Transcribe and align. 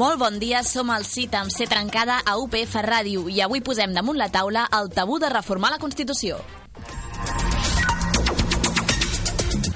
Molt 0.00 0.16
bon 0.16 0.38
dia, 0.40 0.62
som 0.64 0.88
el 0.94 1.02
CIT 1.04 1.34
amb 1.36 1.52
C 1.52 1.66
trencada 1.68 2.22
a 2.24 2.38
UPF 2.40 2.78
Ràdio 2.86 3.26
i 3.28 3.42
avui 3.44 3.60
posem 3.60 3.92
damunt 3.92 4.16
la 4.16 4.30
taula 4.32 4.62
el 4.78 4.88
tabú 4.96 5.18
de 5.20 5.28
reformar 5.28 5.74
la 5.74 5.78
Constitució. 5.82 6.38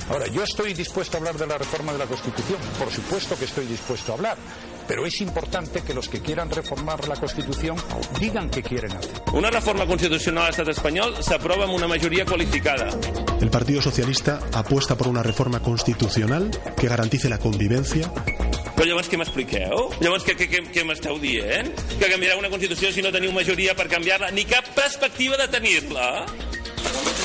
Ahora, 0.08 0.26
yo 0.29 0.43
estoy 0.43 0.72
dispuesto 0.72 1.18
a 1.18 1.21
hablar 1.21 1.36
de 1.36 1.46
la 1.46 1.58
reforma 1.58 1.93
de 1.93 1.98
la 1.98 2.07
Constitución, 2.07 2.58
por 2.79 2.90
supuesto 2.90 3.36
que 3.36 3.45
estoy 3.45 3.66
dispuesto 3.66 4.12
a 4.12 4.14
hablar, 4.14 4.39
pero 4.89 5.04
es 5.04 5.21
importante 5.21 5.82
que 5.82 5.93
los 5.93 6.08
que 6.08 6.22
quieran 6.22 6.48
reformar 6.48 7.06
la 7.06 7.16
Constitución 7.16 7.77
digan 8.18 8.48
qué 8.48 8.62
quieren 8.62 8.93
hacer. 8.93 9.22
Una 9.34 9.50
reforma 9.50 9.84
constitucional 9.84 10.45
al 10.45 10.50
Estado 10.50 10.71
español 10.71 11.16
s'aprova 11.21 11.64
amb 11.64 11.75
una 11.75 11.88
majoria 11.88 12.25
qualificada. 12.25 12.88
El 13.43 13.50
Partido 13.50 13.82
Socialista 13.82 14.41
apuesta 14.54 14.96
por 14.96 15.08
una 15.08 15.22
reforma 15.22 15.61
constitucional 15.61 16.50
que 16.79 16.88
garantice 16.88 17.29
la 17.29 17.38
convivencia, 17.38 18.11
Però 18.75 18.89
llavors 18.89 19.11
què 19.11 19.21
m'expliqueu? 19.21 19.85
Llavors 20.03 20.27
què, 20.27 20.35
què, 20.39 20.49
què, 20.51 20.64
què 20.75 20.85
m'esteu 20.87 21.21
dient? 21.23 21.71
Que 21.99 22.11
canviarà 22.11 22.39
una 22.41 22.51
Constitució 22.51 22.91
si 22.93 23.05
no 23.05 23.14
teniu 23.14 23.33
majoria 23.33 23.77
per 23.79 23.87
canviar-la? 23.93 24.33
Ni 24.35 24.47
cap 24.50 24.75
perspectiva 24.75 25.39
de 25.41 25.49
tenir-la? 25.49 26.09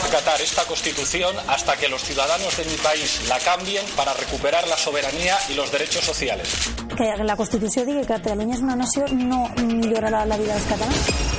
acatar 0.10 0.42
esta 0.42 0.64
Constitución 0.66 1.36
hasta 1.48 1.76
que 1.76 1.88
los 1.88 2.02
ciudadanos 2.02 2.56
de 2.58 2.66
mi 2.66 2.76
país 2.78 3.22
la 3.28 3.38
cambien 3.40 3.86
para 3.96 4.14
recuperar 4.14 4.68
la 4.68 4.78
soberanía 4.78 5.38
y 5.50 5.54
los 5.54 5.72
derechos 5.72 6.04
sociales. 6.04 6.50
Que 6.98 7.24
la 7.24 7.36
Constitució 7.36 7.86
digui 7.86 8.02
que 8.02 8.16
Catalunya 8.18 8.58
és 8.58 8.64
una 8.66 8.76
nació 8.80 9.06
no 9.14 9.46
millorarà 9.62 10.26
la 10.26 10.40
vida 10.42 10.58
dels 10.58 10.72
catalans. 10.72 11.39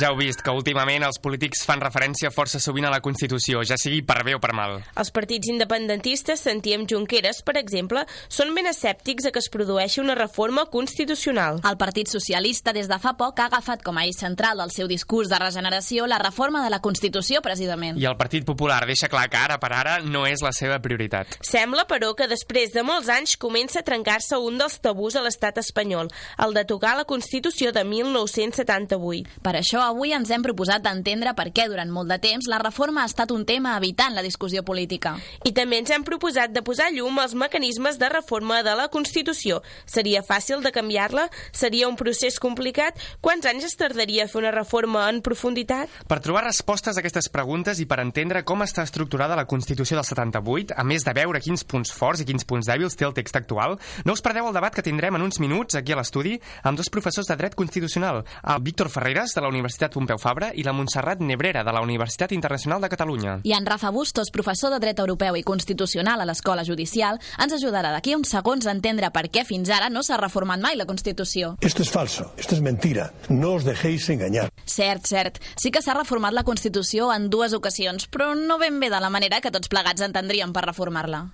Ja 0.00 0.08
heu 0.08 0.16
vist 0.16 0.40
que 0.40 0.52
últimament 0.56 1.02
els 1.04 1.18
polítics 1.20 1.60
fan 1.68 1.82
referència 1.82 2.30
força 2.32 2.56
sovint 2.56 2.86
a 2.88 2.90
la 2.92 3.02
Constitució, 3.04 3.60
ja 3.68 3.76
sigui 3.76 3.98
per 4.00 4.22
bé 4.24 4.32
o 4.32 4.38
per 4.40 4.54
mal. 4.56 4.78
Els 4.96 5.10
partits 5.12 5.50
independentistes, 5.52 6.40
sentíem 6.40 6.86
Junqueras, 6.88 7.42
per 7.44 7.58
exemple, 7.60 8.06
són 8.32 8.54
ben 8.56 8.70
escèptics 8.70 9.28
a 9.28 9.32
que 9.34 9.42
es 9.42 9.50
produeixi 9.52 10.00
una 10.00 10.16
reforma 10.16 10.64
constitucional. 10.72 11.60
El 11.68 11.76
Partit 11.76 12.08
Socialista 12.08 12.72
des 12.72 12.88
de 12.88 12.96
fa 13.02 13.12
poc 13.18 13.42
ha 13.42 13.50
agafat 13.50 13.84
com 13.84 14.00
a 14.00 14.06
eix 14.06 14.16
central 14.22 14.62
del 14.62 14.72
seu 14.72 14.88
discurs 14.88 15.28
de 15.28 15.42
regeneració 15.42 16.08
la 16.08 16.22
reforma 16.22 16.64
de 16.64 16.72
la 16.72 16.80
Constitució, 16.80 17.44
precisament. 17.44 18.00
I 18.00 18.08
el 18.08 18.16
Partit 18.16 18.48
Popular 18.48 18.80
deixa 18.88 19.12
clar 19.12 19.26
que 19.28 19.36
ara 19.36 19.60
per 19.60 19.74
ara 19.76 19.98
no 20.00 20.24
és 20.24 20.40
la 20.40 20.54
seva 20.56 20.80
prioritat. 20.80 21.36
Sembla, 21.44 21.84
però, 21.84 22.14
que 22.16 22.30
després 22.30 22.72
de 22.72 22.86
molts 22.88 23.12
anys 23.12 23.36
comença 23.36 23.84
a 23.84 23.84
trencar-se 23.84 24.40
un 24.40 24.56
dels 24.56 24.80
tabús 24.80 25.20
a 25.20 25.26
l'estat 25.28 25.60
espanyol, 25.60 26.08
el 26.40 26.56
de 26.56 26.64
tocar 26.64 26.96
la 26.96 27.04
Constitució 27.04 27.76
de 27.76 27.84
1978. 27.84 29.44
Per 29.44 29.56
això 29.60 29.89
avui 29.90 30.14
ens 30.14 30.30
hem 30.30 30.42
proposat 30.44 30.84
d'entendre 30.84 31.32
per 31.36 31.48
què 31.54 31.66
durant 31.70 31.90
molt 31.90 32.10
de 32.10 32.18
temps 32.22 32.46
la 32.50 32.60
reforma 32.62 33.02
ha 33.02 33.10
estat 33.10 33.32
un 33.34 33.44
tema 33.46 33.76
evitant 33.78 34.14
la 34.14 34.24
discussió 34.24 34.62
política. 34.66 35.16
I 35.44 35.52
també 35.56 35.80
ens 35.80 35.90
hem 35.90 36.04
proposat 36.06 36.54
de 36.54 36.62
posar 36.66 36.90
llum 36.94 37.18
als 37.18 37.34
mecanismes 37.34 37.98
de 37.98 38.08
reforma 38.12 38.62
de 38.66 38.74
la 38.78 38.88
Constitució. 38.92 39.60
Seria 39.86 40.22
fàcil 40.26 40.62
de 40.62 40.72
canviar-la? 40.74 41.28
Seria 41.52 41.88
un 41.88 41.98
procés 41.98 42.38
complicat? 42.42 42.98
Quants 43.20 43.48
anys 43.50 43.66
es 43.70 43.76
tardaria 43.78 44.26
a 44.26 44.30
fer 44.30 44.42
una 44.42 44.54
reforma 44.54 45.08
en 45.10 45.20
profunditat? 45.26 45.90
Per 46.08 46.20
trobar 46.22 46.44
respostes 46.46 46.96
a 46.96 47.02
aquestes 47.02 47.30
preguntes 47.32 47.80
i 47.80 47.88
per 47.90 48.00
entendre 48.04 48.44
com 48.46 48.62
està 48.62 48.84
estructurada 48.86 49.38
la 49.38 49.48
Constitució 49.50 49.98
del 49.98 50.06
78, 50.06 50.76
a 50.76 50.84
més 50.86 51.06
de 51.06 51.16
veure 51.16 51.42
quins 51.42 51.64
punts 51.64 51.92
forts 51.94 52.22
i 52.22 52.28
quins 52.28 52.46
punts 52.46 52.70
dèbils 52.70 52.96
té 52.98 53.08
el 53.08 53.16
text 53.16 53.40
actual, 53.40 53.78
no 54.04 54.14
us 54.14 54.22
perdeu 54.24 54.48
el 54.48 54.56
debat 54.56 54.74
que 54.74 54.86
tindrem 54.86 55.16
en 55.16 55.26
uns 55.26 55.40
minuts 55.42 55.78
aquí 55.78 55.94
a 55.94 55.98
l'estudi 55.98 56.36
amb 56.62 56.78
dos 56.78 56.92
professors 56.92 57.28
de 57.30 57.38
dret 57.40 57.56
constitucional, 57.58 58.22
el 58.42 58.62
Víctor 58.62 58.90
Ferreras, 58.92 59.34
de 59.34 59.40
la 59.42 59.48
Universitat 59.48 59.79
Pompeu 59.88 60.18
Fabra, 60.20 60.50
i 60.52 60.60
la 60.62 60.74
Montserrat 60.76 61.22
Nebrera, 61.24 61.64
de 61.64 61.72
la 61.72 61.80
Universitat 61.80 62.32
Internacional 62.36 62.82
de 62.84 62.90
Catalunya. 62.92 63.38
I 63.48 63.54
en 63.56 63.64
Rafa 63.64 63.88
Bustos, 63.88 64.28
professor 64.30 64.68
de 64.74 64.80
dret 64.84 65.00
europeu 65.00 65.38
i 65.40 65.42
constitucional 65.42 66.20
a 66.20 66.26
l'Escola 66.28 66.64
Judicial, 66.68 67.16
ens 67.40 67.56
ajudarà 67.56 67.94
d'aquí 67.94 68.12
a 68.12 68.18
uns 68.18 68.34
segons 68.36 68.66
a 68.66 68.74
entendre 68.76 69.08
per 69.14 69.30
què 69.32 69.46
fins 69.48 69.72
ara 69.72 69.88
no 69.88 70.02
s'ha 70.04 70.20
reformat 70.20 70.60
mai 70.60 70.76
la 70.76 70.84
Constitució. 70.84 71.54
Esto 71.62 71.80
es 71.80 71.90
falso, 71.90 72.34
esto 72.36 72.54
es 72.54 72.60
mentira. 72.60 73.12
No 73.30 73.54
os 73.54 73.64
dejéis 73.64 74.10
engañar. 74.10 74.50
Cert, 74.66 75.06
cert. 75.06 75.40
Sí 75.56 75.70
que 75.70 75.80
s'ha 75.80 75.94
reformat 75.96 76.36
la 76.36 76.44
Constitució 76.44 77.08
en 77.14 77.30
dues 77.30 77.54
ocasions, 77.56 78.10
però 78.10 78.34
no 78.34 78.58
ben 78.58 78.80
bé 78.80 78.90
de 78.90 79.00
la 79.00 79.08
manera 79.08 79.40
que 79.40 79.54
tots 79.54 79.72
plegats 79.72 80.04
entendríem 80.04 80.52
per 80.52 80.66
reformar-la. 80.66 81.28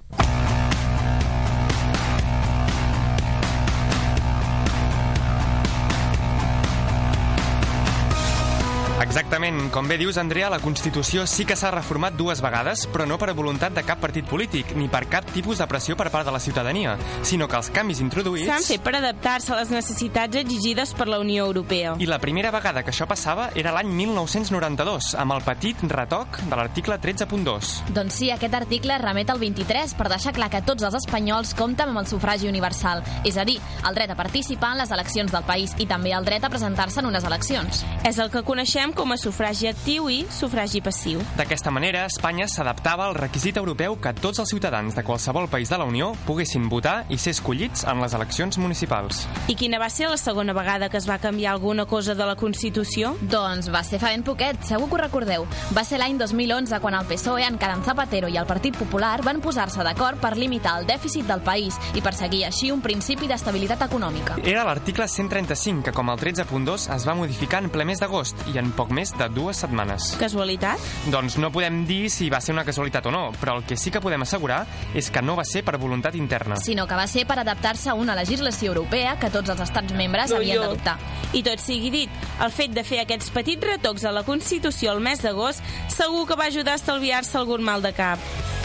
Exactament, 9.16 9.70
com 9.72 9.86
bé 9.88 9.96
dius, 9.96 10.18
Andrea, 10.20 10.50
la 10.52 10.58
Constitució 10.60 11.22
sí 11.24 11.46
que 11.48 11.56
s'ha 11.56 11.70
reformat 11.72 12.12
dues 12.20 12.42
vegades, 12.44 12.82
però 12.92 13.06
no 13.08 13.16
per 13.16 13.30
voluntat 13.32 13.72
de 13.72 13.80
cap 13.80 13.96
partit 13.96 14.26
polític, 14.28 14.74
ni 14.76 14.90
per 14.92 15.06
cap 15.08 15.30
tipus 15.32 15.62
de 15.62 15.66
pressió 15.70 15.94
per 15.96 16.10
part 16.12 16.28
de 16.28 16.34
la 16.34 16.40
ciutadania, 16.44 16.98
sinó 17.24 17.46
que 17.48 17.56
els 17.56 17.70
canvis 17.72 18.02
introduïts... 18.04 18.50
S'han 18.50 18.66
fet 18.66 18.84
per 18.84 18.92
adaptar-se 18.98 19.54
a 19.54 19.56
les 19.62 19.72
necessitats 19.72 20.36
exigides 20.36 20.92
per 20.98 21.06
la 21.08 21.16
Unió 21.22 21.46
Europea. 21.48 21.94
I 21.96 22.08
la 22.10 22.18
primera 22.20 22.50
vegada 22.52 22.82
que 22.84 22.92
això 22.92 23.06
passava 23.08 23.46
era 23.56 23.72
l'any 23.72 23.88
1992, 24.02 25.14
amb 25.16 25.32
el 25.38 25.40
petit 25.48 25.86
retoc 25.88 26.36
de 26.42 26.60
l'article 26.60 27.00
13.2. 27.00 27.72
Doncs 27.96 28.20
sí, 28.20 28.28
aquest 28.36 28.58
article 28.60 29.00
remet 29.00 29.32
al 29.32 29.40
23 29.40 29.96
per 29.96 30.10
deixar 30.12 30.36
clar 30.36 30.50
que 30.52 30.60
tots 30.68 30.84
els 30.84 31.00
espanyols 31.00 31.54
compten 31.56 31.94
amb 31.94 32.02
el 32.02 32.10
sufragi 32.12 32.52
universal, 32.52 33.00
és 33.24 33.40
a 33.40 33.48
dir, 33.48 33.56
el 33.80 33.96
dret 33.96 34.12
a 34.12 34.20
participar 34.20 34.74
en 34.76 34.84
les 34.84 34.92
eleccions 34.92 35.32
del 35.32 35.48
país 35.48 35.72
i 35.80 35.88
també 35.88 36.12
el 36.12 36.28
dret 36.28 36.44
a 36.44 36.52
presentar-se 36.52 37.00
en 37.00 37.08
unes 37.14 37.24
eleccions. 37.24 37.80
És 38.04 38.20
el 38.20 38.28
que 38.28 38.44
coneixem 38.44 38.92
com 38.92 39.05
a 39.12 39.16
sufragi 39.16 39.68
actiu 39.70 40.10
i 40.10 40.26
sufragi 40.30 40.82
passiu. 40.82 41.22
D'aquesta 41.38 41.70
manera, 41.70 42.04
Espanya 42.10 42.48
s'adaptava 42.50 43.06
al 43.06 43.14
requisit 43.14 43.56
europeu 43.56 43.96
que 44.00 44.14
tots 44.14 44.42
els 44.42 44.50
ciutadans 44.50 44.96
de 44.96 45.04
qualsevol 45.06 45.48
país 45.48 45.70
de 45.70 45.78
la 45.78 45.86
Unió 45.86 46.12
poguessin 46.26 46.68
votar 46.68 47.04
i 47.08 47.18
ser 47.18 47.36
escollits 47.36 47.86
en 47.86 48.02
les 48.02 48.14
eleccions 48.18 48.58
municipals. 48.58 49.24
I 49.48 49.54
quina 49.54 49.78
va 49.78 49.90
ser 49.90 50.10
la 50.10 50.18
segona 50.18 50.54
vegada 50.56 50.88
que 50.90 50.98
es 50.98 51.08
va 51.08 51.18
canviar 51.22 51.52
alguna 51.54 51.86
cosa 51.86 52.14
de 52.14 52.26
la 52.26 52.36
Constitució? 52.36 53.14
Doncs 53.22 53.70
va 53.70 53.84
ser 53.86 54.00
fa 54.02 54.10
ben 54.10 54.24
poquet, 54.26 54.58
segur 54.64 54.88
que 54.88 54.96
ho 54.96 55.02
recordeu. 55.02 55.46
Va 55.76 55.84
ser 55.84 56.00
l'any 56.00 56.16
2011 56.18 56.80
quan 56.80 56.96
el 56.96 57.06
PSOE, 57.06 57.44
en 57.46 57.58
Carem 57.60 57.84
Zapatero 57.84 58.30
i 58.32 58.38
el 58.40 58.48
Partit 58.48 58.76
Popular 58.78 59.20
van 59.26 59.42
posar-se 59.44 59.84
d'acord 59.84 60.20
per 60.22 60.34
limitar 60.36 60.78
el 60.80 60.88
dèficit 60.88 61.28
del 61.28 61.44
país 61.44 61.76
i 61.94 62.02
perseguir 62.02 62.46
així 62.48 62.72
un 62.72 62.82
principi 62.82 63.28
d'estabilitat 63.28 63.86
econòmica. 63.86 64.40
Era 64.42 64.64
l'article 64.64 65.08
135, 65.08 65.84
que 65.84 65.94
com 65.94 66.10
el 66.10 66.18
13.2 66.18 66.88
es 66.96 67.06
va 67.06 67.16
modificar 67.18 67.62
en 67.62 67.70
ple 67.70 67.84
mes 67.84 68.00
d'agost 68.00 68.46
i 68.52 68.58
en 68.58 68.72
poc 68.72 68.95
més 68.96 69.12
de 69.16 69.28
dues 69.32 69.60
setmanes. 69.60 70.14
Casualitat? 70.20 70.82
Doncs 71.12 71.36
no 71.42 71.50
podem 71.54 71.82
dir 71.88 72.06
si 72.12 72.30
va 72.32 72.40
ser 72.44 72.54
una 72.56 72.64
casualitat 72.66 73.06
o 73.10 73.12
no, 73.14 73.24
però 73.40 73.58
el 73.60 73.66
que 73.68 73.76
sí 73.80 73.92
que 73.92 74.00
podem 74.04 74.24
assegurar 74.24 74.62
és 74.96 75.10
que 75.12 75.22
no 75.22 75.36
va 75.38 75.44
ser 75.48 75.62
per 75.66 75.76
voluntat 75.82 76.16
interna. 76.16 76.58
Sinó 76.62 76.86
que 76.88 76.98
va 76.98 77.06
ser 77.10 77.26
per 77.28 77.38
adaptar-se 77.42 77.90
a 77.92 77.94
una 77.98 78.16
legislació 78.18 78.72
europea 78.72 79.16
que 79.20 79.30
tots 79.30 79.52
els 79.52 79.62
estats 79.68 79.96
membres 79.96 80.32
No, 80.32 80.40
havien 80.40 80.62
d'adoptar. 80.64 80.96
I 81.36 81.44
tot 81.46 81.62
sigui 81.62 81.92
dit, 81.92 82.20
el 82.42 82.52
fet 82.54 82.74
de 82.76 82.84
fer 82.86 83.02
aquests 83.04 83.32
petits 83.34 83.72
retocs 83.74 84.06
a 84.06 84.14
la 84.14 84.24
Constitució 84.26 84.94
el 84.96 85.04
mes 85.04 85.22
d'agost 85.22 85.64
segur 85.92 86.26
que 86.26 86.38
va 86.38 86.48
ajudar 86.50 86.76
a 86.76 86.82
estalviar-se 86.82 87.36
algun 87.38 87.64
mal 87.66 87.84
de 87.84 87.92
cap. 87.96 88.55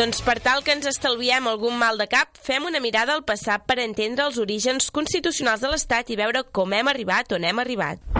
Doncs 0.00 0.22
per 0.24 0.38
tal 0.40 0.62
que 0.64 0.72
ens 0.72 0.86
estalviem 0.88 1.44
algun 1.50 1.74
mal 1.76 1.98
de 2.00 2.06
cap, 2.08 2.38
fem 2.40 2.64
una 2.64 2.80
mirada 2.80 3.12
al 3.12 3.20
passat 3.28 3.66
per 3.68 3.76
entendre 3.84 4.24
els 4.24 4.38
orígens 4.40 4.88
constitucionals 4.96 5.60
de 5.60 5.74
l'Estat 5.74 6.08
i 6.08 6.16
veure 6.16 6.46
com 6.56 6.72
hem 6.72 6.88
arribat 6.88 7.36
on 7.36 7.44
hem 7.44 7.60
arribat. 7.60 8.19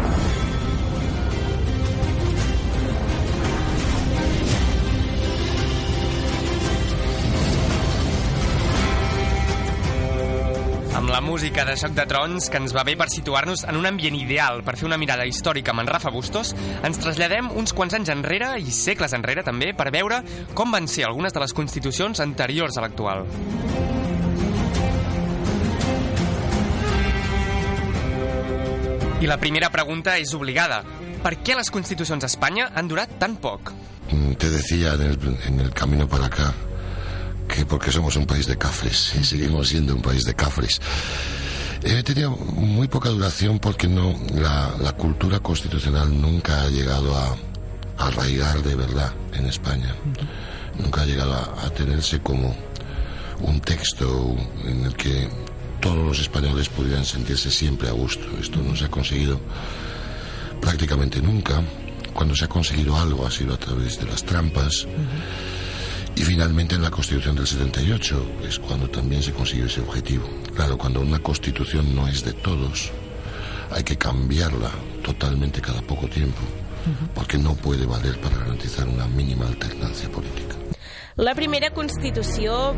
La 11.20 11.26
música 11.26 11.66
de 11.66 11.76
Joc 11.76 11.90
de 11.92 12.06
Trons, 12.08 12.46
que 12.48 12.56
ens 12.56 12.72
va 12.72 12.80
bé 12.80 12.94
per 12.96 13.10
situar-nos 13.12 13.66
en 13.68 13.76
un 13.76 13.84
ambient 13.84 14.14
ideal 14.16 14.62
per 14.64 14.72
fer 14.80 14.86
una 14.88 14.96
mirada 14.96 15.26
històrica 15.28 15.74
amb 15.74 15.82
en 15.82 15.90
Rafa 15.90 16.08
Bustos, 16.14 16.54
ens 16.86 16.96
traslladem 16.96 17.50
uns 17.60 17.74
quants 17.76 17.92
anys 17.98 18.08
enrere, 18.14 18.54
i 18.56 18.72
segles 18.72 19.12
enrere 19.12 19.44
també, 19.44 19.74
per 19.76 19.90
veure 19.92 20.22
com 20.56 20.72
van 20.72 20.88
ser 20.88 21.04
algunes 21.04 21.36
de 21.36 21.42
les 21.42 21.52
constitucions 21.52 22.22
anteriors 22.24 22.78
a 22.78 22.86
l'actual. 22.86 23.26
I 29.20 29.28
la 29.28 29.36
primera 29.44 29.68
pregunta 29.68 30.16
és 30.16 30.32
obligada. 30.32 30.80
Per 31.20 31.36
què 31.44 31.58
les 31.58 31.68
constitucions 31.68 32.24
a 32.24 32.32
Espanya 32.32 32.70
han 32.72 32.88
durat 32.88 33.18
tan 33.20 33.36
poc? 33.36 33.74
Mm, 34.08 34.40
Te 34.40 34.48
decía 34.48 34.94
en 34.94 35.02
el, 35.02 35.38
en 35.52 35.60
el 35.60 35.74
camino 35.74 36.08
para 36.08 36.32
acá 36.32 36.54
que 37.50 37.66
porque 37.66 37.90
somos 37.92 38.16
un 38.16 38.26
país 38.26 38.46
de 38.46 38.56
cafres 38.56 39.14
y 39.20 39.24
seguimos 39.24 39.68
siendo 39.68 39.94
un 39.94 40.02
país 40.02 40.24
de 40.24 40.34
cafres. 40.34 40.80
Eh, 41.82 42.02
tenía 42.02 42.28
muy 42.28 42.88
poca 42.88 43.08
duración 43.08 43.58
porque 43.58 43.88
no 43.88 44.14
la, 44.34 44.74
la 44.80 44.92
cultura 44.92 45.40
constitucional 45.40 46.08
nunca 46.20 46.62
ha 46.62 46.68
llegado 46.68 47.16
a, 47.16 47.36
a 47.98 48.06
arraigar 48.06 48.62
de 48.62 48.74
verdad 48.74 49.12
en 49.32 49.46
España. 49.46 49.94
Nunca 50.78 51.02
ha 51.02 51.06
llegado 51.06 51.32
a, 51.34 51.66
a 51.66 51.70
tenerse 51.70 52.20
como 52.20 52.54
un 53.40 53.60
texto 53.60 54.36
en 54.64 54.84
el 54.84 54.94
que 54.94 55.28
todos 55.80 56.06
los 56.06 56.20
españoles 56.20 56.68
pudieran 56.68 57.04
sentirse 57.04 57.50
siempre 57.50 57.88
a 57.88 57.92
gusto. 57.92 58.24
Esto 58.40 58.60
no 58.62 58.76
se 58.76 58.84
ha 58.84 58.90
conseguido 58.90 59.40
prácticamente 60.60 61.22
nunca 61.22 61.62
cuando 62.12 62.34
se 62.34 62.44
ha 62.44 62.48
conseguido 62.48 62.96
algo 62.96 63.26
ha 63.26 63.30
sido 63.30 63.54
a 63.54 63.58
través 63.58 63.98
de 63.98 64.06
las 64.06 64.22
trampas. 64.24 64.86
Y 64.86 65.49
finalmente 66.30 66.76
en 66.76 66.82
la 66.82 66.92
Constitución 66.92 67.34
del 67.34 67.44
78 67.44 68.36
es 68.46 68.60
cuando 68.60 68.88
también 68.88 69.20
se 69.20 69.32
consiguió 69.32 69.66
ese 69.66 69.80
objetivo. 69.80 70.30
Claro, 70.54 70.78
cuando 70.78 71.00
una 71.00 71.18
Constitución 71.18 71.92
no 71.92 72.06
es 72.06 72.22
de 72.22 72.32
todos, 72.34 72.92
hay 73.72 73.82
que 73.82 73.98
cambiarla 73.98 74.70
totalmente 75.02 75.60
cada 75.60 75.82
poco 75.82 76.06
tiempo, 76.06 76.38
porque 77.16 77.36
no 77.36 77.56
puede 77.56 77.84
valer 77.84 78.20
para 78.20 78.36
garantizar 78.36 78.86
una 78.86 79.08
mínima 79.08 79.48
alternancia 79.48 80.08
política. 80.08 80.54
La 81.16 81.34
primera 81.34 81.70
Constitució 81.70 82.76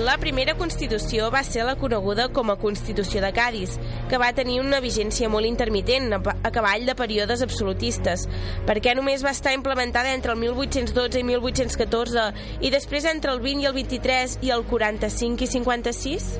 la 0.00 0.16
primera 0.16 0.54
Constitució 0.56 1.26
va 1.30 1.42
ser 1.44 1.66
la 1.68 1.74
coneguda 1.76 2.30
com 2.32 2.48
a 2.50 2.56
Constitució 2.56 3.20
de 3.20 3.28
Cádiz, 3.36 3.74
que 4.08 4.16
va 4.16 4.30
tenir 4.32 4.62
una 4.62 4.80
vigència 4.80 5.28
molt 5.28 5.44
intermitent, 5.44 6.08
a 6.16 6.52
cavall 6.54 6.86
de 6.88 6.94
períodes 6.96 7.44
absolutistes, 7.44 8.24
perquè 8.66 8.96
només 8.96 9.24
va 9.24 9.34
estar 9.36 9.52
implementada 9.52 10.14
entre 10.16 10.32
el 10.32 10.40
1812 10.40 11.20
i 11.20 11.26
1814 11.34 12.24
i 12.64 12.72
després 12.72 13.04
entre 13.12 13.36
el 13.36 13.44
20 13.44 13.66
i 13.66 13.68
el 13.68 13.76
23 13.82 14.38
i 14.40 14.56
el 14.56 14.64
45 14.72 15.44
i 15.44 15.52
56? 15.58 16.32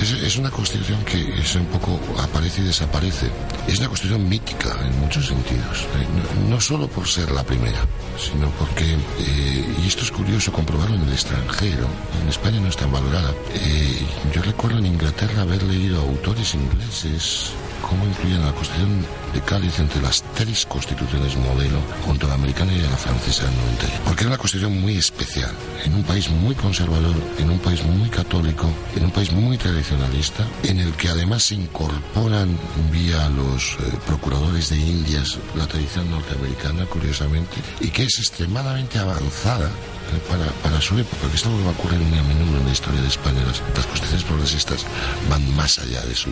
Es, 0.00 0.10
es 0.12 0.36
una 0.36 0.50
constitución 0.50 1.04
que 1.04 1.38
es 1.40 1.54
un 1.54 1.66
poco 1.66 1.98
aparece 2.20 2.60
y 2.62 2.64
desaparece. 2.64 3.30
Es 3.68 3.78
una 3.78 3.88
constitución 3.88 4.28
mítica 4.28 4.76
en 4.84 4.98
muchos 5.00 5.26
sentidos. 5.26 5.86
Eh, 5.96 6.06
No, 6.44 6.50
no 6.56 6.60
solo 6.60 6.88
por 6.88 7.06
ser 7.08 7.30
la 7.30 7.42
primera, 7.44 7.80
sino 8.18 8.50
porque, 8.58 8.94
eh, 8.94 9.74
y 9.82 9.86
esto 9.86 10.02
es 10.02 10.10
curioso 10.10 10.52
comprobarlo 10.52 10.96
en 10.96 11.02
el 11.02 11.12
extranjero, 11.12 11.86
en 12.22 12.28
España 12.28 12.60
no 12.60 12.68
es 12.68 12.76
tan 12.76 12.90
valorada. 12.92 13.32
Eh, 13.54 14.02
yo 14.34 14.42
recuerdo 14.42 14.78
en 14.78 14.86
Inglaterra 14.86 15.42
haber 15.42 15.62
leído 15.62 16.00
autores 16.00 16.54
ingleses 16.54 17.52
cómo 17.88 18.04
incluían 18.06 18.42
a 18.42 18.46
la 18.46 18.52
Constitución 18.52 19.06
de 19.32 19.40
Cádiz 19.42 19.78
entre 19.78 20.00
las 20.00 20.22
tres 20.34 20.64
constituciones 20.66 21.36
modelo 21.36 21.78
junto 22.04 22.26
a 22.26 22.30
la 22.30 22.34
americana 22.36 22.72
y 22.72 22.80
a 22.80 22.90
la 22.90 22.96
francesa 22.96 23.44
del 23.44 23.56
91. 23.56 24.04
Porque 24.04 24.22
era 24.22 24.30
una 24.30 24.38
constitución 24.38 24.80
muy 24.80 24.96
especial, 24.96 25.52
en 25.84 25.94
un 25.94 26.02
país 26.02 26.30
muy 26.30 26.54
conservador, 26.54 27.14
en 27.38 27.50
un 27.50 27.58
país 27.58 27.84
muy 27.84 28.08
católico, 28.08 28.70
en 28.96 29.04
un 29.04 29.10
país 29.10 29.32
muy 29.32 29.58
tradicionalista, 29.58 30.46
en 30.62 30.80
el 30.80 30.92
que 30.94 31.08
además 31.08 31.44
se 31.44 31.56
incorporan 31.56 32.56
vía 32.90 33.28
los 33.30 33.74
eh, 33.74 33.98
procuradores 34.06 34.70
de 34.70 34.76
Indias 34.76 35.38
la 35.54 35.66
tradición 35.66 36.10
norteamericana, 36.10 36.86
curiosamente, 36.86 37.56
y 37.80 37.88
que 37.88 38.04
es 38.04 38.18
extremadamente 38.18 38.98
avanzada 38.98 39.66
eh, 39.66 40.20
para, 40.62 40.80
su 40.80 40.98
época, 40.98 41.28
que 41.28 41.36
es 41.36 41.44
algo 41.46 41.58
que 41.58 41.64
va 41.64 41.70
a 41.70 41.74
ocurrir 41.74 42.00
muy 42.00 42.18
a 42.18 42.22
menudo 42.22 42.58
en 42.58 42.66
la 42.66 42.72
historia 42.72 43.00
de 43.00 43.08
España. 43.08 43.40
Las, 43.46 43.60
las 43.74 43.86
constituciones 43.86 44.24
progresistas 44.24 44.86
van 45.28 45.56
más 45.56 45.78
allá 45.78 46.02
de 46.02 46.14
su, 46.14 46.30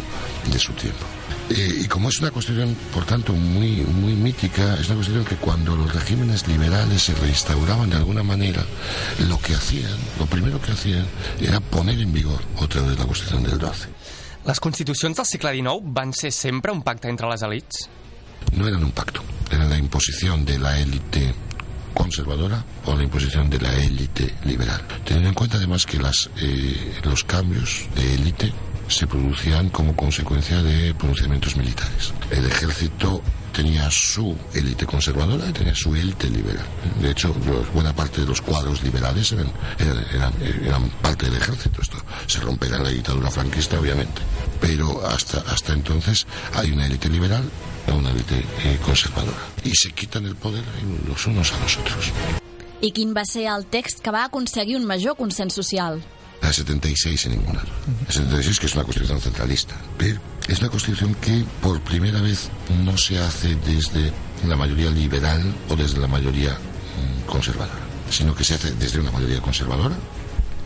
de 0.51 0.59
su 0.59 0.73
tiempo. 0.73 1.07
Eh, 1.51 1.81
y 1.83 1.87
como 1.87 2.09
es 2.09 2.21
una 2.21 2.31
constitución, 2.31 2.77
por 2.95 3.05
tanto, 3.05 3.33
muy, 3.33 3.83
muy 3.83 4.15
mítica, 4.15 4.75
es 4.75 4.87
una 4.87 4.97
constitución 4.97 5.25
que 5.25 5.37
cuando 5.37 5.77
los 5.77 5.93
regímenes 5.93 6.47
liberales 6.49 7.03
se 7.03 7.15
reinstauraban 7.15 7.91
de 7.91 7.97
alguna 7.97 8.23
manera, 8.23 8.65
lo 9.29 9.39
que 9.39 9.55
hacían, 9.55 9.93
lo 10.19 10.27
primero 10.27 10.61
que 10.61 10.73
hacían, 10.73 11.07
era 11.41 11.61
poner 11.61 11.99
en 12.01 12.13
vigor 12.13 12.41
otra 12.59 12.83
vez 12.83 12.99
la 12.99 13.05
constitución 13.05 13.43
del 13.43 13.59
12. 13.59 13.89
Les 14.45 14.59
constitucions 14.59 15.17
del 15.17 15.27
segle 15.27 15.53
XIX 15.55 15.81
van 15.85 16.13
ser 16.13 16.33
sempre 16.33 16.73
un 16.73 16.83
pacte 16.83 17.09
entre 17.09 17.29
les 17.29 17.43
elites? 17.43 17.89
No 18.57 18.67
eran 18.67 18.83
un 18.83 18.91
pacto, 18.91 19.23
eran 19.51 19.71
la 19.71 19.79
imposición 19.79 20.45
de 20.45 20.59
la 20.59 20.81
élite 20.81 21.33
conservadora 21.95 22.65
o 22.87 22.97
la 22.97 23.05
imposición 23.05 23.49
de 23.49 23.61
la 23.61 23.73
élite 23.77 24.35
liberal. 24.45 24.83
Teniendo 25.05 25.29
en 25.29 25.35
cuenta 25.35 25.59
además 25.59 25.87
que 25.87 25.99
las, 25.99 26.29
eh, 26.41 27.01
los 27.05 27.23
cambios 27.23 27.87
de 27.95 28.15
élite 28.15 28.53
se 28.93 29.07
producían 29.07 29.71
como 29.71 29.97
consecuencia 29.97 30.63
de 30.63 30.95
pronunciamientos 30.95 31.57
militares. 31.57 32.13
El 32.31 32.47
ejército 32.47 33.23
tenía 33.53 33.91
su 33.91 34.37
élite 34.55 34.87
conservadora 34.87 35.49
y 35.49 35.53
tenía 35.53 35.75
su 35.75 35.95
élite 35.95 36.29
liberal. 36.29 36.65
De 37.01 37.11
hecho, 37.11 37.35
buena 37.75 37.95
parte 37.95 38.23
de 38.23 38.27
los 38.27 38.41
cuadros 38.41 38.83
liberales 38.83 39.33
eran, 39.33 39.53
eran, 39.79 40.35
eran, 40.65 40.89
parte 41.03 41.27
del 41.27 41.37
ejército. 41.37 41.83
Esto 41.83 41.99
se 42.27 42.41
romperá 42.41 42.77
en 42.77 42.85
la 42.85 42.91
dictadura 42.91 43.31
franquista, 43.31 43.79
obviamente. 43.79 44.23
Pero 44.61 45.07
hasta, 45.07 45.41
hasta 45.41 45.73
entonces 45.73 46.27
hay 46.55 46.71
una 46.71 46.87
élite 46.87 47.09
liberal 47.09 47.45
o 47.89 47.95
una 47.95 48.11
élite 48.11 48.45
eh, 48.65 48.79
conservadora. 48.85 49.39
Y 49.65 49.71
se 49.75 49.93
quitan 49.93 50.27
el 50.27 50.37
poder 50.37 50.65
los 51.07 51.27
unos 51.27 51.53
a 51.53 51.61
los 51.61 51.77
otros. 51.79 52.13
I 52.83 52.91
quin 52.91 53.15
va 53.15 53.23
ser 53.25 53.47
el 53.47 53.65
text 53.71 54.01
que 54.03 54.11
va 54.11 54.25
aconseguir 54.25 54.77
un 54.77 54.85
major 54.85 55.15
consens 55.17 55.55
social? 55.55 56.03
La 56.43 56.53
76 56.53 57.27
en 57.27 57.33
ningún 57.33 57.57
lado. 57.57 57.69
La 58.07 58.13
76 58.13 58.61
que 58.61 58.67
es 58.67 58.75
una 58.75 58.85
constitución 58.85 59.21
centralista. 59.21 59.77
Pero 59.97 60.21
es 60.49 60.59
una 60.59 60.69
constitución 60.69 61.15
que 61.15 61.45
por 61.63 61.81
primera 61.83 62.21
vez 62.21 62.51
no 62.85 62.99
se 62.99 63.19
hace 63.19 63.55
desde 63.57 64.13
la 64.47 64.57
mayoría 64.57 64.91
liberal 64.91 65.43
o 65.69 65.77
desde 65.77 66.01
la 66.01 66.09
mayoría 66.09 66.53
mm, 66.53 67.31
conservadora, 67.31 67.79
sino 68.11 68.35
que 68.35 68.45
se 68.45 68.55
hace 68.55 68.73
desde 68.73 69.01
una 69.01 69.13
mayoría 69.13 69.41
conservadora, 69.41 69.97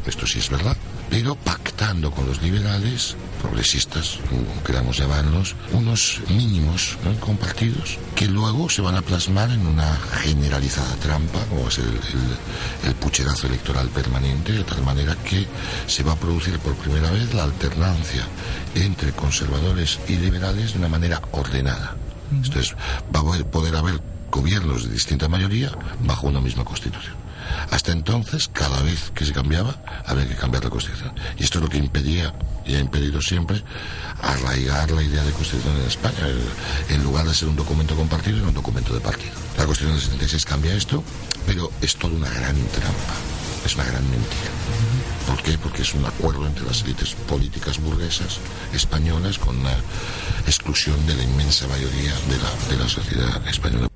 esto 0.07 0.27
sí 0.27 0.39
es 0.39 0.49
verdad, 0.49 0.77
pero 1.11 1.35
pactando 1.37 2.11
con 2.11 2.27
los 2.27 2.43
liberales, 2.43 3.17
progresistas, 3.41 4.19
como 4.29 4.63
queramos 4.65 4.99
llamarlos, 4.99 5.55
unos 5.73 6.21
mínimos 6.29 6.97
¿no? 7.05 7.19
compartidos 7.21 7.99
que 8.15 8.27
luego 8.27 8.69
se 8.69 8.83
van 8.83 8.97
a 8.97 9.03
plasmar 9.03 9.51
en 9.51 9.67
una 9.67 9.97
generalizada 10.23 10.95
trampa, 10.97 11.39
como 11.49 11.63
va 11.63 11.69
a 11.69 11.71
ser 11.71 11.85
el, 11.85 11.95
el- 11.95 12.89
el 12.89 12.95
pucherazo 12.97 13.47
electoral 13.47 13.89
permanente, 13.89 14.53
de 14.53 14.65
tal 14.65 14.83
manera 14.83 15.15
que 15.17 15.47
se 15.87 16.03
va 16.03 16.13
a 16.13 16.17
producir 16.17 16.59
por 16.59 16.75
primera 16.77 17.11
vez 17.11 17.33
la 17.35 17.45
alternancia 17.45 18.25
entre 18.75 19.13
conservadores 19.13 19.99
y 20.09 20.17
liberales 20.17 20.73
de 20.73 20.79
una 20.79 20.89
manera 20.89 21.23
ordenada. 21.33 21.95
Entonces, 22.33 22.75
va 23.15 23.21
a 23.21 23.23
poder- 23.23 23.45
poder 23.47 23.77
haber 23.77 24.01
gobiernos 24.31 24.85
de 24.85 24.91
distinta 24.93 25.29
mayoría 25.29 25.71
bajo 26.01 26.27
una 26.27 26.41
misma 26.41 26.65
constitución. 26.65 27.15
Hasta 27.71 27.93
entonces, 27.93 28.49
cada 28.53 28.83
vez 28.83 29.11
que 29.15 29.25
se 29.25 29.33
cambiaba, 29.33 29.77
había 30.07 30.27
que 30.29 30.37
cambiar 30.37 30.65
la 30.65 30.71
Constitución. 30.71 31.13
Y 31.39 31.45
esto 31.45 31.59
es 31.59 31.65
lo 31.65 31.71
que 31.71 31.79
impedía, 31.79 32.35
y 32.65 32.75
ha 32.75 32.81
impedido 32.81 33.21
siempre, 33.21 33.63
arraigar 34.23 34.91
la 34.91 35.03
idea 35.03 35.23
de 35.23 35.33
Constitución 35.33 35.77
en 35.77 35.87
España. 35.87 36.17
En 36.89 37.03
lugar 37.03 37.27
de 37.27 37.35
ser 37.35 37.49
un 37.49 37.57
documento 37.57 37.95
compartido, 37.97 38.39
era 38.39 38.49
un 38.49 38.55
documento 38.55 38.95
de 38.95 39.01
partido. 39.01 39.33
La 39.59 39.67
Constitución 39.67 39.99
del 39.99 40.05
76 40.05 40.45
cambia 40.45 40.75
esto, 40.75 41.03
pero 41.47 41.71
es 41.81 41.97
toda 41.97 42.15
una 42.15 42.31
gran 42.31 42.57
trampa. 42.69 43.15
Es 43.65 43.75
una 43.75 43.85
gran 43.85 44.09
mentira. 44.11 44.51
¿Por 45.27 45.43
qué? 45.43 45.59
Porque 45.59 45.83
es 45.83 45.93
un 45.95 46.05
acuerdo 46.05 46.47
entre 46.47 46.65
las 46.65 46.83
élites 46.83 47.15
políticas 47.29 47.81
burguesas 47.81 48.39
españolas 48.73 49.39
con 49.39 49.59
una 49.59 49.75
exclusión 50.47 51.05
de 51.07 51.17
la 51.17 51.25
inmensa 51.25 51.67
mayoría 51.67 52.15
de 52.29 52.39
la, 52.39 52.71
de 52.71 52.83
la 52.83 52.89
sociedad 52.89 53.49
española. 53.49 53.89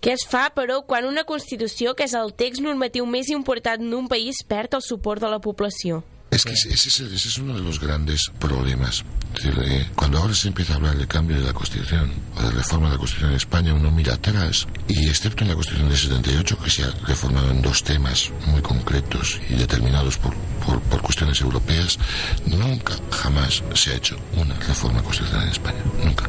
Què 0.00 0.12
es 0.14 0.26
fa, 0.30 0.50
però, 0.54 0.82
quan 0.86 1.04
una 1.04 1.24
Constitució, 1.24 1.94
que 1.98 2.04
és 2.04 2.14
el 2.14 2.32
text 2.38 2.62
normatiu 2.62 3.04
més 3.06 3.28
important 3.34 3.82
d'un 3.90 4.06
país, 4.08 4.44
perd 4.46 4.74
el 4.78 4.82
suport 4.82 5.20
de 5.20 5.28
la 5.28 5.40
població? 5.40 6.04
Es 6.30 6.44
que 6.44 6.52
ese, 6.52 6.68
ese 6.74 6.88
es- 7.16 7.38
uno 7.38 7.54
de 7.54 7.62
los 7.62 7.80
grandes 7.80 8.30
problemas. 8.38 9.02
Eh, 9.44 9.86
Cuando 9.96 10.18
ahora 10.18 10.34
se 10.34 10.48
empieza 10.48 10.74
a 10.74 10.76
hablar 10.76 10.96
del 10.96 11.06
cambio 11.08 11.36
de 11.38 11.42
la 11.44 11.52
Constitución 11.54 12.12
o 12.36 12.42
de 12.42 12.50
reforma 12.50 12.86
de 12.88 12.92
la 12.94 12.98
Constitución 12.98 13.30
en 13.30 13.36
España, 13.36 13.72
uno 13.74 13.90
mira 13.90 14.14
atrás 14.14 14.66
y 14.88 15.08
excepto 15.08 15.42
en 15.44 15.48
la 15.48 15.54
Constitución 15.54 15.88
del 15.88 15.98
78, 15.98 16.58
que 16.62 16.70
se 16.70 16.84
ha 16.84 16.90
reformado 17.06 17.50
en 17.50 17.62
dos 17.62 17.82
temas 17.82 18.30
muy 18.46 18.60
concretos 18.60 19.40
y 19.48 19.54
determinados 19.54 20.18
por, 20.18 20.34
por, 20.66 20.80
por 20.82 21.00
cuestiones 21.02 21.40
europeas, 21.40 21.98
nunca, 22.46 22.94
jamás 23.10 23.62
se 23.74 23.92
ha 23.92 23.96
hecho 23.96 24.16
una 24.36 24.54
reforma 24.60 25.02
constitucional 25.02 25.44
en 25.46 25.52
España. 25.52 25.82
Nunca. 26.04 26.28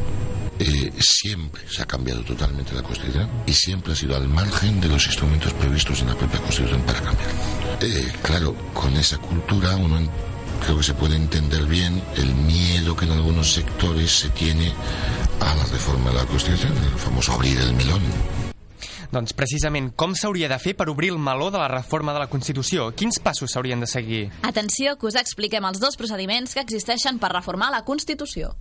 Eh, 0.60 0.92
siempre 1.00 1.62
se 1.70 1.82
ha 1.82 1.86
cambiado 1.86 2.22
totalmente 2.24 2.74
la 2.74 2.84
Constitución 2.84 3.30
y 3.48 3.54
siempre 3.54 3.94
ha 3.94 3.96
sido 3.96 4.16
al 4.16 4.28
margen 4.28 4.82
de 4.82 4.90
los 4.90 5.06
instrumentos 5.08 5.54
previstos 5.54 6.02
en 6.02 6.08
la 6.10 6.16
propia 6.16 6.40
Constitución 6.42 6.82
para 6.82 7.00
cambiarla. 7.02 7.34
Eh, 7.82 8.12
claro, 8.22 8.54
con 8.74 8.94
esa 8.98 9.18
cultura 9.20 9.76
uno 9.78 9.98
en- 9.98 10.10
creo 10.66 10.78
que 10.78 10.84
se 10.84 10.94
puede 10.94 11.16
entender 11.16 11.66
bien 11.66 12.04
el 12.18 12.36
miedo 12.36 12.94
que 12.96 13.06
en 13.06 13.12
algunos 13.12 13.54
sectores 13.54 14.12
se 14.12 14.30
tiene 14.32 14.74
a 15.40 15.56
la 15.56 15.64
reforma 15.68 16.10
de 16.12 16.18
la 16.18 16.26
Constitución, 16.26 16.74
el 16.76 17.00
famoso 17.00 17.32
abrir 17.34 17.58
el 17.60 17.74
melón. 17.74 18.02
Doncs 19.12 19.34
precisament, 19.34 19.94
com 19.98 20.12
s'hauria 20.14 20.50
de 20.52 20.60
fer 20.62 20.76
per 20.78 20.86
obrir 20.92 21.10
el 21.10 21.18
meló 21.18 21.48
de 21.50 21.58
la 21.58 21.68
reforma 21.72 22.14
de 22.14 22.20
la 22.20 22.28
Constitució? 22.30 22.92
Quins 22.94 23.18
passos 23.24 23.50
s'haurien 23.56 23.80
de 23.80 23.88
seguir? 23.88 24.30
Atenció, 24.44 24.98
que 25.00 25.08
us 25.08 25.16
expliquem 25.16 25.66
els 25.66 25.80
dos 25.80 25.96
procediments 25.98 26.54
que 26.54 26.62
existeixen 26.62 27.18
per 27.18 27.32
reformar 27.34 27.72
la 27.72 27.86
Constitució. 27.88 28.58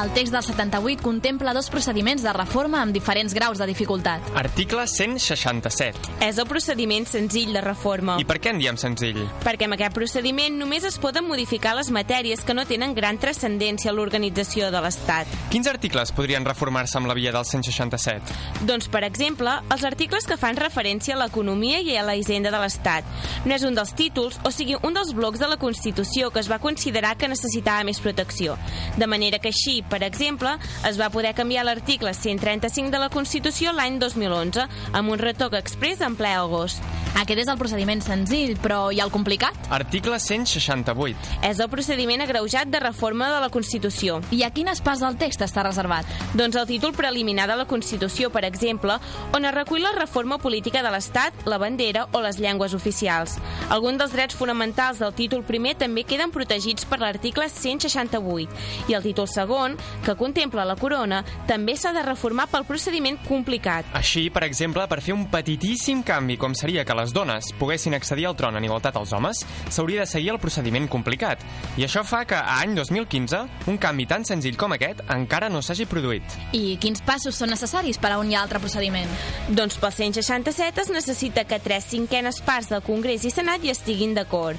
El 0.00 0.14
text 0.14 0.32
del 0.32 0.42
78 0.42 1.02
contempla 1.02 1.52
dos 1.52 1.68
procediments 1.68 2.22
de 2.24 2.32
reforma 2.32 2.78
amb 2.80 2.94
diferents 2.96 3.34
graus 3.36 3.58
de 3.60 3.66
dificultat. 3.68 4.24
Article 4.38 4.86
167. 4.88 6.14
És 6.24 6.38
el 6.40 6.46
procediment 6.48 7.04
senzill 7.04 7.50
de 7.52 7.60
reforma. 7.60 8.14
I 8.16 8.24
per 8.24 8.38
què 8.40 8.54
en 8.54 8.62
diem 8.62 8.78
senzill? 8.80 9.18
Perquè 9.44 9.66
amb 9.68 9.76
aquest 9.76 9.92
procediment 9.92 10.56
només 10.56 10.86
es 10.88 10.96
poden 11.02 11.26
modificar 11.28 11.74
les 11.76 11.90
matèries 11.92 12.40
que 12.46 12.56
no 12.56 12.64
tenen 12.64 12.94
gran 12.96 13.18
transcendència 13.20 13.90
a 13.90 13.94
l'organització 13.94 14.70
de 14.72 14.80
l'Estat. 14.80 15.34
Quins 15.52 15.68
articles 15.68 16.14
podrien 16.16 16.48
reformar-se 16.48 16.96
amb 16.96 17.10
la 17.10 17.18
via 17.18 17.34
del 17.36 17.44
167? 17.44 18.64
Doncs, 18.64 18.88
per 18.88 19.04
exemple, 19.04 19.58
els 19.68 19.84
articles 19.84 20.24
que 20.24 20.40
fan 20.40 20.56
referència 20.56 21.18
a 21.18 21.20
l'economia 21.26 21.82
i 21.84 21.98
a 22.00 22.06
la 22.08 22.16
hisenda 22.16 22.48
de 22.48 22.62
l'Estat. 22.64 23.04
No 23.44 23.52
és 23.52 23.68
un 23.68 23.76
dels 23.76 23.92
títols, 23.92 24.40
o 24.48 24.54
sigui, 24.54 24.80
un 24.80 24.96
dels 24.96 25.12
blocs 25.12 25.44
de 25.44 25.52
la 25.52 25.60
Constitució 25.60 26.32
que 26.32 26.40
es 26.40 26.48
va 26.48 26.62
considerar 26.64 27.18
que 27.20 27.28
necessitava 27.28 27.84
més 27.84 28.00
protecció. 28.00 28.56
De 28.96 29.10
manera 29.10 29.44
que 29.44 29.52
així, 29.52 29.82
per 29.90 30.02
exemple, 30.06 30.54
es 30.88 30.98
va 31.00 31.10
poder 31.10 31.34
canviar 31.34 31.66
l'article 31.66 32.14
135 32.14 32.94
de 32.94 33.02
la 33.02 33.10
Constitució 33.12 33.74
l'any 33.74 33.98
2011, 34.00 34.66
amb 34.94 35.12
un 35.12 35.20
retoc 35.20 35.58
express 35.58 36.00
en 36.06 36.16
ple 36.16 36.32
agost. 36.38 36.80
Aquest 37.18 37.42
és 37.42 37.48
el 37.50 37.58
procediment 37.58 38.00
senzill, 38.00 38.54
però 38.62 38.92
i 38.94 39.00
el 39.02 39.10
complicat? 39.10 39.56
Article 39.74 40.16
168. 40.22 41.40
És 41.48 41.58
el 41.60 41.68
procediment 41.72 42.22
agreujat 42.22 42.70
de 42.70 42.80
reforma 42.80 43.26
de 43.32 43.40
la 43.42 43.50
Constitució. 43.50 44.20
I 44.30 44.44
a 44.46 44.52
quines 44.54 44.80
parts 44.80 45.02
del 45.02 45.18
text 45.18 45.42
està 45.44 45.64
reservat? 45.66 46.06
Doncs 46.38 46.56
el 46.56 46.68
títol 46.70 46.94
preliminar 46.96 47.48
de 47.50 47.58
la 47.58 47.66
Constitució, 47.66 48.30
per 48.30 48.44
exemple, 48.46 48.96
on 49.34 49.44
es 49.44 49.54
recull 49.56 49.82
la 49.82 49.92
reforma 49.96 50.38
política 50.38 50.84
de 50.86 50.92
l'Estat, 50.94 51.34
la 51.50 51.58
bandera 51.58 52.06
o 52.14 52.22
les 52.22 52.38
llengües 52.38 52.76
oficials. 52.78 53.36
Alguns 53.68 53.98
dels 53.98 54.14
drets 54.14 54.38
fonamentals 54.38 55.02
del 55.02 55.14
títol 55.18 55.42
primer 55.44 55.74
també 55.82 56.06
queden 56.06 56.30
protegits 56.30 56.86
per 56.86 57.00
l'article 57.02 57.50
168 57.50 58.86
i 58.88 58.94
el 58.94 59.02
títol 59.02 59.28
segon, 59.28 59.76
que 60.04 60.16
contempla 60.18 60.64
la 60.64 60.76
corona, 60.76 61.22
també 61.48 61.76
s'ha 61.76 61.92
de 61.96 62.04
reformar 62.06 62.48
pel 62.50 62.66
procediment 62.68 63.18
complicat. 63.26 63.88
Així, 63.96 64.28
per 64.30 64.44
exemple, 64.46 64.86
per 64.90 65.00
fer 65.04 65.14
un 65.16 65.26
petitíssim 65.32 66.02
canvi 66.06 66.36
com 66.40 66.54
seria 66.54 66.84
que 66.84 66.96
les 66.96 67.14
dones 67.16 67.52
poguessin 67.58 67.94
accedir 67.94 68.26
al 68.28 68.36
tron 68.36 68.56
en 68.56 68.64
igualtat 68.66 68.96
als 68.96 69.12
homes, 69.16 69.44
s'hauria 69.68 70.04
de 70.04 70.10
seguir 70.10 70.32
el 70.34 70.40
procediment 70.42 70.88
complicat. 70.90 71.42
I 71.76 71.86
això 71.86 72.04
fa 72.06 72.24
que, 72.28 72.38
a 72.38 72.60
any 72.60 72.74
2015, 72.78 73.42
un 73.70 73.78
canvi 73.80 74.06
tan 74.10 74.24
senzill 74.28 74.58
com 74.60 74.74
aquest 74.76 75.02
encara 75.10 75.50
no 75.52 75.62
s'hagi 75.62 75.86
produït. 75.90 76.38
I 76.56 76.76
quins 76.82 77.02
passos 77.06 77.38
són 77.38 77.52
necessaris 77.54 77.98
per 78.00 78.12
a 78.14 78.20
un 78.20 78.30
i 78.30 78.38
altre 78.38 78.60
procediment? 78.62 79.10
Doncs 79.48 79.78
pel 79.80 79.94
167 79.96 80.84
es 80.84 80.92
necessita 80.94 81.44
que 81.48 81.60
tres 81.62 81.88
cinquenes 81.90 82.40
parts 82.46 82.70
del 82.72 82.84
Congrés 82.86 83.24
i 83.24 83.32
Senat 83.34 83.64
hi 83.64 83.72
estiguin 83.74 84.14
d'acord. 84.16 84.58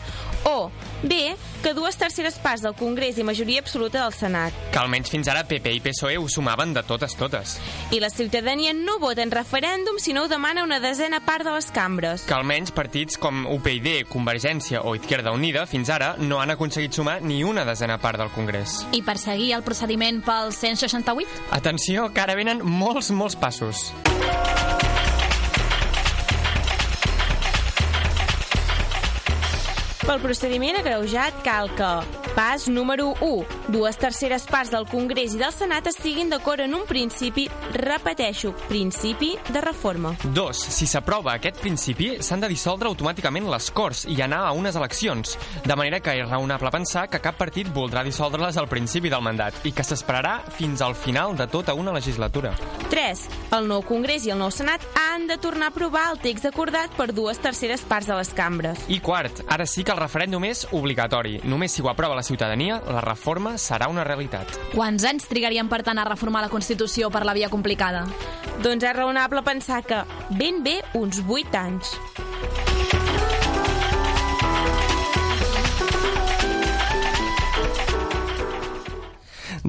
O, 0.49 0.71
bé, 1.03 1.35
que 1.61 1.75
dues 1.77 1.97
terceres 2.01 2.39
parts 2.41 2.63
del 2.65 2.73
Congrés 2.77 3.19
i 3.21 3.25
majoria 3.27 3.61
absoluta 3.61 4.01
del 4.01 4.15
Senat. 4.17 4.55
Que 4.73 4.81
almenys 4.81 5.10
fins 5.11 5.27
ara 5.31 5.43
PP 5.47 5.75
i 5.75 5.81
PSOE 5.83 6.17
ho 6.17 6.27
sumaven 6.31 6.73
de 6.73 6.83
totes 6.87 7.15
totes. 7.19 7.57
I 7.91 7.99
la 7.99 8.09
ciutadania 8.09 8.73
no 8.73 8.97
vota 8.99 9.23
en 9.25 9.31
referèndum 9.31 9.99
si 9.99 10.13
no 10.15 10.23
ho 10.23 10.31
demana 10.31 10.63
una 10.63 10.79
desena 10.79 11.19
part 11.25 11.45
de 11.45 11.55
les 11.55 11.69
cambres. 11.75 12.23
Que 12.27 12.37
almenys 12.37 12.71
partits 12.71 13.19
com 13.19 13.45
UPyD, 13.51 14.07
Convergència 14.11 14.81
o 14.81 14.95
Izquierda 14.95 15.35
Unida 15.35 15.67
fins 15.67 15.91
ara 15.91 16.15
no 16.17 16.41
han 16.41 16.55
aconseguit 16.55 16.95
sumar 16.95 17.19
ni 17.21 17.43
una 17.43 17.65
desena 17.67 17.99
part 18.01 18.21
del 18.21 18.31
Congrés. 18.31 18.81
I 18.95 19.03
per 19.03 19.17
seguir 19.19 19.51
el 19.57 19.65
procediment 19.67 20.23
pel 20.25 20.55
168? 20.55 21.51
Atenció, 21.51 22.09
que 22.13 22.23
ara 22.23 22.39
venen 22.39 22.63
molts, 22.63 23.11
molts 23.11 23.35
passos. 23.35 23.91
Pel 30.11 30.19
procediment 30.19 30.75
agreujat 30.75 31.37
cal 31.39 31.69
que 31.71 31.89
pas 32.35 32.65
número 32.67 33.13
1. 33.21 33.45
Dues 33.71 33.95
terceres 33.95 34.43
parts 34.43 34.71
del 34.71 34.83
Congrés 34.87 35.35
i 35.35 35.39
del 35.39 35.53
Senat 35.55 35.87
estiguin 35.87 36.27
d'acord 36.31 36.59
en 36.63 36.73
un 36.75 36.83
principi, 36.87 37.45
repeteixo, 37.71 38.51
principi 38.67 39.33
de 39.47 39.61
reforma. 39.63 40.11
2. 40.23 40.63
Si 40.75 40.87
s'aprova 40.87 41.37
aquest 41.37 41.61
principi, 41.63 42.09
s'han 42.19 42.43
de 42.43 42.49
dissoldre 42.51 42.91
automàticament 42.91 43.47
les 43.51 43.69
Corts 43.71 44.03
i 44.11 44.17
anar 44.23 44.41
a 44.47 44.51
unes 44.51 44.75
eleccions, 44.75 45.37
de 45.63 45.77
manera 45.79 46.01
que 46.03 46.17
és 46.19 46.27
raonable 46.27 46.73
pensar 46.75 47.05
que 47.07 47.23
cap 47.23 47.39
partit 47.39 47.71
voldrà 47.71 48.03
dissoldre-les 48.03 48.59
al 48.59 48.67
principi 48.67 49.11
del 49.11 49.23
mandat 49.23 49.63
i 49.63 49.71
que 49.71 49.87
s'esperarà 49.87 50.41
fins 50.57 50.83
al 50.83 50.95
final 50.95 51.37
de 51.39 51.47
tota 51.47 51.75
una 51.75 51.95
legislatura. 51.95 52.51
3. 52.91 53.23
El 53.55 53.71
nou 53.71 53.83
Congrés 53.87 54.27
i 54.27 54.35
el 54.35 54.39
nou 54.43 54.51
Senat 54.51 54.83
han 54.99 55.27
de 55.31 55.39
tornar 55.39 55.71
a 55.71 55.75
aprovar 55.75 56.09
el 56.11 56.19
text 56.19 56.51
acordat 56.51 56.91
per 56.99 57.11
dues 57.15 57.39
terceres 57.39 57.87
parts 57.87 58.11
de 58.11 58.19
les 58.19 58.35
cambres. 58.35 58.83
I 58.91 58.99
quart, 58.99 59.45
ara 59.47 59.67
sí 59.67 59.87
que 59.87 59.95
el 59.95 60.00
referèndum 60.01 60.43
és 60.49 60.65
obligatori. 60.73 61.37
Només 61.45 61.75
si 61.75 61.85
ho 61.85 61.89
aprova 61.91 62.17
la 62.17 62.25
ciutadania, 62.25 62.81
la 62.89 63.03
reforma 63.05 63.55
serà 63.61 63.87
una 63.91 64.05
realitat. 64.07 64.57
Quants 64.73 65.05
anys 65.07 65.29
trigarien, 65.29 65.69
per 65.69 65.83
tant, 65.87 66.01
a 66.01 66.07
reformar 66.09 66.43
la 66.45 66.51
Constitució 66.51 67.11
per 67.13 67.23
la 67.27 67.37
via 67.37 67.51
complicada? 67.53 68.07
Doncs 68.61 68.83
és 68.83 68.97
raonable 68.97 69.45
pensar 69.45 69.83
que 69.85 70.03
ben 70.37 70.63
bé 70.65 70.79
uns 70.97 71.21
8 71.27 71.57
anys. 71.61 71.95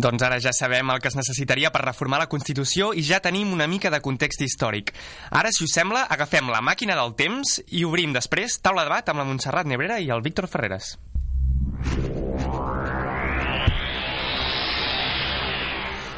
Doncs 0.02 0.22
ara 0.26 0.40
ja 0.42 0.50
sabem 0.50 0.88
el 0.90 0.98
que 0.98 1.06
es 1.12 1.14
necessitaria 1.14 1.70
per 1.70 1.84
reformar 1.84 2.18
la 2.18 2.26
Constitució 2.26 2.88
i 2.90 3.04
ja 3.06 3.20
tenim 3.22 3.52
una 3.54 3.68
mica 3.70 3.90
de 3.92 4.00
context 4.02 4.42
històric. 4.42 4.90
Ara, 5.30 5.52
si 5.54 5.62
us 5.62 5.74
sembla, 5.76 6.08
agafem 6.10 6.50
la 6.50 6.58
màquina 6.58 6.96
del 6.98 7.14
temps 7.14 7.60
i 7.70 7.84
obrim 7.86 8.10
després 8.16 8.58
taula 8.58 8.82
de 8.82 8.90
debat 8.90 9.12
amb 9.12 9.22
la 9.22 9.28
Montserrat 9.30 9.70
Nebrera 9.70 10.00
i 10.02 10.10
el 10.10 10.24
Víctor 10.26 10.50
Ferreres. 10.50 10.96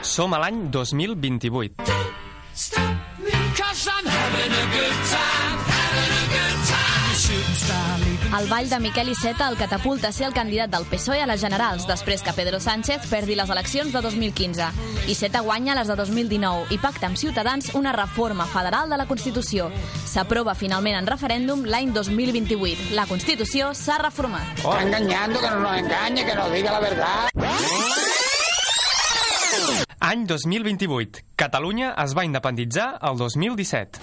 Som 0.01 0.33
a 0.33 0.41
l'any 0.41 0.71
2028. 0.73 1.85
El 7.55 8.49
ball 8.49 8.69
de 8.69 8.79
Miquel 8.81 9.09
Iceta 9.09 9.49
el 9.49 9.57
catapulta 9.57 10.09
a 10.09 10.13
ser 10.13 10.27
el 10.27 10.35
candidat 10.35 10.71
del 10.71 10.87
PSOE 10.91 11.21
a 11.23 11.27
les 11.27 11.41
generals, 11.41 11.87
després 11.87 12.23
que 12.23 12.33
Pedro 12.35 12.59
Sánchez 12.59 13.07
perdi 13.07 13.37
les 13.39 13.51
eleccions 13.51 13.93
de 13.95 14.01
2015. 14.03 14.67
Iceta 15.13 15.41
guanya 15.47 15.77
les 15.79 15.87
de 15.87 15.95
2019 15.95 16.75
i 16.75 16.79
pacta 16.83 17.07
amb 17.07 17.21
Ciutadans 17.21 17.71
una 17.79 17.93
reforma 17.95 18.47
federal 18.51 18.91
de 18.91 18.99
la 18.99 19.07
Constitució. 19.07 19.71
S'aprova 20.05 20.57
finalment 20.59 20.99
en 20.99 21.07
referèndum 21.07 21.63
l'any 21.65 21.93
2028. 21.95 22.91
La 22.99 23.07
Constitució 23.07 23.71
s'ha 23.75 24.01
reformat. 24.03 24.59
Está 24.59 24.83
engañando, 24.83 25.41
que 25.41 25.51
no 25.51 25.61
nos 25.61 25.79
engañe, 25.79 26.27
que 26.27 26.35
nos 26.35 26.53
diga 26.53 26.73
la 26.73 26.81
verdad. 26.81 27.29
Any 30.01 30.27
2028. 30.27 31.23
Catalunya 31.37 31.95
es 32.03 32.17
va 32.17 32.25
independitzar 32.25 32.99
el 33.01 33.17
2017. 33.17 34.01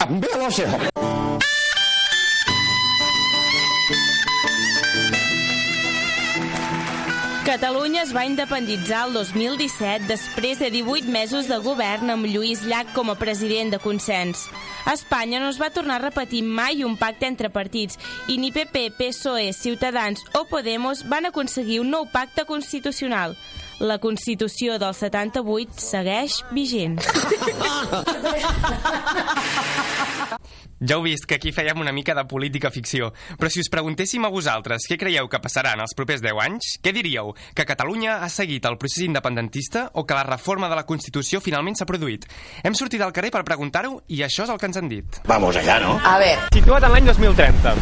Catalunya 7.51 8.05
es 8.05 8.13
va 8.15 8.21
independitzar 8.23 9.09
el 9.09 9.17
2017 9.17 10.05
després 10.07 10.61
de 10.61 10.69
18 10.71 11.09
mesos 11.11 11.49
de 11.51 11.57
govern 11.59 12.07
amb 12.13 12.29
Lluís 12.31 12.61
Llach 12.63 12.93
com 12.95 13.11
a 13.11 13.17
president 13.19 13.73
de 13.73 13.79
consens. 13.83 14.45
A 14.87 14.93
Espanya 14.95 15.41
no 15.43 15.49
es 15.51 15.59
va 15.59 15.67
tornar 15.75 15.99
a 15.99 16.05
repetir 16.05 16.45
mai 16.47 16.85
un 16.87 16.95
pacte 16.95 17.27
entre 17.27 17.51
partits 17.51 17.99
i 18.31 18.39
ni 18.39 18.55
PP, 18.55 18.95
PSOE, 18.95 19.51
Ciutadans 19.51 20.23
o 20.31 20.47
Podemos 20.47 21.03
van 21.11 21.27
aconseguir 21.27 21.83
un 21.83 21.91
nou 21.91 22.07
pacte 22.07 22.47
constitucional. 22.47 23.35
La 23.83 23.99
Constitució 23.99 24.79
del 24.79 24.95
78 24.95 25.75
segueix 25.91 26.47
vigent. 26.55 27.03
Ja 30.81 30.95
heu 30.97 31.03
vist 31.05 31.27
que 31.29 31.35
aquí 31.37 31.51
fèiem 31.53 31.77
una 31.77 31.91
mica 31.93 32.15
de 32.17 32.23
política 32.25 32.71
ficció, 32.73 33.11
però 33.37 33.51
si 33.53 33.61
us 33.61 33.69
preguntéssim 33.69 34.23
a 34.25 34.31
vosaltres 34.33 34.87
què 34.89 34.95
creieu 34.97 35.27
que 35.29 35.37
passarà 35.37 35.75
en 35.75 35.83
els 35.83 35.93
propers 35.93 36.23
10 36.23 36.39
anys, 36.41 36.69
què 36.81 36.89
diríeu? 36.95 37.35
Que 37.53 37.67
Catalunya 37.69 38.15
ha 38.25 38.29
seguit 38.33 38.65
el 38.65 38.79
procés 38.81 39.05
independentista 39.05 39.91
o 39.93 40.07
que 40.09 40.17
la 40.17 40.23
reforma 40.25 40.71
de 40.71 40.79
la 40.79 40.87
Constitució 40.89 41.37
finalment 41.37 41.77
s'ha 41.77 41.85
produït? 41.85 42.25
Hem 42.65 42.73
sortit 42.73 43.03
al 43.05 43.13
carrer 43.13 43.29
per 43.29 43.43
preguntar-ho 43.45 43.99
i 44.09 44.23
això 44.25 44.47
és 44.47 44.49
el 44.49 44.57
que 44.57 44.71
ens 44.71 44.79
han 44.81 44.89
dit. 44.89 45.21
Vamos 45.29 45.55
allá, 45.55 45.77
¿no? 45.83 45.99
A 46.01 46.17
ver, 46.17 46.39
Situa't 46.49 46.87
en 46.89 46.95
l'any 46.95 47.11
2030, 47.11 47.75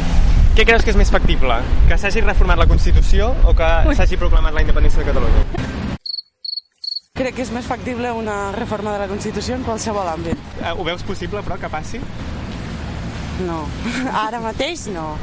què 0.59 0.65
creus 0.67 0.83
que 0.83 0.91
és 0.91 0.99
més 0.99 1.11
factible? 1.13 1.61
Que 1.87 1.95
s'hagi 1.95 2.25
reformat 2.25 2.59
la 2.59 2.67
Constitució 2.67 3.29
o 3.47 3.55
que 3.55 3.69
s'hagi 3.95 4.19
proclamat 4.19 4.59
la 4.59 4.65
independència 4.67 5.05
de 5.05 5.13
Catalunya? 5.13 5.77
crec 7.19 7.35
que 7.35 7.43
és 7.43 7.49
més 7.51 7.65
factible 7.67 8.13
una 8.15 8.51
reforma 8.55 8.93
de 8.93 8.99
la 9.01 9.07
Constitució 9.11 9.57
en 9.57 9.63
qualsevol 9.67 10.07
àmbit. 10.07 10.39
Eh, 10.63 10.71
ho 10.71 10.85
veus 10.87 11.03
possible, 11.03 11.41
però, 11.43 11.57
que 11.59 11.67
passi? 11.67 11.99
No. 13.39 13.63
Ara 14.25 14.41
mateix 14.43 14.87
no. 14.91 15.13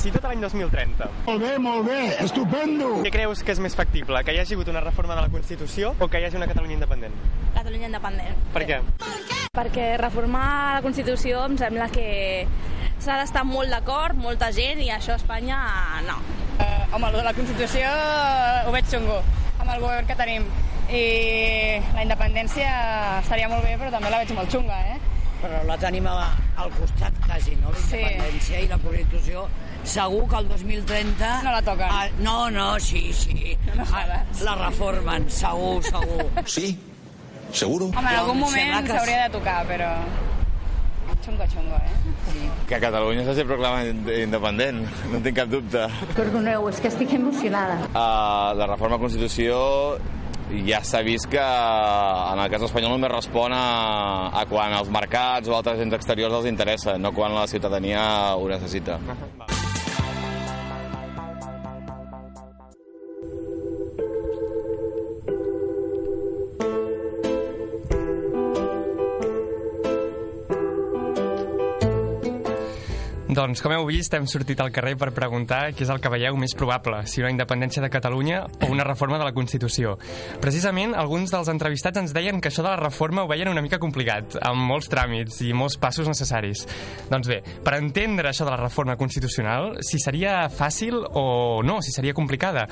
Situa't 0.00 0.24
a 0.24 0.30
l'any 0.30 0.40
2030. 0.40 1.08
Molt 1.26 1.42
bé, 1.42 1.50
molt 1.60 1.84
bé, 1.84 1.98
estupendo. 2.24 3.02
Què 3.04 3.10
creus 3.12 3.42
que 3.44 3.52
és 3.52 3.60
més 3.60 3.74
factible? 3.76 4.22
Que 4.24 4.32
hi 4.32 4.38
hagi 4.40 4.56
hagut 4.56 4.70
una 4.72 4.80
reforma 4.84 5.16
de 5.18 5.24
la 5.26 5.32
Constitució 5.32 5.90
o 5.98 6.08
que 6.08 6.20
hi 6.20 6.28
hagi 6.28 6.38
una 6.38 6.48
Catalunya 6.48 6.78
independent? 6.78 7.16
Catalunya 7.56 7.90
independent. 7.90 8.38
Per 8.54 8.62
què? 8.68 8.78
Perquè 9.56 9.88
reformar 10.00 10.46
la 10.78 10.84
Constitució 10.86 11.42
em 11.50 11.58
sembla 11.60 11.90
que 11.92 12.06
s'ha 13.02 13.18
d'estar 13.20 13.44
molt 13.48 13.72
d'acord, 13.72 14.16
molta 14.16 14.48
gent, 14.56 14.80
i 14.80 14.88
això 14.94 15.16
a 15.16 15.20
Espanya 15.20 15.60
no. 16.06 16.16
Uh, 16.60 16.96
home, 16.96 17.10
lo 17.10 17.20
de 17.20 17.26
la 17.26 17.36
Constitució 17.36 17.90
ho 17.90 18.72
veig 18.72 18.88
xungo. 18.88 19.20
Amb 19.58 19.74
el 19.74 19.84
govern 19.84 20.08
que 20.08 20.16
tenim. 20.16 20.48
I 20.90 21.04
la 21.94 22.02
independència 22.02 22.70
estaria 23.20 23.50
molt 23.52 23.66
bé, 23.66 23.76
però 23.78 23.92
també 23.92 24.10
la 24.10 24.22
veig 24.22 24.32
molt 24.38 24.50
xunga, 24.54 24.80
eh? 24.94 25.09
Però 25.40 25.62
la 25.64 25.76
tenim 25.80 26.06
al 26.10 26.72
costat 26.76 27.16
quasi, 27.24 27.56
no? 27.60 27.72
La 27.72 27.80
independència 27.80 28.58
sí. 28.58 28.64
i 28.66 28.68
la 28.68 28.78
Constitució. 28.82 29.46
Segur 29.88 30.26
que 30.28 30.40
el 30.42 30.48
2030... 30.50 31.30
No 31.46 31.54
la 31.54 31.62
toquen. 31.64 31.88
Ah, 31.88 32.08
no, 32.20 32.36
no, 32.52 32.68
sí, 32.84 33.06
sí. 33.16 33.56
No 33.72 33.86
ah, 33.96 34.20
la 34.44 34.56
reformen, 34.66 35.30
segur, 35.32 35.80
segur. 35.86 36.26
Sí? 36.44 36.74
Seguro? 37.52 37.88
Home, 37.90 38.04
en 38.04 38.18
algun 38.20 38.38
moment 38.44 38.90
s'hauria 38.92 39.24
de 39.24 39.38
tocar, 39.38 39.62
però... 39.70 39.94
Xungo, 41.24 41.44
xungo, 41.52 41.76
eh? 41.76 42.12
Sí. 42.30 42.46
Que 42.68 42.78
Catalunya 42.80 43.24
s'hagi 43.26 43.44
proclamat 43.48 44.12
independent, 44.14 44.84
no 45.10 45.20
tinc 45.24 45.36
cap 45.40 45.50
dubte. 45.52 45.82
Perdoneu, 46.14 46.68
és 46.70 46.80
que 46.80 46.88
estic 46.92 47.12
emocionada. 47.16 47.80
Uh, 47.90 48.54
la 48.60 48.70
reforma 48.70 48.96
de 48.96 49.04
Constitució 49.08 49.58
ja 50.66 50.82
s'ha 50.84 51.02
vist 51.06 51.28
que 51.30 51.40
en 51.40 52.42
el 52.42 52.50
cas 52.52 52.66
espanyol 52.66 52.96
només 52.96 53.12
respon 53.12 53.54
a, 53.54 53.64
a 54.34 54.44
quan 54.50 54.74
els 54.76 54.90
mercats 54.92 55.48
o 55.48 55.56
altres 55.56 55.78
agents 55.78 56.00
exteriors 56.00 56.40
els 56.42 56.50
interessa, 56.50 56.98
no 56.98 57.14
quan 57.16 57.34
la 57.36 57.46
ciutadania 57.50 58.04
ho 58.36 58.48
necessita. 58.50 58.98
Doncs, 73.30 73.60
com 73.62 73.70
heu 73.70 73.84
vist, 73.86 74.10
hem 74.16 74.24
sortit 74.26 74.58
al 74.58 74.72
carrer 74.74 74.96
per 74.98 75.12
preguntar 75.14 75.60
què 75.70 75.84
és 75.84 75.90
el 75.92 76.00
que 76.02 76.10
veieu 76.10 76.34
més 76.34 76.50
probable, 76.58 77.04
si 77.06 77.20
una 77.22 77.28
independència 77.30 77.78
de 77.78 77.90
Catalunya 77.92 78.40
o 78.66 78.70
una 78.74 78.82
reforma 78.82 79.20
de 79.20 79.26
la 79.28 79.34
Constitució. 79.36 79.92
Precisament, 80.42 80.96
alguns 80.98 81.30
dels 81.30 81.46
entrevistats 81.52 82.00
ens 82.00 82.14
deien 82.16 82.40
que 82.42 82.50
això 82.50 82.64
de 82.66 82.72
la 82.72 82.80
reforma 82.80 83.22
ho 83.22 83.28
veien 83.30 83.52
una 83.52 83.62
mica 83.62 83.78
complicat, 83.78 84.34
amb 84.42 84.66
molts 84.66 84.90
tràmits 84.90 85.38
i 85.46 85.52
molts 85.54 85.76
passos 85.78 86.10
necessaris. 86.10 86.64
Doncs 87.12 87.30
bé, 87.30 87.38
per 87.62 87.76
entendre 87.76 88.32
això 88.32 88.48
de 88.48 88.50
la 88.50 88.58
reforma 88.58 88.96
constitucional, 88.98 89.76
si 89.86 90.02
seria 90.02 90.48
fàcil 90.50 90.98
o 90.98 91.62
no, 91.62 91.78
si 91.86 91.94
seria 91.94 92.16
complicada, 92.18 92.66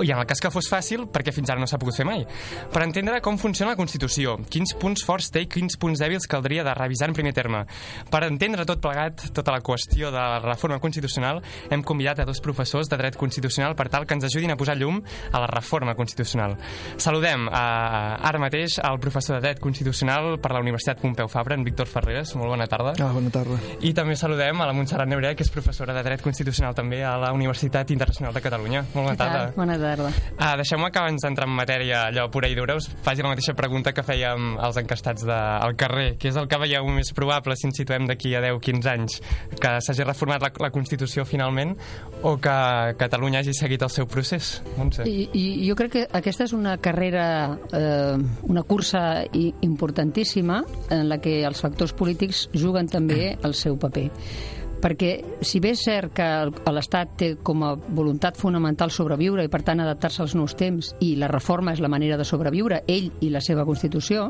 i 0.00 0.08
en 0.08 0.22
el 0.22 0.26
cas 0.30 0.40
que 0.40 0.52
fos 0.54 0.72
fàcil, 0.72 1.04
perquè 1.12 1.36
fins 1.36 1.52
ara 1.52 1.60
no 1.60 1.68
s'ha 1.68 1.80
pogut 1.84 2.00
fer 2.00 2.08
mai. 2.08 2.24
Per 2.72 2.84
entendre 2.86 3.20
com 3.20 3.36
funciona 3.36 3.74
la 3.74 3.80
Constitució, 3.82 4.38
quins 4.48 4.72
punts 4.80 5.04
forts 5.04 5.28
té 5.36 5.44
i 5.44 5.52
quins 5.52 5.76
punts 5.76 6.00
dèbils 6.00 6.30
caldria 6.32 6.64
de 6.64 6.78
revisar 6.80 7.12
en 7.12 7.20
primer 7.20 7.36
terme. 7.36 7.66
Per 8.08 8.24
entendre 8.24 8.64
tot 8.64 8.80
plegat, 8.80 9.28
tota 9.36 9.52
la 9.52 9.60
qüestió 9.60 9.97
qüestió 9.98 10.12
de 10.12 10.18
la 10.18 10.38
reforma 10.38 10.78
constitucional, 10.78 11.42
hem 11.70 11.82
convidat 11.82 12.20
a 12.20 12.24
dos 12.24 12.40
professors 12.40 12.88
de 12.88 12.96
dret 12.96 13.16
constitucional 13.16 13.74
per 13.74 13.88
tal 13.88 14.06
que 14.06 14.14
ens 14.14 14.24
ajudin 14.24 14.52
a 14.52 14.56
posar 14.56 14.76
llum 14.78 15.00
a 15.32 15.40
la 15.40 15.46
reforma 15.46 15.94
constitucional. 15.94 16.56
Saludem 16.96 17.48
a, 17.50 18.14
ara 18.22 18.38
mateix 18.38 18.78
al 18.78 19.00
professor 19.00 19.36
de 19.36 19.42
dret 19.42 19.60
constitucional 19.60 20.38
per 20.38 20.52
la 20.52 20.60
Universitat 20.60 21.00
Pompeu 21.00 21.28
Fabra, 21.28 21.56
en 21.56 21.64
Víctor 21.64 21.88
Ferreres. 21.88 22.34
Molt 22.36 22.52
bona 22.54 22.68
tarda. 22.70 22.94
Ah, 23.02 23.10
bona 23.12 23.30
tarda. 23.30 23.58
I 23.82 23.92
també 23.94 24.14
saludem 24.16 24.60
a 24.60 24.68
la 24.68 24.76
Montserrat 24.76 25.08
Nebré, 25.08 25.34
que 25.34 25.42
és 25.42 25.50
professora 25.50 25.96
de 25.96 26.04
dret 26.06 26.22
constitucional 26.22 26.76
també 26.78 27.02
a 27.04 27.16
la 27.18 27.32
Universitat 27.34 27.90
Internacional 27.90 28.34
de 28.34 28.42
Catalunya. 28.44 28.84
Molt 28.94 29.10
bona 29.10 29.16
tarda. 29.18 29.42
Bona 29.56 29.78
tarda. 29.78 30.12
Ah, 30.38 30.54
Deixeu-me 30.58 30.92
que 30.92 31.02
abans 31.02 31.26
d'entrar 31.26 31.48
en 31.48 31.56
matèria 31.58 32.04
allò 32.08 32.28
pura 32.30 32.48
i 32.48 32.54
dura 32.54 32.76
us 32.78 32.88
faci 33.02 33.24
la 33.24 33.32
mateixa 33.32 33.54
pregunta 33.58 33.92
que 33.94 34.04
fèiem 34.06 34.56
als 34.62 34.78
encastats 34.78 35.26
de, 35.26 35.34
al 35.34 35.74
carrer. 35.78 36.12
Què 36.20 36.30
és 36.30 36.38
el 36.38 36.48
que 36.50 36.60
veieu 36.60 36.86
més 36.92 37.10
probable 37.16 37.56
si 37.58 37.68
ens 37.68 37.78
situem 37.80 38.06
d'aquí 38.06 38.34
a 38.36 38.42
10-15 38.44 38.92
anys? 38.92 39.18
Que 39.58 39.74
s'hagi 39.88 40.06
reformat 40.06 40.44
la, 40.44 40.52
la 40.68 40.70
Constitució 40.74 41.24
finalment 41.28 41.74
o 42.22 42.36
que 42.42 42.56
Catalunya 43.00 43.42
hagi 43.42 43.56
seguit 43.56 43.82
el 43.86 43.92
seu 43.92 44.08
procés? 44.10 44.58
Montse. 44.76 45.06
I, 45.08 45.28
I 45.32 45.68
jo 45.68 45.78
crec 45.78 45.94
que 45.96 46.04
aquesta 46.20 46.46
és 46.48 46.54
una 46.56 46.76
carrera, 46.82 47.56
eh, 47.72 48.16
una 48.48 48.64
cursa 48.68 49.24
importantíssima 49.32 50.62
en 50.94 51.08
la 51.08 51.18
que 51.24 51.40
els 51.48 51.64
factors 51.64 51.94
polítics 51.96 52.46
juguen 52.54 52.88
també 52.90 53.34
el 53.42 53.56
seu 53.56 53.78
paper 53.80 54.08
perquè 54.78 55.10
si 55.42 55.60
bé 55.60 55.72
és 55.74 55.80
cert 55.82 56.12
que 56.14 56.72
l'Estat 56.72 57.14
té 57.18 57.30
com 57.42 57.64
a 57.66 57.72
voluntat 57.74 58.38
fonamental 58.38 58.92
sobreviure 58.94 59.44
i 59.44 59.50
per 59.50 59.64
tant 59.66 59.82
adaptar-se 59.82 60.22
als 60.22 60.36
nous 60.38 60.54
temps 60.58 60.92
i 61.04 61.14
la 61.18 61.30
reforma 61.30 61.74
és 61.74 61.82
la 61.82 61.90
manera 61.90 62.18
de 62.18 62.26
sobreviure, 62.28 62.84
ell 62.86 63.10
i 63.20 63.32
la 63.34 63.42
seva 63.44 63.66
Constitució, 63.66 64.28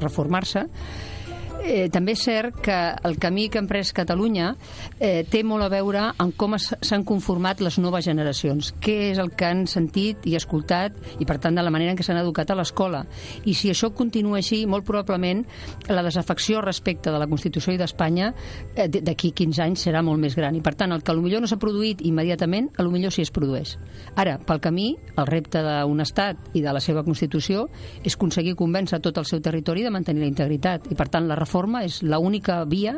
reformar-se, 0.00 0.66
eh, 1.64 1.88
també 1.92 2.14
és 2.14 2.22
cert 2.22 2.60
que 2.62 2.76
el 3.08 3.16
camí 3.18 3.48
que 3.48 3.58
ha 3.58 3.64
emprès 3.64 3.92
Catalunya 3.96 4.52
eh, 4.98 5.24
té 5.30 5.42
molt 5.46 5.64
a 5.64 5.70
veure 5.72 6.04
amb 6.20 6.36
com 6.38 6.54
s'han 6.60 7.04
conformat 7.08 7.62
les 7.64 7.78
noves 7.80 8.04
generacions, 8.06 8.72
què 8.84 9.10
és 9.10 9.20
el 9.22 9.32
que 9.34 9.48
han 9.48 9.64
sentit 9.70 10.26
i 10.28 10.36
escoltat 10.38 10.96
i, 11.18 11.26
per 11.26 11.38
tant, 11.42 11.56
de 11.56 11.64
la 11.64 11.72
manera 11.74 11.94
en 11.94 11.98
què 11.98 12.06
s'han 12.06 12.20
educat 12.20 12.52
a 12.52 12.58
l'escola. 12.58 13.04
I 13.48 13.56
si 13.56 13.72
això 13.72 13.90
continua 13.96 14.38
així, 14.38 14.64
molt 14.70 14.86
probablement 14.86 15.42
la 15.88 16.04
desafecció 16.04 16.60
respecte 16.62 17.10
de 17.10 17.18
la 17.20 17.28
Constitució 17.30 17.74
i 17.74 17.80
d'Espanya 17.80 18.30
eh, 18.76 18.88
d'aquí 18.94 19.32
15 19.32 19.64
anys 19.64 19.86
serà 19.88 20.04
molt 20.04 20.20
més 20.22 20.36
gran. 20.36 20.54
I, 20.54 20.62
per 20.62 20.76
tant, 20.78 20.92
el 20.94 21.02
que 21.02 21.16
millor 21.24 21.42
no 21.42 21.50
s'ha 21.50 21.60
produït 21.60 22.04
immediatament, 22.04 22.70
a 22.76 22.84
lo 22.84 22.92
millor 22.92 23.14
sí 23.14 23.24
es 23.24 23.32
produeix. 23.34 23.76
Ara, 24.20 24.36
pel 24.38 24.60
camí, 24.60 24.90
el 25.16 25.26
repte 25.30 25.62
d'un 25.64 26.04
estat 26.04 26.54
i 26.54 26.62
de 26.62 26.72
la 26.74 26.82
seva 26.84 27.04
Constitució 27.06 27.68
és 28.04 28.18
aconseguir 28.18 28.54
convèncer 28.58 29.00
tot 29.00 29.18
el 29.18 29.26
seu 29.28 29.40
territori 29.40 29.82
de 29.82 29.92
mantenir 29.94 30.26
la 30.26 30.30
integritat. 30.30 30.90
I, 30.92 30.98
per 30.98 31.08
tant, 31.08 31.26
la 31.30 31.38
reforma 31.38 31.53
és 31.84 32.00
l'única 32.02 32.64
via 32.64 32.96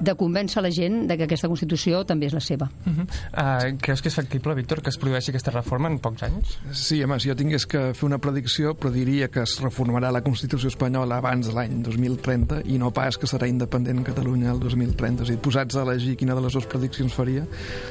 de 0.00 0.14
convèncer 0.18 0.62
la 0.62 0.70
gent 0.70 1.06
de 1.08 1.16
que 1.16 1.26
aquesta 1.28 1.48
Constitució 1.48 2.02
també 2.08 2.26
és 2.26 2.34
la 2.34 2.40
seva. 2.40 2.68
Uh 2.86 2.92
-huh. 2.92 3.06
uh, 3.06 3.78
creus 3.80 4.02
que 4.02 4.08
és 4.08 4.14
factible, 4.14 4.54
Víctor, 4.54 4.82
que 4.82 4.90
es 4.90 4.98
produeixi 4.98 5.30
aquesta 5.30 5.50
reforma 5.50 5.88
en 5.88 5.98
pocs 5.98 6.22
anys? 6.22 6.58
Sí, 6.72 7.02
home, 7.02 7.18
si 7.20 7.28
jo 7.28 7.36
tingués 7.36 7.66
que 7.66 7.94
fer 7.94 8.06
una 8.06 8.18
predicció, 8.18 8.74
però 8.74 8.90
diria 8.90 9.28
que 9.28 9.42
es 9.42 9.60
reformarà 9.60 10.10
la 10.10 10.22
Constitució 10.22 10.68
espanyola 10.68 11.16
abans 11.16 11.46
de 11.46 11.52
l'any 11.52 11.82
2030 11.82 12.62
i 12.66 12.78
no 12.78 12.90
pas 12.90 13.18
que 13.18 13.26
serà 13.26 13.46
independent 13.46 14.02
Catalunya 14.04 14.50
el 14.50 14.60
2030. 14.60 15.22
És 15.22 15.28
dir, 15.28 15.38
posats 15.38 15.76
a 15.76 15.82
elegir 15.82 16.16
quina 16.16 16.34
de 16.34 16.40
les 16.40 16.52
dues 16.52 16.66
prediccions 16.66 17.12
faria, 17.12 17.46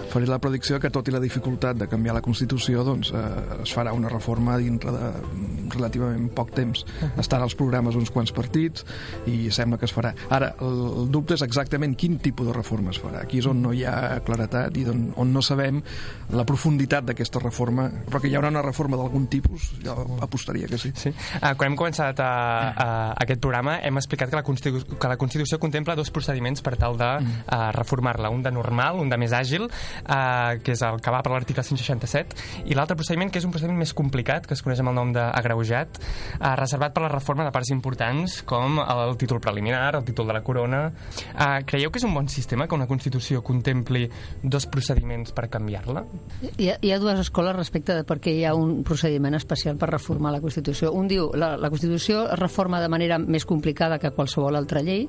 faria 0.09 0.29
la 0.29 0.39
predicció 0.39 0.79
que 0.79 0.89
tot 0.89 1.07
i 1.07 1.11
la 1.11 1.19
dificultat 1.19 1.77
de 1.77 1.87
canviar 1.87 2.15
la 2.15 2.21
Constitució, 2.25 2.83
doncs 2.83 3.11
eh, 3.13 3.23
es 3.63 3.73
farà 3.73 3.93
una 3.93 4.09
reforma 4.09 4.57
dintre 4.57 4.91
de 4.91 5.11
relativament 5.75 6.29
poc 6.35 6.51
temps. 6.51 6.83
Uh 6.83 7.07
-huh. 7.07 7.19
Estan 7.19 7.41
als 7.41 7.55
programes 7.55 7.95
uns 7.95 8.11
quants 8.11 8.31
partits 8.31 8.85
i 9.25 9.51
sembla 9.51 9.77
que 9.77 9.85
es 9.85 9.93
farà. 9.93 10.00
Ara, 10.29 10.53
el, 10.65 10.81
el 11.03 11.11
dubte 11.13 11.35
és 11.37 11.43
exactament 11.45 11.95
quin 11.99 12.17
tipus 12.23 12.47
de 12.49 12.55
reforma 12.55 12.91
es 12.91 12.99
farà. 13.01 13.21
Aquí 13.25 13.41
és 13.41 13.47
on 13.49 13.61
no 13.61 13.73
hi 13.75 13.83
ha 13.85 14.19
claretat 14.25 14.77
i 14.77 14.85
on, 14.89 15.09
on 15.21 15.31
no 15.33 15.43
sabem 15.45 15.81
la 16.33 16.45
profunditat 16.47 17.05
d'aquesta 17.07 17.41
reforma, 17.43 17.87
però 18.07 18.21
que 18.21 18.31
hi 18.31 18.35
haurà 18.39 18.51
una 18.53 18.63
reforma 18.65 18.97
d'algun 18.99 19.27
tipus, 19.31 19.71
jo 19.83 19.95
apostaria 20.21 20.69
que 20.71 20.79
sí. 20.81 20.91
sí. 20.95 21.13
Uh, 21.39 21.53
quan 21.59 21.71
hem 21.71 21.77
començat 21.79 22.19
a, 22.23 22.31
a, 22.31 22.87
a 23.11 23.17
aquest 23.25 23.41
programa 23.43 23.77
hem 23.85 23.99
explicat 23.99 24.31
que 24.31 24.39
la, 24.39 24.45
Constitu 24.47 24.81
que 24.97 25.11
la 25.11 25.17
Constitució 25.19 25.59
contempla 25.61 25.95
dos 25.99 26.11
procediments 26.13 26.63
per 26.63 26.75
tal 26.79 26.97
de 26.99 27.09
uh, 27.21 27.69
reformar-la, 27.75 28.31
un 28.33 28.43
de 28.45 28.51
normal, 28.53 29.01
un 29.03 29.11
de 29.11 29.19
més 29.21 29.35
àgil, 29.35 29.67
uh, 29.67 30.57
que 30.63 30.75
és 30.75 30.83
el 30.87 31.01
que 31.03 31.13
va 31.13 31.21
per 31.25 31.33
l'article 31.33 31.63
167, 31.65 32.65
i 32.71 32.77
l'altre 32.77 32.97
procediment, 32.99 33.31
que 33.31 33.41
és 33.41 33.47
un 33.47 33.53
procediment 33.53 33.79
més 33.81 33.93
complicat, 33.97 34.47
que 34.47 34.55
es 34.57 34.63
coneix 34.63 34.81
amb 34.83 34.93
el 34.93 34.97
nom 34.97 35.13
d'agreujat, 35.15 36.01
uh, 36.39 36.53
reservat 36.59 36.95
per 36.95 37.05
la 37.05 37.11
reforma 37.13 37.47
de 37.47 37.53
parts 37.53 37.71
importants 37.75 38.41
com 38.47 38.79
el 38.81 39.17
títol 39.21 39.41
preliminar, 39.43 39.90
el 39.97 40.05
títol 40.07 40.27
de 40.27 40.33
la 40.37 40.43
corona. 40.43 40.81
Uh, 41.33 41.61
creieu 41.67 41.91
que 41.91 42.01
és 42.01 42.07
un 42.07 42.13
bon 42.15 42.29
sistema 42.31 42.67
que 42.67 42.75
una 42.77 42.87
Constitució 42.89 43.41
contempli 43.45 44.07
dos 44.43 44.67
procediments 44.71 45.33
per 45.35 45.47
canviar-la? 45.51 46.03
Hi 46.57 46.71
ha, 46.71 46.77
hi 46.81 46.91
ha 46.91 46.99
dues 47.01 47.19
escoles 47.21 47.55
respecte 47.55 47.95
de 47.97 48.05
per 48.07 48.19
què 48.23 48.33
hi 48.35 48.45
ha 48.45 48.53
un 48.57 48.81
procediment 48.87 49.35
especial 49.37 49.77
per 49.81 49.91
reformar 49.91 50.33
la 50.35 50.41
Constitució. 50.43 50.91
Un 50.97 51.09
diu, 51.11 51.29
la, 51.37 51.53
la 51.57 51.71
Constitució 51.73 52.25
es 52.31 52.39
reforma 52.39 52.81
de 52.81 52.89
manera 52.91 53.19
més 53.21 53.45
complicada 53.47 53.99
que 54.01 54.13
qualsevol 54.15 54.57
altra 54.59 54.83
llei 54.85 55.07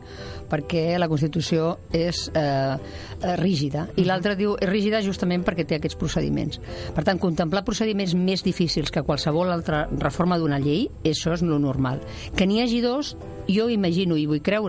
perquè 0.50 0.98
la 1.00 1.08
Constitució 1.10 1.76
és 1.92 2.26
eh, 2.34 2.42
eh 2.42 3.36
rígida. 3.40 3.86
I 3.96 4.06
l'altre 4.06 4.36
diu, 4.38 4.54
és 4.60 4.68
rígida 4.68 5.02
justament 5.04 5.44
perquè 5.46 5.66
té 5.66 5.78
aquests 5.78 5.98
procediments. 5.98 6.60
Per 6.94 7.04
tant, 7.04 7.20
contemplar 7.22 7.64
procediments 7.66 8.14
més 8.14 8.44
difícils 8.44 8.92
que 8.92 9.04
qualsevol 9.06 9.50
altra 9.52 9.86
reforma 9.98 10.38
d'una 10.38 10.60
llei, 10.62 10.88
això 11.04 11.34
és 11.36 11.44
lo 11.46 11.58
normal. 11.62 12.02
Que 12.36 12.46
n'hi 12.46 12.62
hagi 12.62 12.80
dos, 12.84 13.16
jo 13.48 13.68
imagino 13.70 14.16
i 14.16 14.26
vull 14.30 14.42
creure 14.44 14.61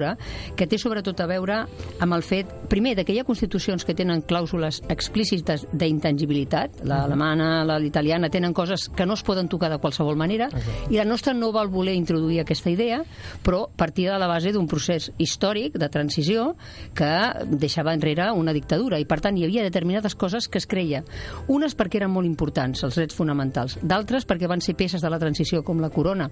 que 0.57 0.67
té 0.69 0.79
sobretot 0.81 1.19
a 1.23 1.27
veure 1.29 1.59
amb 2.01 2.15
el 2.15 2.23
fet, 2.25 2.49
primer, 2.69 2.95
de 2.97 3.05
que 3.05 3.13
hi 3.13 3.19
ha 3.21 3.27
constitucions 3.27 3.85
que 3.85 3.95
tenen 3.97 4.23
clàusules 4.27 4.81
explícites 4.89 5.67
d'intangibilitat, 5.71 6.81
l'alemana, 6.87 7.63
la 7.67 7.79
l'italiana, 7.81 8.31
tenen 8.33 8.53
coses 8.53 8.89
que 8.89 9.05
no 9.05 9.17
es 9.17 9.23
poden 9.23 9.49
tocar 9.51 9.69
de 9.71 9.79
qualsevol 9.83 10.17
manera, 10.19 10.49
i 10.89 10.97
la 10.97 11.07
nostra 11.07 11.33
no 11.33 11.51
vol 11.53 11.71
voler 11.73 11.95
introduir 11.97 12.41
aquesta 12.41 12.71
idea, 12.73 13.01
però 13.43 13.67
partia 13.77 14.13
de 14.13 14.19
la 14.21 14.29
base 14.31 14.53
d'un 14.53 14.67
procés 14.69 15.11
històric 15.17 15.77
de 15.79 15.89
transició 15.89 16.53
que 16.95 17.11
deixava 17.51 17.93
enrere 17.93 18.31
una 18.31 18.53
dictadura, 18.55 18.99
i 18.99 19.07
per 19.09 19.19
tant 19.23 19.37
hi 19.37 19.45
havia 19.47 19.65
determinades 19.65 20.15
coses 20.15 20.47
que 20.47 20.61
es 20.61 20.67
creia. 20.69 21.03
Unes 21.51 21.77
perquè 21.77 22.01
eren 22.01 22.13
molt 22.13 22.29
importants, 22.29 22.83
els 22.85 22.97
drets 22.99 23.15
fonamentals, 23.17 23.77
d'altres 23.81 24.27
perquè 24.29 24.49
van 24.49 24.63
ser 24.63 24.77
peces 24.79 25.03
de 25.03 25.11
la 25.11 25.19
transició, 25.21 25.63
com 25.63 25.81
la 25.81 25.91
corona, 25.93 26.29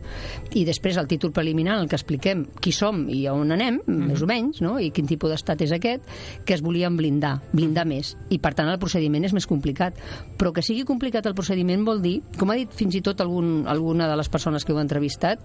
i 0.55 0.65
després 0.67 0.97
el 0.97 1.09
títol 1.11 1.33
preliminar 1.35 1.77
en 1.77 1.85
el 1.85 1.91
que 1.91 1.99
expliquem 1.99 2.45
qui 2.61 2.73
som 2.75 3.05
i 3.09 3.23
on 3.31 3.50
anem, 3.51 3.81
mm 3.85 3.93
-hmm. 3.93 4.07
més 4.07 4.21
o 4.21 4.27
menys, 4.27 4.61
no? 4.61 4.79
i 4.79 4.91
quin 4.91 5.07
tipus 5.07 5.29
d'estat 5.29 5.61
és 5.61 5.71
aquest, 5.71 6.03
que 6.45 6.53
es 6.53 6.61
volien 6.61 6.95
blindar, 6.97 7.41
blindar 7.51 7.85
més, 7.85 8.17
i 8.29 8.39
per 8.39 8.53
tant 8.53 8.69
el 8.69 8.79
procediment 8.79 9.23
és 9.23 9.33
més 9.33 9.47
complicat. 9.47 9.93
Però 10.37 10.51
que 10.51 10.61
sigui 10.61 10.83
complicat 10.83 11.25
el 11.25 11.33
procediment 11.33 11.85
vol 11.85 12.01
dir, 12.01 12.21
com 12.37 12.49
ha 12.49 12.55
dit 12.55 12.71
fins 12.73 12.95
i 12.95 13.01
tot 13.01 13.21
algun, 13.21 13.65
alguna 13.67 14.07
de 14.07 14.15
les 14.15 14.29
persones 14.29 14.65
que 14.65 14.71
heu 14.71 14.79
entrevistat, 14.79 15.39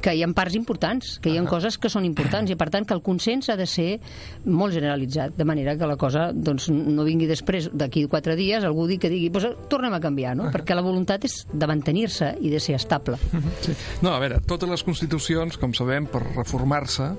que 0.00 0.14
hi 0.14 0.22
ha 0.22 0.28
parts 0.32 0.54
importants, 0.54 1.18
que 1.20 1.30
hi 1.30 1.38
ha 1.38 1.42
uh 1.42 1.46
-huh. 1.46 1.50
coses 1.50 1.78
que 1.78 1.88
són 1.88 2.04
importants, 2.04 2.50
i 2.50 2.56
per 2.56 2.70
tant 2.70 2.86
que 2.86 2.94
el 2.94 3.02
consens 3.02 3.48
ha 3.48 3.56
de 3.56 3.66
ser 3.66 4.00
molt 4.44 4.72
generalitzat, 4.72 5.36
de 5.36 5.44
manera 5.44 5.76
que 5.76 5.86
la 5.86 5.96
cosa 5.96 6.32
doncs, 6.32 6.70
no 6.70 7.04
vingui 7.04 7.26
després, 7.26 7.70
d'aquí 7.72 8.06
quatre 8.06 8.36
dies, 8.36 8.64
algú 8.64 8.86
que 8.98 9.08
digui, 9.08 9.30
pues, 9.30 9.46
tornem 9.68 9.94
a 9.94 10.00
canviar, 10.00 10.36
no? 10.36 10.44
Uh 10.44 10.48
-huh. 10.48 10.52
perquè 10.52 10.74
la 10.74 10.82
voluntat 10.82 11.24
és 11.24 11.46
de 11.52 11.66
mantenir-se 11.66 12.36
i 12.40 12.50
de 12.50 12.60
ser 12.60 12.74
estable. 12.74 13.16
Uh 13.32 13.38
-huh. 13.38 13.52
sí. 13.60 13.72
No, 14.02 14.10
a 14.10 14.18
veure, 14.18 14.40
totes 14.40 14.68
les 14.68 14.82
constitucions, 14.82 15.56
com 15.58 15.72
sabem, 15.72 16.06
per 16.06 16.22
reformar-se, 16.36 17.14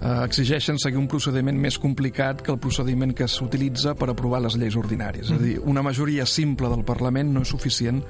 eh, 0.00 0.24
exigeixen 0.24 0.78
seguir 0.78 0.98
un 1.00 1.08
procediment 1.10 1.58
més 1.58 1.78
complicat 1.80 2.42
que 2.44 2.52
el 2.54 2.60
procediment 2.62 3.14
que 3.16 3.28
s'utilitza 3.28 3.94
per 3.98 4.10
aprovar 4.12 4.40
les 4.44 4.56
lleis 4.58 4.76
ordinàries. 4.78 5.28
És 5.28 5.34
a 5.34 5.42
dir, 5.42 5.56
una 5.64 5.82
majoria 5.82 6.26
simple 6.26 6.70
del 6.72 6.84
Parlament 6.88 7.32
no 7.34 7.42
és 7.46 7.52
suficient 7.52 8.02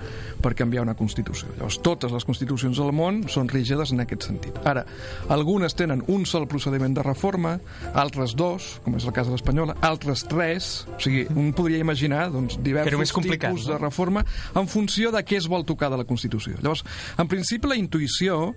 per 0.42 0.54
canviar 0.58 0.84
una 0.84 0.96
Constitució. 0.98 1.50
Llavors, 1.56 1.80
totes 1.84 2.12
les 2.12 2.26
constitucions 2.26 2.78
del 2.78 2.92
món 2.96 3.22
són 3.30 3.48
rígides 3.50 3.92
en 3.94 4.02
aquest 4.04 4.28
sentit. 4.28 4.56
Ara, 4.68 4.84
algunes 5.32 5.76
tenen 5.78 6.02
un 6.08 6.26
sol 6.26 6.48
procediment 6.50 6.94
de 6.96 7.04
reforma, 7.06 7.56
altres 7.94 8.34
dos, 8.38 8.74
com 8.84 8.96
és 8.98 9.06
el 9.06 9.14
cas 9.16 9.28
de 9.28 9.36
l'espanyola, 9.36 9.78
altres 9.86 10.24
tres, 10.28 10.70
o 10.90 11.00
sigui, 11.02 11.24
un 11.38 11.52
podria 11.56 11.80
imaginar 11.82 12.28
doncs, 12.34 12.58
diversos 12.64 13.14
tipus 13.22 13.66
de 13.68 13.78
reforma 13.78 14.24
en 14.54 14.68
funció 14.68 15.12
de 15.14 15.22
què 15.24 15.38
es 15.38 15.48
vol 15.50 15.64
tocar 15.68 15.90
de 15.92 16.00
la 16.00 16.06
Constitució. 16.08 16.56
Llavors, 16.58 16.84
en 17.18 17.30
principi, 17.30 17.70
la 17.70 17.78
intuïció 17.78 18.54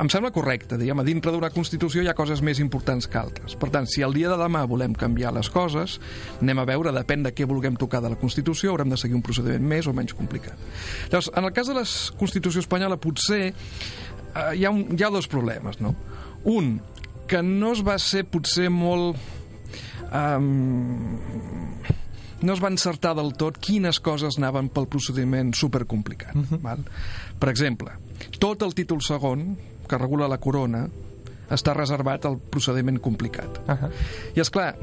em 0.00 0.10
sembla 0.10 0.32
correcta. 0.34 0.78
Diguem, 0.80 1.04
dintre 1.06 1.32
d'una 1.34 1.52
Constitució 1.54 2.02
hi 2.02 2.10
ha 2.10 2.16
coses 2.16 2.42
més 2.44 2.60
importants 2.64 3.08
que 3.10 3.20
altres. 3.20 3.56
Per 3.60 3.68
tant, 3.74 3.86
si 3.90 4.02
el 4.06 4.16
dia 4.16 4.32
de 4.32 4.38
demà 4.40 4.64
volem 4.70 4.96
canviar 4.98 5.34
les 5.36 5.50
coses, 5.52 5.98
anem 6.40 6.62
a 6.62 6.66
veure, 6.68 6.94
depèn 6.96 7.26
de 7.26 7.34
què 7.36 7.46
vulguem 7.50 7.76
tocar 7.80 8.02
de 8.04 8.12
la 8.12 8.20
Constitució, 8.20 8.72
haurem 8.72 8.92
de 8.92 8.98
seguir 9.00 9.18
un 9.18 9.24
procediment 9.26 9.68
més 9.74 9.88
o 9.90 9.94
menys 9.96 10.16
complicat. 10.16 10.58
Llavors, 11.12 11.30
en 11.34 11.44
el 11.44 11.54
cas 11.56 11.70
de 11.70 11.78
la 11.78 11.86
Constitució 12.20 12.64
espanyola, 12.64 12.98
potser 13.00 13.42
eh, 13.50 14.50
hi, 14.56 14.64
ha 14.64 14.72
un, 14.72 14.86
hi 14.96 15.04
ha 15.04 15.12
dos 15.12 15.28
problemes, 15.30 15.80
no? 15.84 15.94
Un, 16.50 16.78
que 17.28 17.42
no 17.42 17.72
es 17.72 17.84
va 17.86 17.98
ser 18.02 18.24
potser 18.28 18.70
molt... 18.72 19.20
Um, 20.14 21.08
no 22.44 22.52
es 22.52 22.60
va 22.60 22.68
encertar 22.68 23.14
del 23.16 23.32
tot 23.40 23.56
quines 23.62 23.98
coses 24.04 24.36
anaven 24.38 24.68
pel 24.68 24.86
procediment 24.92 25.54
supercomplicat. 25.56 26.34
Uh 26.36 26.44
-huh. 26.44 26.60
val? 26.60 26.84
Per 27.40 27.48
exemple, 27.48 27.90
tot 28.38 28.62
el 28.62 28.74
títol 28.74 29.00
segon, 29.00 29.56
que 29.88 29.98
regula 29.98 30.28
la 30.28 30.38
corona, 30.38 30.88
està 31.50 31.74
reservat 31.74 32.24
al 32.24 32.38
procediment 32.38 33.00
complicat. 33.00 33.60
Uh 33.66 33.74
-huh. 33.74 33.90
I, 34.34 34.40
és 34.40 34.50
clar, 34.50 34.74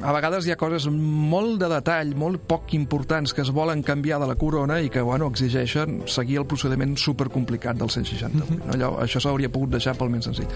a 0.00 0.12
vegades 0.16 0.46
hi 0.46 0.52
ha 0.54 0.56
coses 0.56 0.86
molt 0.90 1.58
de 1.60 1.68
detall, 1.68 2.14
molt 2.16 2.40
poc 2.48 2.72
importants 2.76 3.34
que 3.36 3.42
es 3.44 3.50
volen 3.52 3.82
canviar 3.84 4.20
de 4.22 4.28
la 4.30 4.36
corona 4.40 4.78
i 4.80 4.88
que 4.88 5.02
bueno, 5.04 5.28
exigeixen 5.28 6.00
seguir 6.08 6.38
el 6.40 6.46
procediment 6.48 6.96
supercomplicat 6.96 7.76
del 7.76 7.92
168. 7.92 8.38
No? 8.40 8.72
Allò, 8.72 8.90
això 9.04 9.20
s'hauria 9.20 9.50
pogut 9.52 9.74
deixar 9.74 9.96
pel 9.98 10.12
més 10.12 10.24
senzill. 10.24 10.48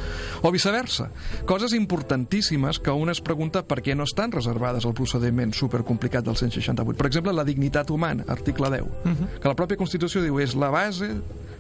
O 0.42 0.53
viceversa, 0.55 1.11
coses 1.44 1.77
importantíssimes 1.77 2.81
que 2.81 2.94
un 2.96 3.12
es 3.12 3.20
pregunta 3.24 3.64
per 3.68 3.83
què 3.85 3.96
no 3.96 4.09
estan 4.09 4.33
reservades 4.33 4.88
al 4.88 4.96
procediment 4.96 5.53
supercomplicat 5.53 6.24
del 6.24 6.40
168. 6.40 6.96
Per 6.96 7.11
exemple, 7.11 7.37
la 7.37 7.44
dignitat 7.44 7.90
humana, 7.92 8.24
article 8.29 8.70
10, 8.70 8.83
uh 8.83 9.12
-huh. 9.12 9.40
que 9.40 9.48
la 9.48 9.57
pròpia 9.57 9.77
Constitució 9.77 10.22
diu 10.22 10.40
és 10.40 10.55
la 10.55 10.70
base 10.70 11.11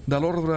de 0.06 0.20
l'ordre 0.20 0.56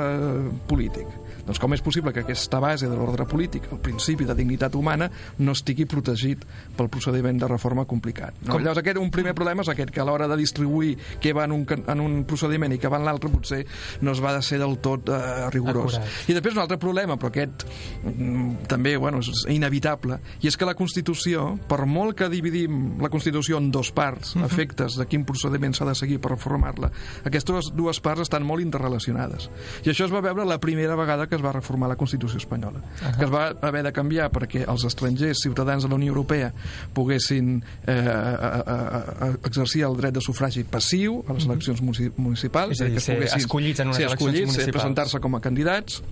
polític. 0.68 1.08
Doncs 1.48 1.62
com 1.64 1.74
és 1.74 1.84
possible 1.84 2.12
que 2.14 2.26
aquesta 2.26 2.60
base 2.60 2.90
de 2.90 2.96
l'ordre 2.98 3.26
polític, 3.30 3.70
el 3.72 3.80
principi 3.84 4.28
de 4.28 4.36
dignitat 4.36 4.76
humana, 4.76 5.08
no 5.40 5.56
estigui 5.56 5.88
protegit 5.88 6.44
pel 6.76 6.90
procediment 6.92 7.40
de 7.40 7.48
reforma 7.48 7.86
complicat? 7.88 8.36
No? 8.44 8.52
Com? 8.52 8.64
Llavors, 8.64 8.82
aquest, 8.82 9.00
un 9.00 9.12
primer 9.14 9.34
problema 9.38 9.64
és 9.64 9.72
aquest, 9.72 9.94
que 9.96 10.04
a 10.04 10.08
l'hora 10.08 10.28
de 10.28 10.38
distribuir 10.40 10.98
què 11.24 11.32
va 11.36 11.46
en 11.48 11.56
un, 11.56 11.64
en 11.64 12.04
un 12.04 12.18
procediment 12.28 12.76
i 12.76 12.80
què 12.82 12.92
va 12.92 13.00
en 13.00 13.08
l'altre, 13.08 13.32
potser 13.32 13.62
no 14.04 14.12
es 14.12 14.22
va 14.24 14.36
de 14.36 14.44
ser 14.46 14.60
del 14.60 14.78
tot 14.84 15.08
eh, 15.14 15.48
rigorós. 15.54 15.98
Acurat. 16.02 16.28
I 16.28 16.38
després 16.38 16.58
un 16.58 16.64
altre 16.66 16.80
problema, 16.82 17.16
però 17.16 17.32
aquest 17.32 17.64
mm, 18.04 18.68
també 18.68 18.98
bueno, 19.00 19.24
és 19.24 19.46
inevitable, 19.54 20.20
i 20.44 20.52
és 20.52 20.60
que 20.60 20.68
la 20.68 20.76
Constitució, 20.78 21.54
per 21.70 21.86
molt 21.88 22.18
que 22.20 22.30
dividim 22.34 22.98
la 23.04 23.12
Constitució 23.14 23.62
en 23.62 23.72
dos 23.72 23.94
parts, 23.96 24.36
uh 24.36 24.42
-huh. 24.42 24.46
efectes 24.52 25.00
de 25.00 25.08
quin 25.08 25.24
procediment 25.26 25.74
s'ha 25.74 25.86
de 25.86 25.96
seguir 25.96 26.20
per 26.20 26.32
reformar-la, 26.32 26.92
aquestes 27.24 27.72
dues 27.74 28.00
parts 28.02 28.28
estan 28.28 28.44
molt 28.44 28.62
interrelacionades. 28.62 29.50
I 29.86 29.90
això 29.90 30.06
es 30.06 30.12
va 30.12 30.22
veure 30.22 30.46
la 30.46 30.60
primera 30.60 30.96
vegada 30.96 31.28
que 31.28 31.37
es 31.38 31.43
va 31.45 31.54
reformar 31.56 31.89
la 31.89 31.95
Constitució 31.95 32.38
espanyola, 32.38 32.80
uh 32.80 32.84
-huh. 32.84 33.17
que 33.17 33.26
es 33.26 33.32
va 33.32 33.54
haver 33.62 33.84
de 33.84 33.91
canviar 33.93 34.32
perquè 34.32 34.65
els 34.67 34.84
estrangers, 34.84 35.39
ciutadans 35.41 35.84
de 35.84 35.89
la 35.89 35.95
Unió 35.95 36.10
Europea, 36.10 36.54
poguessin 36.93 37.63
eh, 37.86 37.93
a, 37.93 38.63
a, 38.65 39.26
a 39.26 39.28
exercir 39.45 39.84
el 39.84 39.95
dret 39.97 40.13
de 40.13 40.21
sufragi 40.21 40.63
passiu 40.63 41.23
a 41.28 41.34
les 41.34 41.45
eleccions 41.45 41.82
municipals, 42.17 42.71
és 42.71 42.82
a 42.82 42.86
dir, 42.86 42.93
que 42.95 43.00
ser 43.00 43.15
poguessin 43.15 43.39
escollits 43.39 43.80
en 43.80 43.88
unes 43.88 43.97
ser 43.97 44.06
eleccions 44.06 44.30
escollits, 44.30 44.52
municipals. 44.52 44.76
presentar-se 44.76 45.19
com 45.19 45.36
a 45.36 45.39
candidats, 45.39 46.04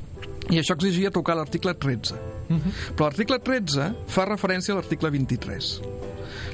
i 0.50 0.60
això 0.62 0.76
exigia 0.76 1.12
tocar 1.12 1.36
l'article 1.36 1.74
13. 1.74 2.14
Uh 2.50 2.58
-huh. 2.58 2.72
Però 2.96 3.10
l'article 3.10 3.40
13 3.40 3.94
fa 4.08 4.26
referència 4.26 4.74
a 4.74 4.76
l'article 4.76 5.10
23. 5.10 5.82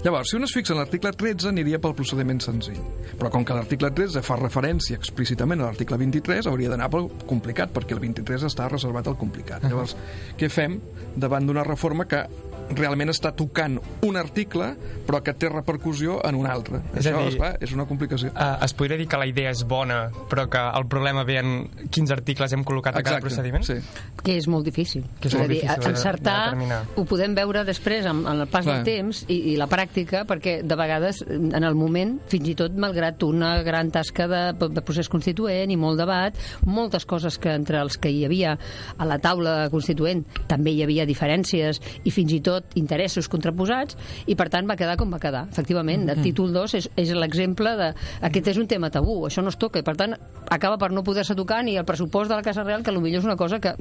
Llavors, 0.03 0.31
si 0.31 0.35
un 0.35 0.43
es 0.47 0.53
fixa 0.55 0.73
en 0.73 0.79
l'article 0.81 1.11
13, 1.13 1.51
aniria 1.51 1.77
pel 1.81 1.93
procediment 1.97 2.39
senzill. 2.41 2.79
Però 3.19 3.29
com 3.29 3.43
que 3.45 3.53
l'article 3.53 3.91
13 3.93 4.23
fa 4.25 4.37
referència 4.39 4.97
explícitament 4.97 5.61
a 5.61 5.67
l'article 5.69 5.99
23, 6.01 6.49
hauria 6.49 6.71
d'anar 6.73 6.89
pel 6.89 7.09
complicat, 7.29 7.69
perquè 7.75 7.93
el 7.93 8.01
23 8.01 8.47
està 8.49 8.65
reservat 8.71 9.11
al 9.11 9.19
complicat. 9.21 9.61
Llavors, 9.69 9.93
què 10.41 10.49
fem 10.49 10.79
davant 11.21 11.45
d'una 11.45 11.65
reforma 11.67 12.07
que 12.09 12.25
realment 12.71 13.11
està 13.11 13.33
tocant 13.35 13.73
un 14.07 14.15
article 14.15 14.69
però 15.05 15.19
que 15.25 15.33
té 15.35 15.49
repercussió 15.51 16.19
en 16.27 16.37
un 16.39 16.47
altre. 16.47 16.79
És 16.95 17.03
Això, 17.03 17.19
dir, 17.19 17.33
esclar, 17.33 17.49
és 17.59 17.73
una 17.75 17.83
complicació. 17.89 18.29
Uh, 18.31 18.61
es 18.63 18.71
podria 18.79 18.95
dir 18.95 19.09
que 19.11 19.19
la 19.19 19.27
idea 19.27 19.51
és 19.51 19.65
bona, 19.67 20.05
però 20.31 20.45
que 20.47 20.61
el 20.79 20.85
problema 20.87 21.25
ve 21.27 21.35
en 21.41 21.51
quins 21.91 22.13
articles 22.15 22.53
hem 22.55 22.63
col·locat 22.63 22.95
a 22.95 23.03
cada 23.03 23.19
procediment? 23.19 23.65
Sí. 23.67 23.75
Que 24.23 24.37
és 24.39 24.47
molt 24.47 24.63
difícil. 24.69 25.03
Que 25.19 25.27
és 25.27 25.33
és 25.33 25.39
molt 25.41 25.49
a 25.49 25.51
dir, 25.51 25.59
difícil 25.59 25.83
de- 25.83 25.89
encertar 25.91 26.37
de 26.37 26.45
determinar. 26.45 26.79
ho 26.95 27.05
podem 27.09 27.35
veure 27.35 27.65
després 27.67 28.07
amb, 28.07 28.23
amb 28.25 28.45
el 28.45 28.47
pas 28.47 28.63
Clar. 28.63 28.77
del 28.77 28.87
temps 28.87 29.25
i, 29.27 29.41
i 29.51 29.57
la 29.59 29.67
pràctica, 29.67 29.90
perquè 30.27 30.61
de 30.63 30.75
vegades 30.79 31.21
en 31.27 31.63
el 31.63 31.75
moment, 31.75 32.17
fins 32.31 32.49
i 32.51 32.55
tot 32.57 32.75
malgrat 32.79 33.21
una 33.27 33.53
gran 33.65 33.91
tasca 33.93 34.27
de, 34.31 34.41
de 34.71 34.81
procés 34.85 35.09
constituent 35.11 35.71
i 35.71 35.77
molt 35.79 35.99
debat, 35.99 36.37
moltes 36.65 37.05
coses 37.05 37.37
que 37.41 37.53
entre 37.53 37.81
els 37.81 37.97
que 38.01 38.09
hi 38.11 38.23
havia 38.27 38.55
a 38.97 39.05
la 39.07 39.19
taula 39.21 39.69
constituent 39.73 40.23
també 40.47 40.71
hi 40.75 40.83
havia 40.85 41.05
diferències 41.09 41.79
i 42.07 42.11
fins 42.11 42.33
i 42.33 42.41
tot 42.45 42.75
interessos 42.79 43.27
contraposats 43.31 43.97
i 44.27 44.35
per 44.39 44.49
tant 44.53 44.67
va 44.69 44.75
quedar 44.79 44.97
com 44.99 45.11
va 45.13 45.19
quedar. 45.21 45.45
Efectivament, 45.51 46.07
el 46.09 46.21
títol 46.23 46.53
2 46.55 46.75
és, 46.79 46.89
és 46.99 47.11
l'exemple 47.15 47.75
de 47.79 47.91
aquest 48.27 48.47
és 48.53 48.57
un 48.61 48.67
tema 48.67 48.89
tabú, 48.93 49.21
això 49.27 49.43
no 49.43 49.49
es 49.53 49.57
toca 49.61 49.79
i 49.81 49.85
per 49.85 49.95
tant 49.99 50.15
acaba 50.51 50.77
per 50.81 50.91
no 50.91 51.03
poder-se 51.03 51.35
tocar 51.35 51.61
ni 51.63 51.77
el 51.79 51.85
pressupost 51.85 52.29
de 52.31 52.35
la 52.37 52.43
Casa 52.45 52.63
Real, 52.63 52.83
que 52.83 52.91
potser 52.91 53.19
és 53.21 53.25
una 53.27 53.35
cosa 53.39 53.59
que 53.63 53.75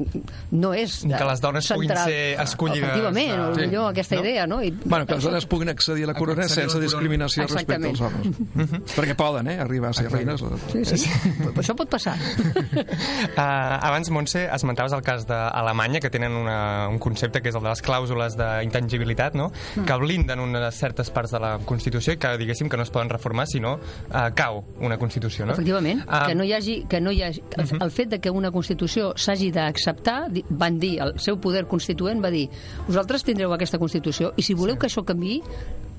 no 0.52 0.72
és 0.74 1.00
que 1.06 1.24
les 1.26 1.40
dones 1.42 1.66
puguin 1.72 1.88
central. 1.90 2.08
ser 2.10 2.40
escollides, 2.42 2.88
Efectivament, 2.90 3.40
o 3.40 3.54
sí. 3.54 3.60
millor 3.66 3.88
aquesta 3.90 4.16
No? 4.16 4.22
idea, 4.22 4.46
no? 4.46 4.62
I, 4.62 4.70
Bueno, 4.84 5.06
que 5.06 5.14
les 5.14 5.24
dones 5.24 5.46
puguin 5.46 5.68
accedir 5.70 5.99
a 6.02 6.06
la 6.06 6.14
corona 6.14 6.42
la 6.42 6.48
sense 6.48 6.66
corona. 6.74 6.84
discriminació 6.86 7.42
respecte 7.46 7.86
Exactament. 7.88 8.54
als 8.56 8.70
homes. 8.80 8.96
Perquè 8.96 9.14
poden, 9.16 9.48
eh, 9.48 9.58
arribar 9.60 9.90
a 9.90 9.92
ser 9.92 10.10
reines. 10.10 10.40
Sí, 10.72 10.84
sí, 10.84 11.10
però 11.38 11.60
això 11.62 11.74
pot 11.76 11.88
passar. 11.90 12.16
Uh, 12.16 13.36
abans, 13.88 14.10
Montse, 14.10 14.46
esmentaves 14.52 14.92
el 14.92 15.02
cas 15.02 15.26
d'Alemanya, 15.26 16.00
que 16.00 16.10
tenen 16.10 16.32
una, 16.32 16.88
un 16.88 16.98
concepte 16.98 17.40
que 17.42 17.48
és 17.50 17.54
el 17.58 17.62
de 17.62 17.68
les 17.70 17.82
clàusules 17.84 18.36
d'intangibilitat, 18.38 19.34
no? 19.34 19.50
Mm. 19.76 19.84
que 19.86 19.96
blinden 20.00 20.40
unes 20.40 20.74
certes 20.74 21.10
parts 21.10 21.32
de 21.32 21.40
la 21.42 21.58
Constitució 21.64 22.14
i 22.14 22.18
que, 22.20 22.34
diguéssim, 22.38 22.68
que 22.68 22.76
no 22.76 22.82
es 22.84 22.90
poden 22.90 23.08
reformar 23.10 23.46
si 23.50 23.60
no 23.60 23.74
uh, 23.76 24.28
cau 24.34 24.64
una 24.80 24.98
Constitució, 24.98 25.46
no? 25.46 25.52
Efectivament, 25.52 26.04
Ah. 26.08 26.24
que 26.26 26.34
no 26.34 26.44
hi 26.44 26.52
hagi, 26.52 26.84
que 26.88 27.00
no 27.00 27.12
hi 27.12 27.22
hagi 27.22 27.42
el, 27.56 27.64
Mhm. 27.66 27.82
el 27.82 27.90
fet 27.90 28.08
de 28.10 28.20
que 28.20 28.30
una 28.30 28.50
Constitució 28.50 29.12
s'hagi 29.16 29.50
d'acceptar, 29.52 30.28
van 30.50 30.78
dir, 30.78 30.98
el 31.00 31.18
seu 31.20 31.38
poder 31.40 31.66
constituent 31.66 32.22
va 32.24 32.30
dir, 32.30 32.48
vosaltres 32.88 33.22
tindreu 33.24 33.52
aquesta 33.54 33.78
Constitució 33.78 34.32
i 34.36 34.42
si 34.42 34.54
voleu 34.54 34.76
que 34.78 34.86
això 34.86 35.04
canvi 35.04 35.42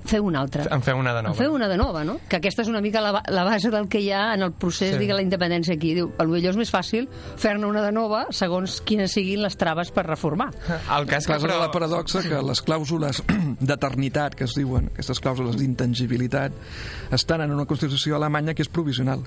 feu 0.05 0.25
una 0.25 0.41
altra. 0.41 0.65
En 0.71 0.81
feu 0.81 0.97
una 0.97 1.13
de 1.13 1.19
En 1.19 1.25
nova. 1.25 1.35
feu 1.37 1.53
una 1.53 1.67
de 1.67 1.77
nova, 1.77 2.03
no? 2.03 2.19
Que 2.29 2.37
aquesta 2.37 2.61
és 2.63 2.67
una 2.71 2.81
mica 2.81 3.01
la, 3.01 3.21
la 3.29 3.43
base 3.43 3.69
del 3.71 3.87
que 3.87 3.99
hi 4.01 4.09
ha 4.11 4.33
en 4.33 4.41
el 4.43 4.51
procés 4.53 4.95
Sí. 4.97 5.05
de 5.07 5.13
la 5.13 5.21
independència 5.21 5.75
aquí. 5.75 5.93
Diu, 5.93 6.09
potser 6.17 6.49
és 6.49 6.57
més 6.57 6.71
fàcil 6.73 7.07
fer-ne 7.37 7.65
una 7.67 7.81
de 7.81 7.91
nova 7.91 8.25
segons 8.31 8.81
quines 8.81 9.11
siguin 9.11 9.41
les 9.43 9.55
traves 9.57 9.91
per 9.91 10.05
reformar. 10.07 10.49
El 10.97 11.05
cas 11.07 11.25
Clar, 11.27 11.37
és 11.39 11.43
la 11.43 11.71
paradoxa 11.71 12.21
que 12.23 12.41
les 12.41 12.63
clàusules 12.65 13.21
d'eternitat, 13.61 14.35
que 14.35 14.45
es 14.45 14.55
diuen, 14.57 14.89
aquestes 14.93 15.19
clàusules 15.21 15.55
d'intangibilitat, 15.57 16.51
estan 17.11 17.41
en 17.41 17.51
una 17.51 17.65
Constitució 17.65 18.15
alemanya 18.15 18.53
que 18.53 18.61
és 18.63 18.69
provisional. 18.69 19.21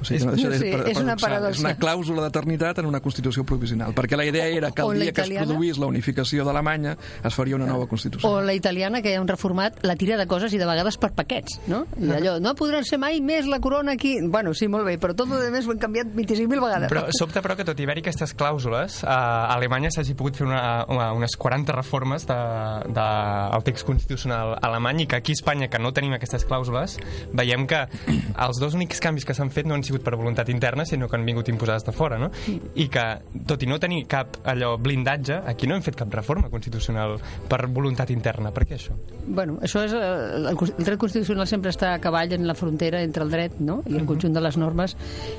O 0.00 0.04
sigui, 0.04 0.24
no 0.24 0.32
És- 0.32 0.36
deixa 0.36 0.48
de 0.48 0.54
no 0.54 0.84
sé, 0.84 0.90
és 0.90 0.98
una 0.98 1.16
paradoxa. 1.16 1.56
És 1.56 1.60
una 1.60 1.76
clàusula 1.78 2.22
d'eternitat 2.22 2.78
en 2.78 2.86
una 2.86 3.00
Constitució 3.00 3.44
provisional, 3.44 3.94
perquè 3.94 4.16
la 4.16 4.24
idea 4.26 4.46
era 4.46 4.70
que 4.70 4.82
el 4.82 4.98
la 4.98 5.04
dia 5.04 5.12
que 5.12 5.22
es 5.22 5.46
produís 5.46 5.78
la 5.78 5.86
unificació 5.86 6.44
d'Alemanya 6.44 6.96
es 7.24 7.34
faria 7.34 7.56
una 7.56 7.66
nova 7.66 7.86
Constitució. 7.86 8.28
O 8.28 8.40
la 8.42 8.54
italiana, 8.54 9.02
que 9.02 9.12
ja 9.14 9.20
han 9.20 9.28
reformat 9.28 9.78
la 9.82 9.96
tira 9.96 10.16
de 10.16 10.26
coses 10.26 10.52
i 10.54 10.58
de 10.58 10.66
vegades 10.66 10.96
per 10.98 11.12
paquets, 11.12 11.60
no? 11.66 11.86
I 11.98 12.10
allò, 12.10 12.38
no 12.40 12.54
podran 12.54 12.84
ser 12.84 12.98
mai 12.98 13.20
més 13.20 13.46
la 13.46 13.60
corona 13.60 13.92
aquí. 13.92 14.16
Bueno, 14.22 14.54
sí, 14.54 14.68
molt 14.68 14.86
bé, 14.86 14.98
però 14.98 15.14
tot 15.14 15.30
el 15.32 15.50
més 15.52 15.66
ho 15.66 15.72
hem 15.72 15.78
canviat 15.78 16.06
25.000 16.14 16.60
vegades. 16.60 16.90
Però 16.90 17.06
sobta, 17.18 17.42
però, 17.42 17.56
que 17.56 17.64
tot 17.64 17.78
i 17.80 17.86
haver-hi 17.86 18.00
aquestes 18.06 18.34
clàusules, 18.36 19.02
eh, 19.02 19.06
a 19.08 19.54
Alemanya 19.54 19.90
s'hagi 19.90 20.14
pogut 20.14 20.36
fer 20.36 20.46
una, 20.46 20.84
una, 20.88 21.12
unes 21.16 21.36
40 21.36 21.72
reformes 21.72 22.26
del 22.26 22.92
de, 22.94 23.06
del 23.52 23.64
text 23.66 23.86
constitucional 23.86 24.56
alemany 24.62 25.02
i 25.02 25.06
que 25.06 25.16
aquí 25.16 25.32
a 25.32 25.38
Espanya, 25.38 25.68
que 25.68 25.78
no 25.78 25.92
tenim 25.96 26.14
aquestes 26.16 26.46
clàusules, 26.48 26.98
veiem 27.32 27.66
que 27.66 27.84
els 28.08 28.60
dos 28.60 28.74
únics 28.78 29.00
canvis 29.00 29.26
que 29.28 29.34
s'han 29.36 29.50
fet 29.54 29.66
no 29.68 29.74
han 29.74 29.84
sigut 29.88 30.04
per 30.06 30.14
voluntat 30.18 30.48
interna, 30.52 30.84
sinó 30.88 31.08
que 31.08 31.16
han 31.18 31.24
vingut 31.26 31.48
imposades 31.50 31.84
de 31.86 31.92
fora, 31.96 32.18
no? 32.20 32.30
I 32.76 32.88
que, 32.92 33.04
tot 33.48 33.62
i 33.64 33.68
no 33.70 33.78
tenir 33.80 34.04
cap 34.10 34.38
allò 34.48 34.74
blindatge, 34.78 35.40
aquí 35.48 35.66
no 35.68 35.76
hem 35.76 35.82
fet 35.84 35.96
cap 35.98 36.12
reforma 36.14 36.50
constitucional 36.52 37.16
per 37.48 37.64
voluntat 37.68 38.10
interna. 38.14 38.52
Per 38.54 38.66
què 38.68 38.76
això? 38.78 38.96
Bueno, 39.26 39.58
això 39.64 39.82
és... 39.86 39.92
eh, 39.96 40.14
El, 40.38 40.52
el 40.52 40.84
dret 40.84 40.98
constitucional 41.00 41.46
sempre 41.48 41.70
està 41.72 41.94
a 41.94 42.00
cavall 42.02 42.32
en 42.36 42.46
la 42.46 42.54
frontera 42.58 43.00
entre 43.02 43.24
el 43.24 43.30
dret 43.32 43.58
no? 43.60 43.80
i 43.88 43.96
el 43.96 44.04
conjunt 44.08 44.34
de 44.34 44.40
les 44.44 44.56
normes 44.60 44.94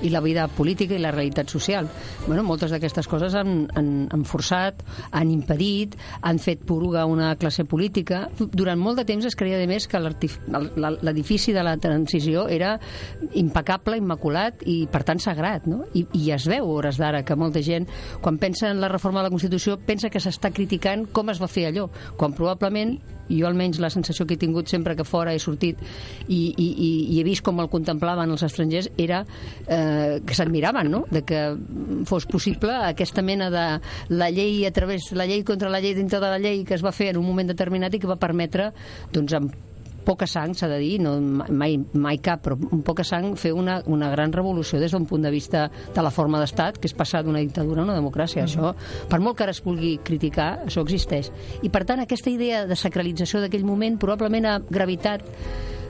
i 0.05 0.09
la 0.09 0.21
vida 0.23 0.47
política 0.47 0.95
i 0.95 1.01
la 1.01 1.11
realitat 1.11 1.49
social. 1.51 1.87
Bueno, 2.27 2.43
moltes 2.43 2.71
d'aquestes 2.73 3.07
coses 3.09 3.35
han, 3.37 3.67
han, 3.77 3.89
han 4.11 4.25
forçat, 4.25 4.81
han 5.11 5.31
impedit, 5.31 5.95
han 6.21 6.39
fet 6.39 6.63
poruga 6.67 7.05
una 7.09 7.35
classe 7.39 7.65
política. 7.65 8.25
Durant 8.39 8.79
molt 8.79 8.99
de 9.01 9.05
temps 9.09 9.25
es 9.29 9.35
creia, 9.37 9.59
a 9.61 9.67
més, 9.69 9.87
que 9.89 9.99
l'edifici 9.99 11.53
de 11.55 11.63
la 11.65 11.75
transició 11.77 12.47
era 12.49 12.75
impecable, 13.37 13.97
immaculat 13.99 14.38
i, 14.65 14.81
per 14.91 15.03
tant, 15.07 15.21
sagrat. 15.23 15.67
No? 15.69 15.83
I, 15.93 16.05
I 16.17 16.33
es 16.35 16.47
veu, 16.49 16.67
hores 16.69 16.99
d'ara, 17.01 17.23
que 17.27 17.37
molta 17.39 17.63
gent, 17.65 17.87
quan 18.23 18.39
pensa 18.41 18.69
en 18.71 18.81
la 18.81 18.91
reforma 18.91 19.21
de 19.21 19.29
la 19.29 19.33
Constitució, 19.33 19.79
pensa 19.85 20.11
que 20.11 20.21
s'està 20.23 20.53
criticant 20.55 21.07
com 21.13 21.31
es 21.33 21.41
va 21.41 21.51
fer 21.51 21.69
allò, 21.69 21.89
quan 22.19 22.35
probablement 22.37 22.97
jo 23.29 23.47
almenys 23.47 23.79
la 23.79 23.91
sensació 23.93 24.25
que 24.25 24.35
he 24.35 24.41
tingut 24.41 24.69
sempre 24.71 24.95
que 24.97 25.05
fora 25.05 25.33
he 25.33 25.39
sortit 25.39 25.79
i, 26.27 26.39
i, 26.49 26.67
i, 26.67 26.89
i 27.13 27.19
he 27.19 27.25
vist 27.27 27.45
com 27.45 27.61
el 27.61 27.69
contemplaven 27.71 28.33
els 28.33 28.43
estrangers 28.47 28.89
era 28.97 29.21
eh, 29.67 30.19
que 30.25 30.37
s'admiraven, 30.37 30.89
no?, 30.91 31.03
de 31.13 31.23
que 31.27 31.43
fos 32.09 32.25
possible 32.29 32.73
aquesta 32.89 33.21
mena 33.25 33.49
de 33.53 33.67
la 34.09 34.31
llei 34.33 34.65
a 34.65 34.73
través, 34.73 35.11
la 35.13 35.29
llei 35.29 35.45
contra 35.45 35.69
la 35.69 35.81
llei 35.83 35.95
dintre 35.97 36.19
de 36.19 36.33
la 36.33 36.41
llei 36.41 36.65
que 36.65 36.77
es 36.77 36.85
va 36.85 36.95
fer 36.95 37.13
en 37.13 37.21
un 37.21 37.29
moment 37.29 37.53
determinat 37.53 37.93
i 37.93 38.01
que 38.01 38.09
va 38.09 38.19
permetre, 38.19 38.71
doncs, 39.13 39.37
amb 39.37 39.68
poca 40.09 40.25
sang, 40.25 40.55
s'ha 40.57 40.69
de 40.71 40.79
dir, 40.81 40.97
no, 41.05 41.15
mai, 41.21 41.77
mai 41.93 42.17
cap, 42.25 42.41
però 42.45 42.57
amb 42.57 42.81
poca 42.85 43.05
sang 43.05 43.35
fer 43.37 43.53
una, 43.53 43.79
una 43.85 44.09
gran 44.09 44.33
revolució 44.33 44.81
des 44.81 44.95
d'un 44.95 45.05
punt 45.09 45.27
de 45.27 45.33
vista 45.33 45.67
de 45.69 46.05
la 46.05 46.13
forma 46.13 46.41
d'estat, 46.41 46.81
que 46.81 46.89
és 46.89 46.97
passar 46.97 47.21
d'una 47.23 47.43
dictadura 47.45 47.83
a 47.83 47.87
una 47.87 47.97
democràcia. 47.97 48.47
Això, 48.47 48.73
per 49.09 49.21
molt 49.21 49.37
que 49.37 49.45
ara 49.45 49.53
es 49.53 49.61
vulgui 49.65 49.97
criticar, 50.05 50.51
això 50.65 50.81
existeix. 50.85 51.29
I 51.61 51.69
per 51.69 51.85
tant, 51.85 52.01
aquesta 52.01 52.33
idea 52.33 52.65
de 52.65 52.77
sacralització 52.79 53.43
d'aquell 53.43 53.67
moment 53.67 53.99
probablement 54.01 54.49
ha 54.49 54.57
gravitat 54.65 55.27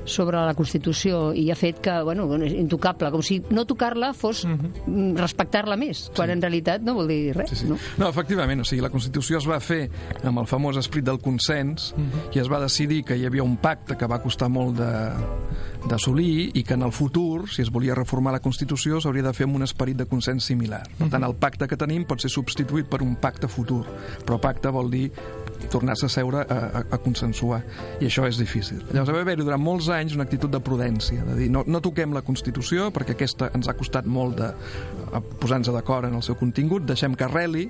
sobre 0.09 0.37
la 0.45 0.53
Constitució 0.57 1.31
i 1.37 1.49
ha 1.51 1.55
fet 1.55 1.79
que, 1.85 1.93
bueno, 2.03 2.27
és 2.43 2.53
intocable, 2.57 3.11
com 3.13 3.21
si 3.25 3.39
no 3.51 3.65
tocar-la 3.69 4.11
fos 4.17 4.43
mm, 4.45 5.15
respectar-la 5.19 5.77
més, 5.79 6.07
quan 6.15 6.29
en 6.33 6.41
realitat 6.41 6.81
no 6.85 6.95
vol 6.97 7.07
dir 7.07 7.35
res, 7.37 7.49
Sí, 7.53 7.55
sí. 7.63 7.69
no? 7.69 7.77
No, 7.97 8.09
efectivament, 8.09 8.61
o 8.61 8.65
sigui, 8.67 8.81
la 8.81 8.89
Constitució 8.93 9.37
es 9.39 9.47
va 9.49 9.59
fer 9.63 9.89
amb 10.23 10.39
el 10.43 10.47
famós 10.49 10.77
esprit 10.81 11.05
del 11.05 11.19
consens 11.23 11.93
i 12.35 12.39
es 12.39 12.49
va 12.51 12.59
decidir 12.61 13.03
que 13.05 13.15
hi 13.17 13.25
havia 13.25 13.43
un 13.43 13.57
pacte 13.57 13.95
que 13.97 14.07
va 14.09 14.21
costar 14.21 14.49
molt 14.49 14.77
de- 14.77 15.87
d'assolir 15.87 16.51
i 16.59 16.63
que 16.63 16.73
en 16.75 16.83
el 16.83 16.91
futur, 16.91 17.47
si 17.49 17.61
es 17.61 17.69
volia 17.71 17.95
reformar 17.95 18.33
la 18.33 18.41
Constitució, 18.43 18.99
s'hauria 18.99 19.23
de 19.23 19.33
fer 19.33 19.45
amb 19.47 19.55
un 19.55 19.63
esperit 19.63 19.97
de 19.97 20.05
consens 20.09 20.43
similar. 20.43 20.81
Per 20.97 21.07
tant, 21.09 21.23
el 21.23 21.35
pacte 21.39 21.67
que 21.71 21.77
tenim 21.79 22.03
pot 22.05 22.19
ser 22.21 22.29
substituït 22.33 22.89
per 22.91 23.01
un 23.05 23.15
pacte 23.15 23.47
futur, 23.47 23.85
però 24.25 24.39
pacte 24.41 24.69
vol 24.75 24.89
dir 24.91 25.05
tornar-se 25.71 26.07
a 26.07 26.13
seure 26.13 26.43
a, 26.45 26.59
a, 26.79 26.83
a 26.95 26.99
consensuar, 27.03 27.61
i 27.99 28.07
això 28.07 28.27
és 28.29 28.39
difícil. 28.39 28.81
Llavors 28.93 29.13
va 29.15 29.23
haver-hi 29.25 29.45
durant 29.45 29.61
molts 29.61 29.89
anys 29.93 30.15
una 30.17 30.25
actitud 30.27 30.51
de 30.53 30.61
prudència, 30.63 31.25
de 31.27 31.37
dir 31.41 31.49
no, 31.53 31.65
no 31.67 31.81
toquem 31.83 32.15
la 32.15 32.23
Constitució 32.25 32.89
perquè 32.95 33.17
aquesta 33.17 33.51
ens 33.55 33.69
ha 33.69 33.75
costat 33.77 34.07
molt 34.09 34.39
de 34.39 34.51
a 35.13 35.21
posar-nos 35.21 35.71
d'acord 35.73 36.09
en 36.09 36.17
el 36.19 36.25
seu 36.25 36.37
contingut, 36.39 36.85
deixem 36.89 37.15
que 37.15 37.27
arreli, 37.27 37.67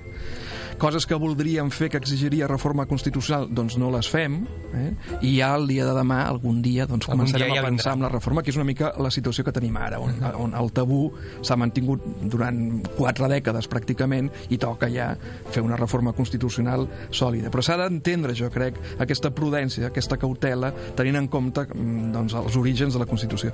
coses 0.80 1.06
que 1.06 1.18
voldríem 1.20 1.70
fer 1.76 1.90
que 1.92 2.00
exigiria 2.00 2.48
reforma 2.48 2.88
constitucional, 2.90 3.50
doncs 3.52 3.76
no 3.78 3.92
les 3.94 4.08
fem, 4.10 4.40
eh? 4.74 4.94
i 5.22 5.36
ja 5.36 5.52
el 5.58 5.68
dia 5.70 5.86
de 5.86 5.94
demà, 5.94 6.24
algun 6.26 6.64
dia, 6.64 6.88
doncs 6.90 7.10
Algun 7.10 7.26
començarem 7.26 7.52
dia 7.52 7.60
ja 7.60 7.66
a 7.66 7.70
pensar 7.70 7.94
en 7.98 8.06
la 8.08 8.10
reforma, 8.10 8.42
que 8.42 8.54
és 8.54 8.58
una 8.58 8.66
mica 8.66 8.94
la 8.98 9.12
situació 9.14 9.44
que 9.46 9.54
tenim 9.54 9.76
ara, 9.78 10.00
on, 10.02 10.16
on 10.40 10.56
el 10.58 10.72
tabú 10.74 11.02
s'ha 11.44 11.58
mantingut 11.60 12.06
durant 12.32 12.80
quatre 12.96 13.30
dècades 13.30 13.68
pràcticament 13.70 14.32
i 14.50 14.58
toca 14.62 14.90
ja 14.90 15.12
fer 15.52 15.62
una 15.66 15.78
reforma 15.78 16.16
constitucional 16.16 16.88
sòlida. 17.12 17.52
Però 17.52 17.66
s'ha 17.66 17.78
d'entendre, 17.84 18.34
jo 18.38 18.50
crec, 18.54 18.80
aquesta 19.04 19.34
prudència, 19.36 19.90
aquesta 19.92 20.18
cautela, 20.22 20.72
tenint 20.96 21.20
en 21.20 21.30
compte 21.32 21.68
mm, 21.68 22.14
doncs, 22.16 22.38
els 22.40 22.58
orígens 22.60 22.96
de 22.96 23.04
la 23.04 23.10
Constitució. 23.10 23.52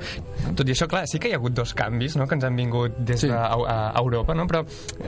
Tot 0.56 0.68
i 0.68 0.76
això, 0.76 0.88
clar, 0.92 1.06
sí 1.10 1.20
que 1.20 1.32
hi 1.32 1.36
ha 1.36 1.42
hagut 1.42 1.56
dos 1.58 1.74
canvis 1.76 2.20
no?, 2.20 2.30
que 2.30 2.38
ens 2.38 2.46
han 2.46 2.56
vingut 2.60 3.02
des 3.02 3.24
Sí. 3.26 3.32
Sí. 3.76 4.00
d'Europa, 4.00 4.36
no? 4.38 4.48
però 4.50 4.64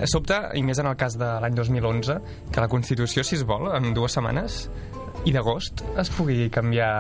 sobta, 0.10 0.48
i 0.58 0.64
més 0.66 0.80
en 0.84 0.92
el 0.92 0.98
cas 1.00 1.18
de 1.20 1.32
l'any 1.44 1.58
2011, 1.58 2.20
que 2.52 2.64
la 2.64 2.70
Constitució, 2.72 3.26
si 3.28 3.38
es 3.40 3.46
vol, 3.48 3.70
en 3.76 3.94
dues 3.98 4.18
setmanes 4.18 4.66
i 5.28 5.34
d'agost 5.36 5.82
es 6.00 6.12
pugui 6.14 6.48
canviar 6.54 6.92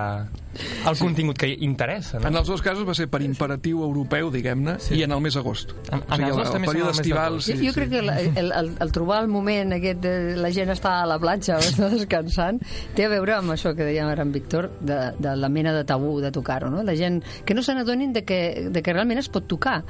el 0.89 0.98
contingut 1.00 1.38
que 1.38 1.50
interessa. 1.54 2.20
No? 2.20 2.28
En 2.30 2.36
els 2.41 2.48
dos 2.48 2.62
casos 2.62 2.88
va 2.88 2.93
ser 2.98 3.08
per 3.12 3.22
imperatiu 3.26 3.84
europeu, 3.86 4.32
diguem-ne, 4.34 4.78
sí. 4.84 4.96
i 5.00 5.04
en 5.04 5.12
el 5.15 5.22
mes 5.22 5.36
d'agost. 5.38 5.74
En- 5.91 6.04
en 6.08 6.24
els 6.28 6.36
dos 6.36 6.48
el, 6.48 6.54
també 6.54 6.67
el 6.67 6.74
període 6.74 6.91
estival... 6.98 7.38
d'agost. 7.38 7.52
Jo, 7.52 7.58
jo 7.67 7.74
crec 7.78 7.89
que 7.91 8.02
la- 8.02 8.20
el, 8.22 8.52
el, 8.52 8.72
el 8.80 8.91
trobar 8.96 9.22
el 9.24 9.28
moment 9.32 9.74
aquest 9.78 10.02
de 10.04 10.15
la 10.38 10.52
gent 10.52 10.70
està 10.74 11.02
a 11.04 11.06
la 11.10 11.20
platja 11.20 11.58
o 11.60 11.63
està 11.63 11.89
descansant 11.93 12.60
té 12.96 13.06
a 13.06 13.10
veure 13.12 13.36
amb 13.38 13.54
això 13.56 13.74
que 13.78 13.86
dèiem 13.88 14.08
ara 14.12 14.24
en 14.26 14.32
Víctor 14.36 14.70
de, 14.82 14.98
de 15.20 15.36
la 15.38 15.50
mena 15.50 15.74
de 15.76 15.84
tabú 15.88 16.20
de 16.22 16.32
tocar-ho 16.32 16.70
no? 16.70 16.84
la 16.84 16.96
gent 16.96 17.22
que 17.46 17.54
no 17.54 17.63
se 17.63 17.74
n'adonin 17.76 18.13
de, 18.13 18.24
que, 18.26 18.70
de 18.72 18.82
que 18.84 18.93
realment 18.93 19.20
es 19.22 19.30
pot 19.30 19.48
tocar 19.48 19.84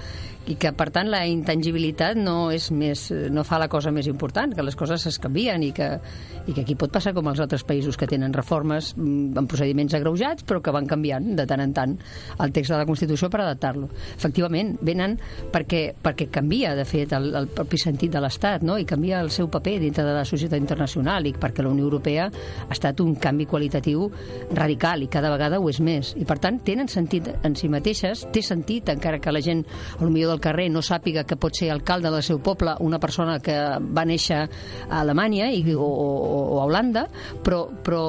i 0.47 0.55
que 0.55 0.71
per 0.71 0.89
tant 0.95 1.09
la 1.11 1.25
intangibilitat 1.27 2.15
no 2.15 2.51
és 2.55 2.69
més, 2.71 3.07
no 3.31 3.43
fa 3.43 3.57
la 3.59 3.67
cosa 3.67 3.91
més 3.91 4.07
important 4.07 4.53
que 4.55 4.63
les 4.63 4.75
coses 4.79 5.03
es 5.09 5.17
canvien 5.19 5.63
i 5.63 5.71
que, 5.75 5.87
i 6.47 6.53
que 6.55 6.61
aquí 6.63 6.75
pot 6.79 6.91
passar 6.93 7.11
com 7.15 7.27
als 7.27 7.41
altres 7.43 7.65
països 7.67 7.97
que 7.99 8.07
tenen 8.07 8.31
reformes 8.35 8.93
mm, 8.95 9.35
amb 9.41 9.49
procediments 9.51 9.95
agreujats 9.97 10.45
però 10.47 10.56
que 10.63 10.73
van 10.73 10.87
canviant 10.89 11.33
de 11.37 11.45
tant 11.49 11.63
en 11.63 11.73
tant 11.75 11.95
el 12.43 12.53
text 12.55 12.73
de 12.73 12.79
la 12.79 12.87
Constitució 12.89 13.29
per 13.33 13.41
adaptar-lo. 13.43 13.89
Efectivament, 14.15 14.75
venen 14.81 15.17
perquè, 15.53 15.81
perquè 16.03 16.29
canvia, 16.33 16.73
de 16.77 16.85
fet, 16.87 17.13
el, 17.17 17.29
el 17.37 17.49
propi 17.53 17.79
sentit 17.81 18.13
de 18.13 18.21
l'Estat, 18.23 18.65
no? 18.67 18.77
i 18.77 18.85
canvia 18.87 19.21
el 19.21 19.31
seu 19.33 19.49
paper 19.51 19.77
dintre 19.83 20.05
de 20.07 20.15
la 20.15 20.25
societat 20.27 20.59
internacional, 20.59 21.27
i 21.27 21.33
perquè 21.37 21.65
la 21.65 21.73
Unió 21.73 21.87
Europea 21.87 22.27
ha 22.29 22.73
estat 22.73 23.01
un 23.03 23.15
canvi 23.21 23.47
qualitatiu 23.49 24.07
radical, 24.55 25.03
i 25.03 25.11
cada 25.11 25.31
vegada 25.33 25.59
ho 25.59 25.69
és 25.69 25.81
més. 25.83 26.13
I, 26.17 26.25
per 26.27 26.39
tant, 26.43 26.59
tenen 26.65 26.89
sentit 26.91 27.29
en 27.43 27.55
si 27.57 27.69
mateixes, 27.71 28.25
té 28.33 28.43
sentit, 28.45 28.89
encara 28.93 29.21
que 29.23 29.33
la 29.33 29.43
gent, 29.43 29.63
al 29.99 30.11
millor 30.11 30.35
del 30.35 30.43
carrer, 30.43 30.69
no 30.73 30.83
sàpiga 30.85 31.25
que 31.27 31.39
pot 31.39 31.55
ser 31.57 31.71
alcalde 31.73 32.11
del 32.13 32.25
seu 32.25 32.41
poble 32.43 32.75
una 32.83 32.99
persona 32.99 33.39
que 33.43 33.55
va 33.79 34.05
néixer 34.07 34.43
a 34.43 35.01
Alemanya 35.01 35.49
i, 35.53 35.63
o, 35.73 35.87
o, 35.87 36.43
o 36.57 36.61
a 36.61 36.67
Holanda, 36.67 37.07
però, 37.43 37.65
però 37.83 38.03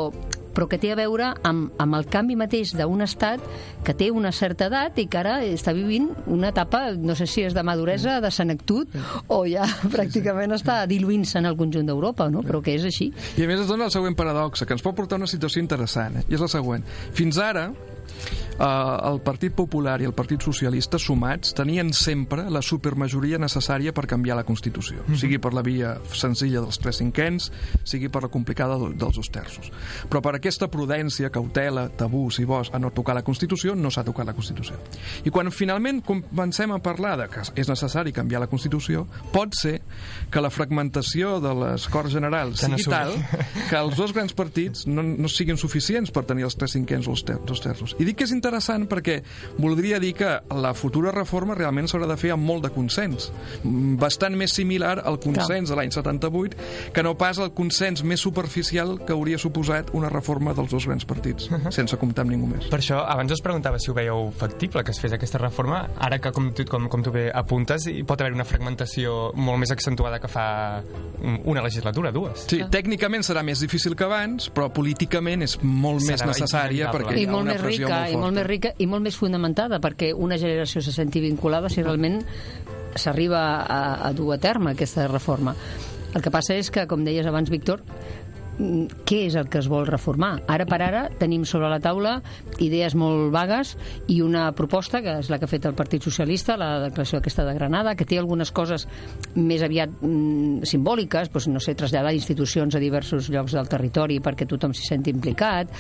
però 0.59 0.66
que 0.66 0.81
té 0.83 0.90
a 0.90 0.97
veure 0.99 1.29
amb, 1.47 1.71
amb 1.79 1.94
el 1.94 2.09
canvi 2.11 2.35
mateix 2.35 2.73
d'un 2.75 3.05
estat 3.05 3.44
que 3.87 3.94
té 3.94 4.09
una 4.11 4.33
certa 4.35 4.66
edat 4.66 4.97
i 4.99 5.05
que 5.07 5.21
ara 5.21 5.37
està 5.47 5.71
vivint 5.77 6.09
una 6.27 6.51
etapa, 6.51 6.97
no 6.99 7.14
sé 7.14 7.29
si 7.31 7.44
és 7.47 7.55
de 7.55 7.62
maduresa, 7.62 8.16
de 8.25 8.33
senectut, 8.35 8.90
o 9.31 9.44
ja 9.47 9.68
pràcticament 9.94 10.57
està 10.57 10.81
diluint-se 10.90 11.38
en 11.38 11.47
el 11.47 11.55
conjunt 11.61 11.87
d'Europa, 11.87 12.27
no? 12.33 12.42
però 12.42 12.59
que 12.64 12.75
és 12.75 12.88
així. 12.90 13.12
I 13.38 13.47
a 13.47 13.51
més 13.51 13.62
es 13.62 13.71
dona 13.71 13.87
el 13.87 13.94
següent 13.94 14.18
paradoxa, 14.18 14.66
que 14.66 14.75
ens 14.75 14.83
pot 14.83 14.99
portar 14.99 15.21
a 15.21 15.23
una 15.23 15.31
situació 15.31 15.62
interessant, 15.62 16.18
eh? 16.18 16.27
i 16.27 16.35
és 16.35 16.42
la 16.42 16.51
següent. 16.51 16.83
Fins 17.14 17.38
ara, 17.38 17.68
eh, 18.59 19.11
el 19.11 19.21
Partit 19.23 19.53
Popular 19.55 20.01
i 20.03 20.05
el 20.09 20.12
Partit 20.14 20.42
Socialista 20.42 20.99
sumats 20.99 21.55
tenien 21.55 21.92
sempre 21.92 22.49
la 22.51 22.62
supermajoria 22.62 23.38
necessària 23.38 23.92
per 23.94 24.07
canviar 24.07 24.37
la 24.37 24.44
Constitució, 24.44 25.05
Mhm. 25.07 25.16
sigui 25.16 25.38
per 25.38 25.55
la 25.55 25.62
via 25.62 25.99
senzilla 26.12 26.61
dels 26.61 26.79
tres 26.79 26.97
cinquens, 26.99 27.53
sigui 27.85 28.09
per 28.09 28.23
la 28.23 28.29
complicada 28.29 28.77
del- 28.79 28.97
dels 28.99 29.14
dos 29.16 29.31
terços. 29.31 29.71
Però 30.11 30.21
per 30.23 30.35
aquesta 30.35 30.68
prudència, 30.68 31.31
cautela, 31.31 31.88
tabú, 31.88 32.31
si 32.31 32.44
vols, 32.44 32.71
a 32.73 32.79
no 32.79 32.90
tocar 32.90 33.14
la 33.14 33.23
Constitució, 33.23 33.75
no 33.75 33.90
s'ha 33.90 34.05
tocat 34.05 34.27
la 34.27 34.35
Constitució. 34.35 34.77
I 35.25 35.31
quan 35.31 35.51
finalment 35.53 36.03
comencem 36.05 36.73
a 36.73 36.79
parlar 36.79 37.16
de 37.18 37.29
que 37.29 37.40
és 37.55 37.68
necessari 37.68 38.12
canviar 38.12 38.40
la 38.40 38.47
Constitució, 38.49 39.07
pot 39.33 39.55
ser 39.55 39.81
que 40.31 40.40
la 40.40 40.51
fragmentació 40.51 41.40
de 41.40 41.55
les 41.55 41.87
Corts 41.88 42.12
Generals 42.12 42.59
sigui 42.61 42.85
tal 42.85 43.12
que 43.68 43.77
els 43.77 43.97
dos 43.97 44.12
grans 44.12 44.33
partits 44.33 44.87
no, 44.87 45.03
no 45.03 45.29
siguin 45.29 45.57
suficients 45.57 46.11
per 46.11 46.25
tenir 46.25 46.44
els 46.44 46.57
tres 46.57 46.73
cinquens 46.73 47.07
o 47.09 47.12
els 47.12 47.25
ter 47.25 47.38
dos 47.47 47.61
terços. 47.61 47.94
I 47.99 48.05
dic 48.05 48.16
que 48.16 48.25
és 48.25 48.31
interessant 48.33 48.47
interessant 48.48 48.87
perquè 48.88 49.18
voldria 49.61 49.98
dir 50.00 50.14
que 50.16 50.30
la 50.56 50.72
futura 50.74 51.12
reforma 51.12 51.54
realment 51.56 51.88
s'haurà 51.90 52.08
de 52.08 52.16
fer 52.20 52.32
amb 52.34 52.44
molt 52.48 52.64
de 52.64 52.70
consens. 52.74 53.28
Mm, 53.62 53.96
Bastant 54.00 54.37
més 54.38 54.52
similar 54.54 55.02
al 55.04 55.18
consens 55.20 55.68
de 55.70 55.76
l'any 55.76 55.90
78 55.92 56.56
que 56.94 57.02
no 57.04 57.14
pas 57.18 57.38
el 57.42 57.50
consens 57.56 58.02
més 58.06 58.20
superficial 58.24 58.96
que 59.04 59.12
hauria 59.12 59.38
suposat 59.38 59.90
una 59.96 60.08
reforma 60.12 60.54
dels 60.56 60.70
dos 60.72 60.87
grans 60.88 61.04
partits, 61.08 61.48
sense 61.74 61.96
comptar 62.00 62.24
amb 62.24 62.32
ningú 62.34 62.48
més. 62.50 62.68
Per 62.72 62.78
això, 62.80 63.02
abans 63.06 63.32
us 63.34 63.42
preguntava 63.44 63.78
si 63.78 63.90
ho 63.90 63.94
veieu 63.96 64.30
factible 64.38 64.84
que 64.84 64.92
es 64.94 65.00
fes 65.02 65.12
aquesta 65.12 65.38
reforma. 65.42 65.84
Ara 65.98 66.18
que, 66.22 66.32
com 66.32 66.50
tu, 66.56 66.64
com, 66.68 66.88
com 66.88 67.02
tu 67.04 67.12
bé 67.14 67.28
apuntes, 67.34 67.87
hi 67.90 68.02
pot 68.08 68.20
haver 68.20 68.32
una 68.37 68.46
fragmentació 68.48 69.32
molt 69.37 69.58
més 69.61 69.70
accentuada 69.74 70.18
que 70.22 70.28
fa 70.28 70.46
una 71.44 71.62
legislatura, 71.62 72.12
dues. 72.14 72.46
Sí, 72.48 72.62
tècnicament 72.70 73.24
serà 73.26 73.42
més 73.44 73.61
difícil 73.61 73.96
que 73.98 74.06
abans, 74.06 74.48
però 74.54 74.68
políticament 74.72 75.42
és 75.44 75.58
molt 75.62 76.02
més 76.06 76.20
Serà 76.22 76.30
necessària 76.32 76.87
inevitable. 76.88 77.04
perquè 77.04 77.18
i 77.18 77.24
hi 77.24 77.26
ha 77.28 77.32
molt 77.32 77.42
una 77.42 77.52
més 77.52 77.62
pressió 77.62 77.87
rica, 77.88 77.98
molt 77.98 78.08
i 78.08 78.12
forta. 78.12 78.24
molt 78.24 78.38
més 78.38 78.46
rica 78.46 78.72
i 78.79 78.87
molt 78.87 79.03
més 79.05 79.18
fundamentada 79.18 79.81
perquè 79.83 80.12
una 80.14 80.38
generació 80.38 80.83
se 80.85 80.94
senti 80.94 81.22
vinculada 81.24 81.70
si 81.72 81.83
realment 81.83 82.20
s'arriba 82.98 83.42
a, 83.66 83.81
a 84.09 84.12
dur 84.16 84.33
a 84.35 84.38
terme 84.42 84.72
aquesta 84.72 85.07
reforma. 85.11 85.55
El 86.14 86.24
que 86.24 86.33
passa 86.33 86.57
és 86.57 86.70
que, 86.72 86.87
com 86.88 87.05
deies 87.05 87.27
abans, 87.29 87.51
Víctor, 87.53 87.83
què 88.59 89.21
és 89.29 89.37
el 89.38 89.49
que 89.51 89.61
es 89.61 89.68
vol 89.71 89.87
reformar? 89.87 90.33
Ara 90.51 90.66
per 90.68 90.81
ara 90.83 91.05
tenim 91.21 91.44
sobre 91.47 91.71
la 91.71 91.79
taula 91.83 92.16
idees 92.64 92.97
molt 92.99 93.31
vagues 93.35 93.75
i 94.11 94.18
una 94.25 94.49
proposta, 94.59 95.01
que 95.05 95.18
és 95.23 95.31
la 95.31 95.38
que 95.38 95.47
ha 95.47 95.51
fet 95.51 95.68
el 95.68 95.77
Partit 95.79 96.03
Socialista, 96.03 96.57
la 96.59 96.73
declaració 96.88 97.21
aquesta 97.21 97.47
de 97.47 97.55
Granada, 97.55 97.94
que 97.94 98.07
té 98.09 98.18
algunes 98.18 98.51
coses 98.55 98.88
més 99.37 99.62
aviat 99.62 99.94
mm, 100.01 100.66
simbòliques, 100.68 101.31
doncs, 101.31 101.49
no 101.53 101.62
sé, 101.62 101.77
traslladar 101.79 102.14
institucions 102.16 102.75
a 102.75 102.83
diversos 102.83 103.31
llocs 103.31 103.55
del 103.55 103.71
territori 103.71 104.18
perquè 104.25 104.49
tothom 104.49 104.75
s'hi 104.75 104.88
senti 104.88 105.14
implicat, 105.14 105.71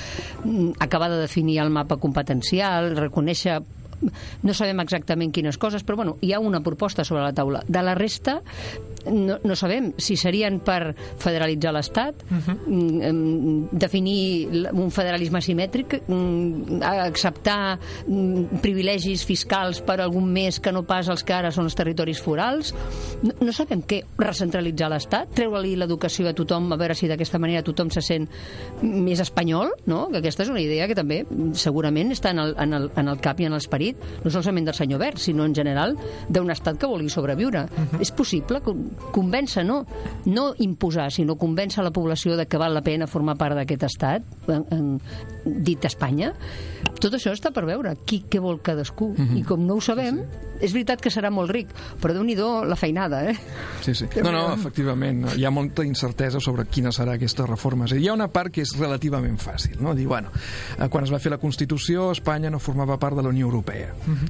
mm, 0.44 0.78
acabar 0.84 1.10
de 1.10 1.20
definir 1.24 1.58
el 1.64 1.74
mapa 1.74 1.98
competencial, 1.98 2.94
reconèixer 2.98 3.58
no 4.42 4.54
sabem 4.54 4.80
exactament 4.80 5.32
quines 5.34 5.58
coses, 5.58 5.84
però 5.84 5.96
bueno, 5.96 6.16
hi 6.20 6.32
ha 6.32 6.40
una 6.40 6.60
proposta 6.62 7.04
sobre 7.04 7.22
la 7.22 7.32
taula. 7.32 7.62
De 7.68 7.82
la 7.82 7.94
resta, 7.98 8.40
no, 9.10 9.38
no 9.44 9.56
sabem 9.56 9.92
si 9.98 10.16
serien 10.20 10.58
per 10.60 10.94
federalitzar 11.18 11.72
l'Estat, 11.74 12.24
mm, 12.30 13.02
em, 13.02 13.68
definir 13.72 14.48
l- 14.52 14.72
un 14.72 14.90
federalisme 14.90 15.40
simètric, 15.42 16.00
mm, 16.06 16.82
acceptar 16.82 17.78
mm, 18.06 18.60
privilegis 18.62 19.24
fiscals 19.24 19.80
per 19.82 20.00
algun 20.00 20.28
més 20.32 20.60
que 20.60 20.72
no 20.72 20.82
pas 20.86 21.08
els 21.08 21.24
que 21.24 21.32
ara 21.34 21.50
són 21.54 21.64
els 21.68 21.74
territoris 21.78 22.20
forals. 22.20 22.74
No, 23.22 23.32
no 23.40 23.52
sabem 23.52 23.82
què, 23.82 24.02
recentralitzar 24.18 24.90
l'Estat, 24.92 25.32
treure-li 25.34 25.74
l'educació 25.76 26.28
a 26.28 26.34
tothom, 26.36 26.70
a 26.72 26.76
veure 26.76 26.94
si 26.94 27.08
d'aquesta 27.08 27.38
manera 27.38 27.62
tothom 27.66 27.90
se 27.90 28.02
sent 28.04 28.28
més 28.82 29.20
espanyol, 29.20 29.70
no? 29.86 30.08
que 30.10 30.18
aquesta 30.18 30.42
és 30.44 30.50
una 30.52 30.60
idea 30.60 30.86
que 30.88 30.94
també 30.98 31.22
mm, 31.24 31.52
segurament 31.54 32.12
està 32.12 32.30
en 32.34 32.38
el, 32.44 32.54
en 32.58 32.72
el, 32.74 32.90
en 32.96 33.08
el 33.08 33.20
cap 33.24 33.40
i 33.40 33.46
en 33.48 33.52
l'esperit, 33.56 33.87
no 34.24 34.30
solament 34.30 34.68
del 34.68 34.74
senyor 34.76 35.00
Verd, 35.00 35.18
sinó 35.22 35.44
en 35.46 35.54
general 35.54 35.96
d'un 36.28 36.50
estat 36.50 36.78
que 36.78 36.90
vulgui 36.90 37.10
sobreviure. 37.12 37.66
És 38.00 38.10
possible 38.12 38.60
con- 38.64 38.90
convèncer, 39.14 39.64
no, 39.66 39.84
no 40.26 40.50
imposar, 40.58 41.10
sinó 41.12 41.36
convèncer 41.38 41.84
la 41.84 41.92
població 41.94 42.36
de 42.36 42.46
que 42.46 42.58
val 42.60 42.74
la 42.74 42.82
pena 42.82 43.06
formar 43.06 43.36
part 43.38 43.56
d'aquest 43.58 43.86
estat, 43.88 44.26
en, 44.48 44.64
en, 44.70 44.90
dit 45.44 45.84
Espanya. 45.84 46.32
Tot 46.98 47.14
això 47.14 47.32
està 47.34 47.52
per 47.54 47.64
veure 47.68 47.94
qui 48.04 48.24
què 48.28 48.40
vol 48.42 48.60
cadascú. 48.64 49.12
I 49.38 49.42
com 49.46 49.64
no 49.66 49.78
ho 49.78 49.80
sabem, 49.84 50.22
és 50.60 50.72
veritat 50.74 51.00
que 51.02 51.10
serà 51.14 51.30
molt 51.30 51.52
ric, 51.54 51.70
però 52.02 52.14
déu 52.14 52.24
nhi 52.26 52.34
la 52.38 52.76
feinada, 52.76 53.22
eh? 53.30 53.36
Sí, 53.82 53.94
sí. 53.94 54.06
No, 54.22 54.32
no, 54.32 54.52
efectivament, 54.54 55.20
no. 55.22 55.34
hi 55.36 55.44
ha 55.44 55.50
molta 55.54 55.84
incertesa 55.84 56.40
sobre 56.40 56.66
quina 56.66 56.90
serà 56.90 57.14
aquesta 57.14 57.46
reforma. 57.46 57.86
És 57.86 57.92
a 57.92 57.94
dir, 57.98 58.04
hi 58.04 58.08
ha 58.08 58.16
una 58.16 58.28
part 58.32 58.52
que 58.52 58.62
és 58.62 58.74
relativament 58.78 59.38
fàcil, 59.38 59.78
no? 59.80 59.94
Dir, 59.94 60.06
bueno, 60.10 60.32
eh, 60.78 60.88
quan 60.88 61.04
es 61.04 61.12
va 61.12 61.20
fer 61.22 61.30
la 61.30 61.38
Constitució, 61.38 62.10
Espanya 62.12 62.50
no 62.50 62.58
formava 62.58 62.98
part 62.98 63.16
de 63.16 63.22
la 63.22 63.28
Unió 63.28 63.46
Europea. 63.46 63.77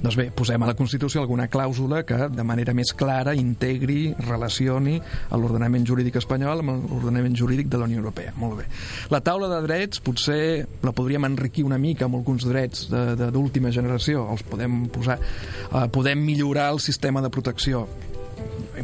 Doncs 0.03 0.19
bé, 0.19 0.29
posem 0.35 0.63
a 0.63 0.71
la 0.71 0.77
Constitució 0.79 1.23
alguna 1.23 1.49
clàusula 1.53 2.03
que 2.09 2.29
de 2.33 2.45
manera 2.47 2.75
més 2.77 2.93
clara 2.97 3.35
integri, 3.39 4.15
relacioni 4.27 4.99
l'ordenament 5.39 5.87
jurídic 5.89 6.19
espanyol 6.21 6.63
amb 6.63 6.91
l'ordenament 6.91 7.37
jurídic 7.39 7.71
de 7.71 7.81
la 7.81 7.89
Unió 7.89 8.03
Europea. 8.03 8.35
Molt 8.37 8.61
bé. 8.61 8.69
La 9.13 9.23
taula 9.25 9.49
de 9.53 9.63
drets 9.65 10.03
potser 10.05 10.67
la 10.85 10.93
podríem 10.93 11.29
enriquir 11.29 11.65
una 11.67 11.79
mica 11.81 12.09
amb 12.09 12.19
alguns 12.19 12.47
drets 12.49 12.89
d'última 12.91 13.73
generació. 13.75 14.27
Els 14.33 14.45
podem 14.49 14.85
posar... 14.93 15.19
Eh, 15.19 15.87
podem 15.95 16.21
millorar 16.25 16.71
el 16.75 16.83
sistema 16.85 17.23
de 17.25 17.31
protecció 17.33 17.87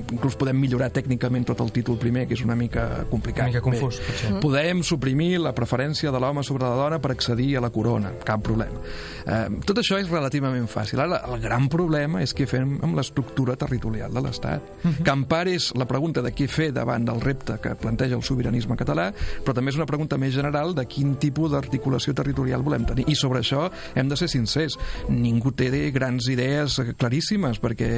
inclús 0.00 0.37
podem 0.38 0.59
millorar 0.59 0.90
tècnicament 0.94 1.46
tot 1.48 1.61
el 1.64 1.72
títol 1.74 1.98
primer, 2.00 2.26
que 2.28 2.37
és 2.38 2.44
una 2.44 2.57
mica 2.59 3.04
complicat. 3.11 3.48
Una 3.48 3.52
mica 3.52 3.64
confús, 3.64 4.00
Bé, 4.00 4.07
potser. 4.11 4.33
Podem 4.42 4.83
suprimir 4.87 5.38
la 5.42 5.54
preferència 5.57 6.12
de 6.14 6.20
l'home 6.22 6.44
sobre 6.46 6.66
la 6.66 6.76
dona 6.78 7.00
per 7.02 7.12
accedir 7.14 7.54
a 7.59 7.64
la 7.64 7.70
corona, 7.74 8.12
cap 8.24 8.42
problema. 8.44 8.83
Eh, 9.24 9.61
tot 9.66 9.80
això 9.80 9.98
és 10.00 10.11
relativament 10.11 10.66
fàcil. 10.70 11.00
Ara, 11.04 11.22
el 11.30 11.40
gran 11.42 11.68
problema 11.72 12.22
és 12.24 12.35
què 12.37 12.46
fem 12.50 12.78
amb 12.85 12.98
l'estructura 12.98 13.57
territorial 13.61 14.12
de 14.14 14.24
l'Estat. 14.24 14.72
Que 15.04 15.12
en 15.12 15.24
part 15.30 15.50
és 15.50 15.70
la 15.78 15.87
pregunta 15.88 16.22
de 16.24 16.33
què 16.35 16.48
fer 16.50 16.70
davant 16.74 17.04
del 17.04 17.20
repte 17.24 17.59
que 17.62 17.74
planteja 17.80 18.16
el 18.18 18.24
sobiranisme 18.26 18.76
català, 18.80 19.11
però 19.44 19.54
també 19.57 19.72
és 19.72 19.78
una 19.80 19.88
pregunta 19.88 20.18
més 20.20 20.35
general 20.35 20.74
de 20.76 20.85
quin 20.90 21.14
tipus 21.20 21.52
d'articulació 21.52 22.14
territorial 22.16 22.64
volem 22.64 22.87
tenir. 22.88 23.07
I 23.09 23.16
sobre 23.18 23.40
això 23.40 23.68
hem 23.94 24.11
de 24.11 24.18
ser 24.18 24.28
sincers. 24.33 24.78
Ningú 25.09 25.52
té 25.57 25.70
grans 25.94 26.28
idees 26.30 26.78
claríssimes 26.98 27.61
perquè, 27.62 27.90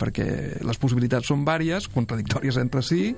perquè 0.00 0.26
les 0.64 0.80
possibilitats 0.80 1.31
són 1.32 1.46
vàries, 1.48 1.88
contradictòries 1.92 2.58
entre 2.62 2.82
si, 2.86 3.10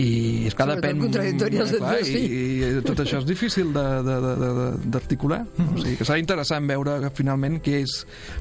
i 0.00 0.10
és 0.48 0.54
que 0.54 0.64
Sobretot 0.64 0.84
depèn... 0.84 1.02
contradictòries 1.04 1.74
clar, 1.74 1.80
entre 1.82 2.06
si. 2.08 2.20
I, 2.20 2.70
I 2.80 2.82
tot 2.86 3.02
això 3.04 3.20
és 3.20 3.28
difícil 3.28 3.72
d'articular. 3.74 5.42
O 5.66 5.78
sigui, 5.80 5.96
que 5.98 6.06
serà 6.06 6.18
interessant 6.22 6.68
veure 6.70 7.10
finalment 7.16 7.58
què 7.64 7.80
és 7.82 7.96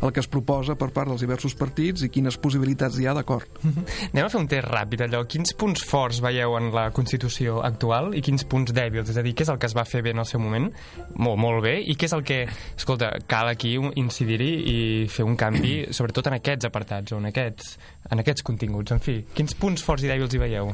el 0.06 0.14
que 0.16 0.24
es 0.24 0.30
proposa 0.32 0.78
per 0.80 0.92
part 0.96 1.12
dels 1.12 1.24
diversos 1.26 1.56
partits 1.58 2.06
i 2.06 2.12
quines 2.14 2.38
possibilitats 2.42 3.00
hi 3.00 3.08
ha 3.10 3.16
d'acord. 3.18 3.60
Anem 3.64 4.26
a 4.26 4.30
fer 4.32 4.42
un 4.42 4.50
test 4.52 4.68
ràpid, 4.70 5.06
allò. 5.08 5.24
Quins 5.30 5.56
punts 5.60 5.84
forts 5.88 6.22
veieu 6.24 6.56
en 6.60 6.72
la 6.76 6.90
Constitució 6.96 7.60
actual 7.66 8.14
i 8.18 8.24
quins 8.26 8.46
punts 8.50 8.74
dèbils? 8.76 9.10
És 9.12 9.20
a 9.20 9.26
dir, 9.26 9.36
què 9.38 9.46
és 9.48 9.54
el 9.54 9.60
que 9.62 9.70
es 9.70 9.76
va 9.78 9.86
fer 9.88 10.04
bé 10.06 10.14
en 10.16 10.24
el 10.24 10.30
seu 10.30 10.42
moment? 10.44 10.70
Molt, 11.16 11.40
molt 11.42 11.64
bé. 11.66 11.78
I 11.82 11.98
què 12.00 12.10
és 12.10 12.16
el 12.18 12.26
que, 12.28 12.42
escolta, 12.78 13.12
cal 13.30 13.50
aquí 13.52 13.76
incidir-hi 13.80 14.52
i 14.74 14.80
fer 15.12 15.26
un 15.28 15.38
canvi, 15.40 15.76
sobretot 15.98 16.30
en 16.30 16.40
aquests 16.40 16.70
apartats 16.70 17.16
o 17.16 17.22
en 17.22 17.30
aquests, 17.32 17.78
en 18.10 18.24
aquests 18.24 18.46
continguts? 18.46 18.94
En 18.96 19.04
fi, 19.04 19.20
quins 19.36 19.56
punts 19.60 19.84
forts 19.86 20.06
i 20.06 20.12
dèbils 20.12 20.34
hi 20.36 20.42
veieu? 20.42 20.72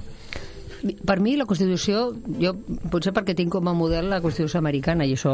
Per 0.86 1.18
mi 1.24 1.34
la 1.40 1.48
Constitució, 1.50 2.12
jo 2.38 2.52
potser 2.94 3.14
perquè 3.16 3.34
tinc 3.38 3.54
com 3.56 3.70
a 3.72 3.74
model 3.74 4.12
la 4.12 4.22
Constitució 4.22 4.60
americana 4.62 5.08
i 5.08 5.16
això 5.16 5.34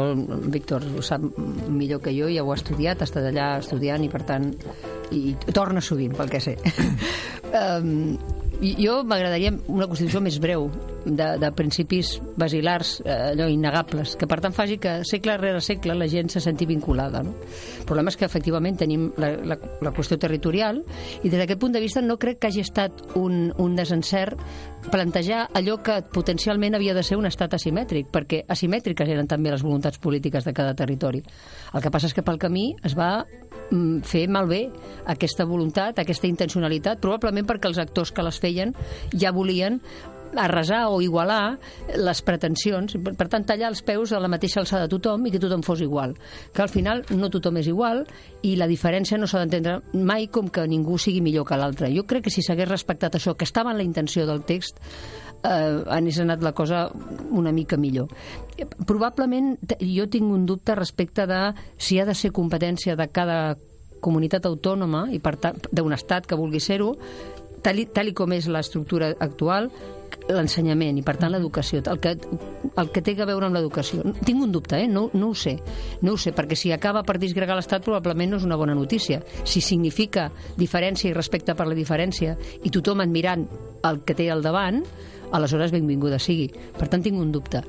Víctor 0.52 0.86
ho 0.96 1.04
sap 1.04 1.24
millor 1.68 2.00
que 2.04 2.14
jo, 2.16 2.30
ja 2.32 2.44
ho 2.44 2.52
ha 2.54 2.56
estudiat, 2.56 3.02
ha 3.02 3.08
estat 3.08 3.28
allà 3.28 3.48
estudiant 3.60 4.04
i 4.06 4.08
per 4.12 4.22
tant 4.28 4.48
i 5.12 5.34
torna 5.52 5.82
sovint 5.84 6.16
pel 6.16 6.32
que 6.32 6.40
sé. 6.40 6.56
um, 7.60 8.16
jo 8.62 9.02
m'agradaria 9.04 9.52
una 9.68 9.90
Constitució 9.90 10.22
més 10.24 10.38
breu, 10.40 10.70
de, 11.04 11.26
de 11.38 11.50
principis 11.56 12.14
basilars, 12.38 13.00
eh, 13.04 13.32
allò 13.32 13.48
innegables, 13.50 14.14
que 14.18 14.28
per 14.30 14.38
tant 14.42 14.54
faci 14.54 14.78
que 14.82 15.00
segle 15.08 15.36
rere 15.40 15.60
segle 15.64 15.96
la 15.98 16.08
gent 16.08 16.30
se 16.30 16.40
senti 16.40 16.66
vinculada. 16.66 17.22
No? 17.26 17.34
El 17.80 17.86
problema 17.88 18.12
és 18.12 18.18
que 18.18 18.28
efectivament 18.28 18.78
tenim 18.78 19.08
la, 19.20 19.32
la, 19.42 19.58
la 19.82 19.94
qüestió 19.94 20.18
territorial 20.22 20.82
i 21.22 21.28
des 21.28 21.38
d'aquest 21.38 21.60
punt 21.60 21.74
de 21.74 21.82
vista 21.82 22.02
no 22.04 22.18
crec 22.22 22.38
que 22.38 22.52
hagi 22.52 22.62
estat 22.62 23.02
un, 23.18 23.50
un 23.58 23.76
desencert 23.76 24.38
plantejar 24.90 25.46
allò 25.54 25.78
que 25.84 26.00
potencialment 26.12 26.74
havia 26.74 26.94
de 26.94 27.04
ser 27.06 27.18
un 27.18 27.26
estat 27.28 27.54
asimètric, 27.54 28.08
perquè 28.12 28.42
asimètriques 28.50 29.08
eren 29.08 29.28
també 29.30 29.52
les 29.52 29.62
voluntats 29.62 30.00
polítiques 30.02 30.44
de 30.44 30.54
cada 30.56 30.74
territori. 30.74 31.22
El 31.72 31.82
que 31.82 31.92
passa 31.92 32.10
és 32.10 32.16
que 32.16 32.24
pel 32.26 32.40
camí 32.42 32.72
es 32.84 32.96
va 32.98 33.22
mm, 33.22 34.02
fer 34.08 34.26
malbé 34.28 34.64
aquesta 35.12 35.46
voluntat, 35.46 35.98
aquesta 35.98 36.30
intencionalitat, 36.30 37.00
probablement 37.02 37.46
perquè 37.48 37.70
els 37.70 37.80
actors 37.82 38.12
que 38.12 38.26
les 38.26 38.40
feien 38.42 38.74
ja 39.14 39.32
volien 39.32 39.80
arrasar 40.36 40.86
o 40.88 41.00
igualar 41.02 41.58
les 41.96 42.22
pretensions, 42.24 42.96
per 43.02 43.28
tant 43.28 43.44
tallar 43.46 43.70
els 43.72 43.82
peus 43.86 44.12
a 44.12 44.20
la 44.22 44.30
mateixa 44.32 44.60
alçada 44.62 44.86
de 44.86 44.94
tothom 44.94 45.26
i 45.26 45.32
que 45.32 45.40
tothom 45.42 45.64
fos 45.66 45.82
igual. 45.84 46.14
Que 46.54 46.62
al 46.64 46.72
final 46.72 47.04
no 47.16 47.30
tothom 47.32 47.58
és 47.60 47.68
igual 47.70 48.04
i 48.42 48.54
la 48.56 48.68
diferència 48.70 49.18
no 49.18 49.28
s'ha 49.28 49.42
d'entendre 49.42 49.80
mai 49.92 50.28
com 50.32 50.48
que 50.48 50.66
ningú 50.68 50.98
sigui 50.98 51.20
millor 51.24 51.46
que 51.48 51.58
l'altre. 51.58 51.92
Jo 51.94 52.06
crec 52.08 52.26
que 52.28 52.34
si 52.34 52.44
s'hagués 52.44 52.70
respectat 52.70 53.18
això, 53.18 53.36
que 53.36 53.48
estava 53.48 53.72
en 53.72 53.80
la 53.80 53.86
intenció 53.86 54.26
del 54.26 54.44
text, 54.48 54.80
eh, 55.42 55.82
anés 55.90 56.20
anat 56.20 56.42
la 56.42 56.52
cosa 56.52 56.86
una 57.30 57.52
mica 57.52 57.76
millor. 57.76 58.08
Probablement 58.86 59.56
jo 59.80 60.08
tinc 60.08 60.32
un 60.32 60.46
dubte 60.46 60.74
respecte 60.74 61.26
de 61.26 61.42
si 61.76 61.98
ha 61.98 62.06
de 62.06 62.14
ser 62.14 62.32
competència 62.32 62.96
de 62.96 63.08
cada 63.08 63.56
comunitat 64.02 64.46
autònoma 64.48 65.06
i 65.14 65.20
per 65.22 65.36
tant 65.38 65.60
d'un 65.70 65.94
estat 65.94 66.26
que 66.26 66.38
vulgui 66.38 66.60
ser-ho 66.60 66.96
tal, 67.62 67.78
i- 67.78 67.86
tal 67.86 68.08
i 68.10 68.14
com 68.14 68.32
és 68.36 68.48
l'estructura 68.50 69.12
actual 69.20 69.70
l'ensenyament 70.28 70.98
i 71.00 71.02
per 71.02 71.16
tant 71.18 71.32
l'educació 71.32 71.80
el 71.90 71.98
que, 71.98 72.12
el 72.78 72.90
que 72.94 73.02
té 73.02 73.14
a 73.18 73.24
veure 73.26 73.46
amb 73.48 73.56
l'educació. 73.56 74.04
Tinc 74.24 74.42
un 74.44 74.52
dubte, 74.54 74.78
eh? 74.84 74.86
no, 74.86 75.08
no 75.14 75.30
ho 75.32 75.34
sé 75.34 75.56
no 76.02 76.12
ho 76.14 76.20
sé, 76.20 76.30
perquè 76.36 76.54
si 76.58 76.70
acaba 76.72 77.02
per 77.02 77.16
disgregar 77.18 77.56
l'Estat 77.58 77.82
probablement 77.84 78.30
no 78.30 78.38
és 78.38 78.44
una 78.46 78.56
bona 78.60 78.74
notícia. 78.76 79.22
Si 79.44 79.60
significa 79.64 80.28
diferència 80.58 81.10
i 81.10 81.14
respecte 81.16 81.56
per 81.58 81.66
la 81.66 81.74
diferència 81.78 82.36
i 82.62 82.70
tothom 82.70 83.00
admirant 83.02 83.48
el 83.88 84.02
que 84.06 84.14
té 84.14 84.28
al 84.30 84.42
davant 84.44 84.82
aleshores 85.32 85.72
benvinguda 85.72 86.18
sigui. 86.20 86.50
Per 86.78 86.86
tant 86.92 87.02
tinc 87.02 87.16
un 87.18 87.32
dubte. 87.32 87.62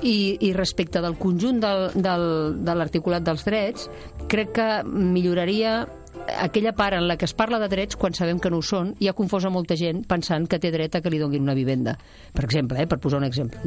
I, 0.00 0.38
i 0.46 0.52
respecte 0.56 1.02
del 1.04 1.18
conjunt 1.20 1.58
del, 1.60 1.90
del, 2.00 2.22
de 2.64 2.74
l'articulat 2.78 3.26
dels 3.26 3.42
drets, 3.44 3.90
crec 4.30 4.54
que 4.56 4.68
milloraria 4.86 5.82
aquella 6.40 6.72
part 6.72 6.96
en 6.96 7.06
la 7.08 7.16
que 7.16 7.24
es 7.24 7.34
parla 7.34 7.58
de 7.58 7.68
drets 7.68 7.96
quan 7.96 8.14
sabem 8.14 8.38
que 8.40 8.50
no 8.50 8.60
ho 8.60 8.64
són 8.64 8.94
i 9.00 9.08
ha 9.08 9.14
confós 9.16 9.44
a 9.46 9.52
molta 9.52 9.76
gent 9.78 10.02
pensant 10.08 10.46
que 10.50 10.58
té 10.62 10.70
dret 10.72 10.96
a 10.96 11.00
que 11.02 11.10
li 11.12 11.20
donin 11.20 11.44
una 11.44 11.54
vivenda. 11.54 11.96
Per 12.32 12.44
exemple, 12.44 12.80
eh, 12.80 12.86
per 12.86 12.98
posar 12.98 13.20
un 13.20 13.26
exemple. 13.26 13.60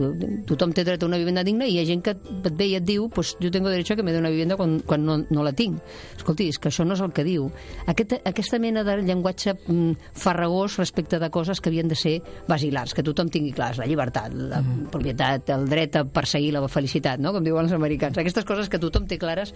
Tothom 0.49 0.73
té 0.73 0.83
dret 0.83 1.03
a 1.03 1.07
una 1.07 1.19
vivenda 1.21 1.43
digna 1.43 1.67
i 1.67 1.75
hi 1.75 1.81
ha 1.81 1.85
gent 1.87 2.03
que 2.03 2.15
et 2.15 2.51
ve 2.51 2.67
i 2.71 2.75
et 2.79 2.85
diu 2.85 3.09
pues, 3.13 3.35
jo 3.41 3.51
tengo 3.51 3.69
derecho 3.69 3.93
a 3.93 3.97
que 3.97 4.03
me 4.03 4.11
dé 4.11 4.19
una 4.19 4.29
vivenda 4.29 4.57
quan, 4.57 4.79
quan 4.85 5.05
no, 5.05 5.17
no 5.29 5.43
la 5.43 5.53
tinc. 5.53 5.79
Escolti, 6.17 6.49
és 6.49 6.59
que 6.59 6.69
això 6.69 6.85
no 6.85 6.97
és 6.97 7.03
el 7.03 7.13
que 7.13 7.25
diu. 7.27 7.49
Aquest, 7.87 8.17
aquesta 8.25 8.59
mena 8.59 8.83
de 8.83 8.97
llenguatge 9.01 9.55
mm, 9.55 10.13
farragós 10.13 10.77
respecte 10.77 11.19
de 11.19 11.29
coses 11.29 11.61
que 11.61 11.69
havien 11.69 11.87
de 11.87 11.95
ser 11.95 12.19
basilars, 12.47 12.93
que 12.93 13.03
tothom 13.03 13.29
tingui 13.29 13.53
clars, 13.53 13.79
la 13.81 13.87
llibertat, 13.89 14.33
la 14.33 14.61
mm. 14.61 14.91
propietat, 14.93 15.49
el 15.55 15.67
dret 15.69 15.99
a 15.99 16.05
perseguir 16.05 16.53
la 16.53 16.65
felicitat, 16.67 17.19
no? 17.19 17.33
com 17.33 17.43
diuen 17.43 17.65
els 17.65 17.75
americans. 17.75 18.17
Aquestes 18.17 18.45
coses 18.45 18.69
que 18.69 18.81
tothom 18.81 19.07
té 19.07 19.19
clares 19.21 19.53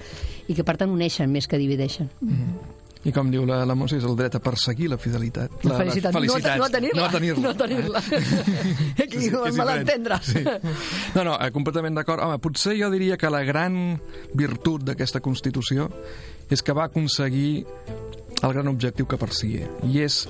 i 0.48 0.56
que 0.58 0.66
per 0.68 0.78
tant 0.78 0.92
uneixen 0.92 1.32
més 1.32 1.48
que 1.48 1.60
divideixen. 1.62 2.12
Mm. 2.22 2.86
I 3.08 3.14
com 3.16 3.30
diu 3.32 3.46
la, 3.48 3.62
la 3.68 3.76
Montse, 3.78 4.02
és 4.02 4.06
el 4.08 4.18
dret 4.20 4.36
a 4.36 4.42
perseguir 4.44 4.90
la 4.92 4.98
fidelitat. 5.00 5.62
La, 5.64 5.72
la 5.72 5.78
felicitat. 5.80 6.12
La 6.12 6.20
felicitat. 6.20 6.58
No, 6.60 6.68
tenir-la. 6.74 7.06
No 7.06 7.12
tenir-la. 7.14 7.44
No 7.46 7.54
a 7.54 7.60
tenir-la. 7.62 8.02
Aquí 9.06 9.22
sí, 9.22 9.32
ho 9.32 9.46
mal 9.56 9.72
entendre. 9.78 10.20
Sí. 10.28 10.44
No, 11.16 11.24
no, 11.24 11.38
eh, 11.40 11.52
completament 11.56 11.96
d'acord. 11.96 12.26
Home, 12.26 12.42
potser 12.44 12.76
jo 12.80 12.92
diria 12.92 13.16
que 13.20 13.32
la 13.32 13.46
gran 13.48 13.96
virtut 14.36 14.84
d'aquesta 14.90 15.24
Constitució 15.24 15.88
és 16.52 16.64
que 16.64 16.76
va 16.76 16.90
aconseguir 16.92 17.64
el 18.44 18.54
gran 18.54 18.68
objectiu 18.70 19.08
que 19.10 19.18
perseguia, 19.18 19.70
i 19.88 20.04
és 20.04 20.26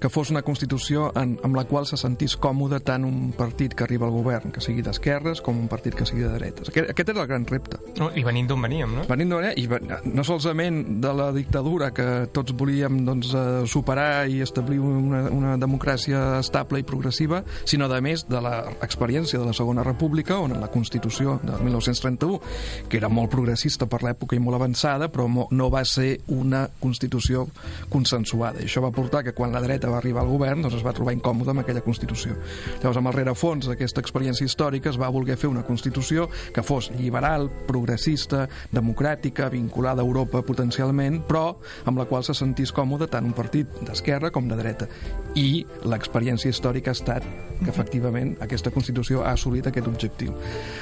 que 0.00 0.08
fos 0.08 0.30
una 0.32 0.42
Constitució 0.42 1.10
en, 1.18 1.36
amb 1.44 1.56
la 1.58 1.66
qual 1.68 1.86
se 1.86 1.98
sentís 2.00 2.36
còmode 2.40 2.80
tant 2.86 3.04
un 3.04 3.30
partit 3.36 3.74
que 3.76 3.84
arriba 3.84 4.08
al 4.08 4.14
govern, 4.14 4.50
que 4.54 4.62
sigui 4.64 4.82
d'esquerres, 4.86 5.42
com 5.44 5.58
un 5.60 5.68
partit 5.68 5.94
que 5.94 6.06
sigui 6.08 6.24
de 6.24 6.32
dretes. 6.32 6.70
Aquest, 6.72 6.90
aquest 6.94 7.12
era 7.12 7.24
el 7.24 7.28
gran 7.28 7.44
repte. 7.46 7.78
No, 8.00 8.08
I 8.16 8.24
venint 8.24 8.48
d'on 8.48 8.64
veníem, 8.64 8.96
no? 8.96 9.04
Venint 9.10 9.34
d'on 9.34 9.48
i 9.60 9.66
no 10.10 10.24
solament 10.24 11.00
de 11.02 11.12
la 11.16 11.30
dictadura 11.32 11.90
que 11.94 12.06
tots 12.32 12.54
volíem 12.56 13.02
doncs, 13.06 13.34
eh, 13.34 13.66
superar 13.68 14.28
i 14.28 14.40
establir 14.44 14.80
una, 14.80 15.22
una 15.32 15.56
democràcia 15.60 16.40
estable 16.40 16.80
i 16.80 16.86
progressiva, 16.86 17.42
sinó, 17.68 17.88
de 17.90 18.00
més, 18.04 18.26
de 18.30 18.40
l'experiència 18.40 19.40
de 19.40 19.48
la 19.48 19.56
Segona 19.56 19.84
República, 19.86 20.38
on 20.40 20.56
la 20.60 20.70
Constitució 20.72 21.38
de 21.44 21.58
1931, 21.60 22.40
que 22.88 23.00
era 23.00 23.12
molt 23.12 23.32
progressista 23.32 23.88
per 23.90 24.02
l'època 24.06 24.36
i 24.36 24.42
molt 24.42 24.60
avançada, 24.60 25.10
però 25.12 25.28
no 25.28 25.70
va 25.72 25.84
ser 25.84 26.20
una 26.32 26.66
Constitució 26.80 27.46
consensuada. 27.92 28.60
I 28.60 28.68
això 28.68 28.82
va 28.84 28.92
portar 28.94 29.24
que 29.26 29.34
quan 29.36 29.52
la 29.52 29.62
dreta 29.64 29.89
va 29.90 29.98
arribar 29.98 30.24
al 30.24 30.32
govern 30.32 30.64
doncs 30.64 30.78
es 30.78 30.86
va 30.86 30.94
trobar 30.96 31.14
incòmode 31.16 31.52
amb 31.52 31.62
aquella 31.64 31.84
Constitució. 31.84 32.36
Llavors, 32.80 33.00
amb 33.00 33.10
el 33.10 33.16
rerefons 33.18 33.68
d'aquesta 33.70 34.02
experiència 34.02 34.46
històrica 34.46 34.90
es 34.92 34.98
va 35.00 35.10
voler 35.12 35.36
fer 35.40 35.50
una 35.50 35.64
Constitució 35.66 36.28
que 36.54 36.64
fos 36.66 36.90
liberal, 36.96 37.48
progressista, 37.66 38.46
democràtica, 38.72 39.50
vinculada 39.52 40.02
a 40.02 40.06
Europa 40.06 40.42
potencialment, 40.46 41.22
però 41.28 41.56
amb 41.84 42.00
la 42.00 42.06
qual 42.10 42.24
se 42.26 42.34
sentís 42.36 42.72
còmode 42.72 43.10
tant 43.10 43.26
un 43.26 43.36
partit 43.36 43.80
d'esquerra 43.86 44.30
com 44.34 44.48
de 44.48 44.58
dreta. 44.58 44.88
I 45.38 45.64
l'experiència 45.86 46.50
històrica 46.50 46.92
ha 46.92 46.98
estat 46.98 47.26
que 47.60 47.70
efectivament 47.70 48.34
aquesta 48.40 48.72
Constitució 48.72 49.24
ha 49.24 49.34
assolit 49.34 49.66
aquest 49.68 49.88
objectiu. 49.88 50.32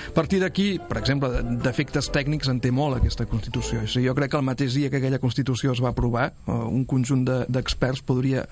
A 0.09 0.15
partir 0.15 0.41
d'aquí, 0.43 0.69
per 0.79 1.01
exemple, 1.01 1.31
d'efectes 1.65 2.11
tècnics 2.15 2.51
en 2.51 2.61
té 2.63 2.71
molt 2.75 2.99
aquesta 2.99 3.27
Constitució. 3.27 3.83
Sigui, 3.87 4.07
jo 4.07 4.15
crec 4.19 4.33
que 4.33 4.41
el 4.41 4.47
mateix 4.47 4.77
dia 4.79 4.91
que 4.91 5.01
aquella 5.03 5.21
Constitució 5.23 5.75
es 5.75 5.83
va 5.83 5.93
aprovar, 5.93 6.31
eh, 6.47 6.53
un 6.53 6.85
conjunt 6.89 7.25
d'experts 7.27 8.03
podria 8.07 8.45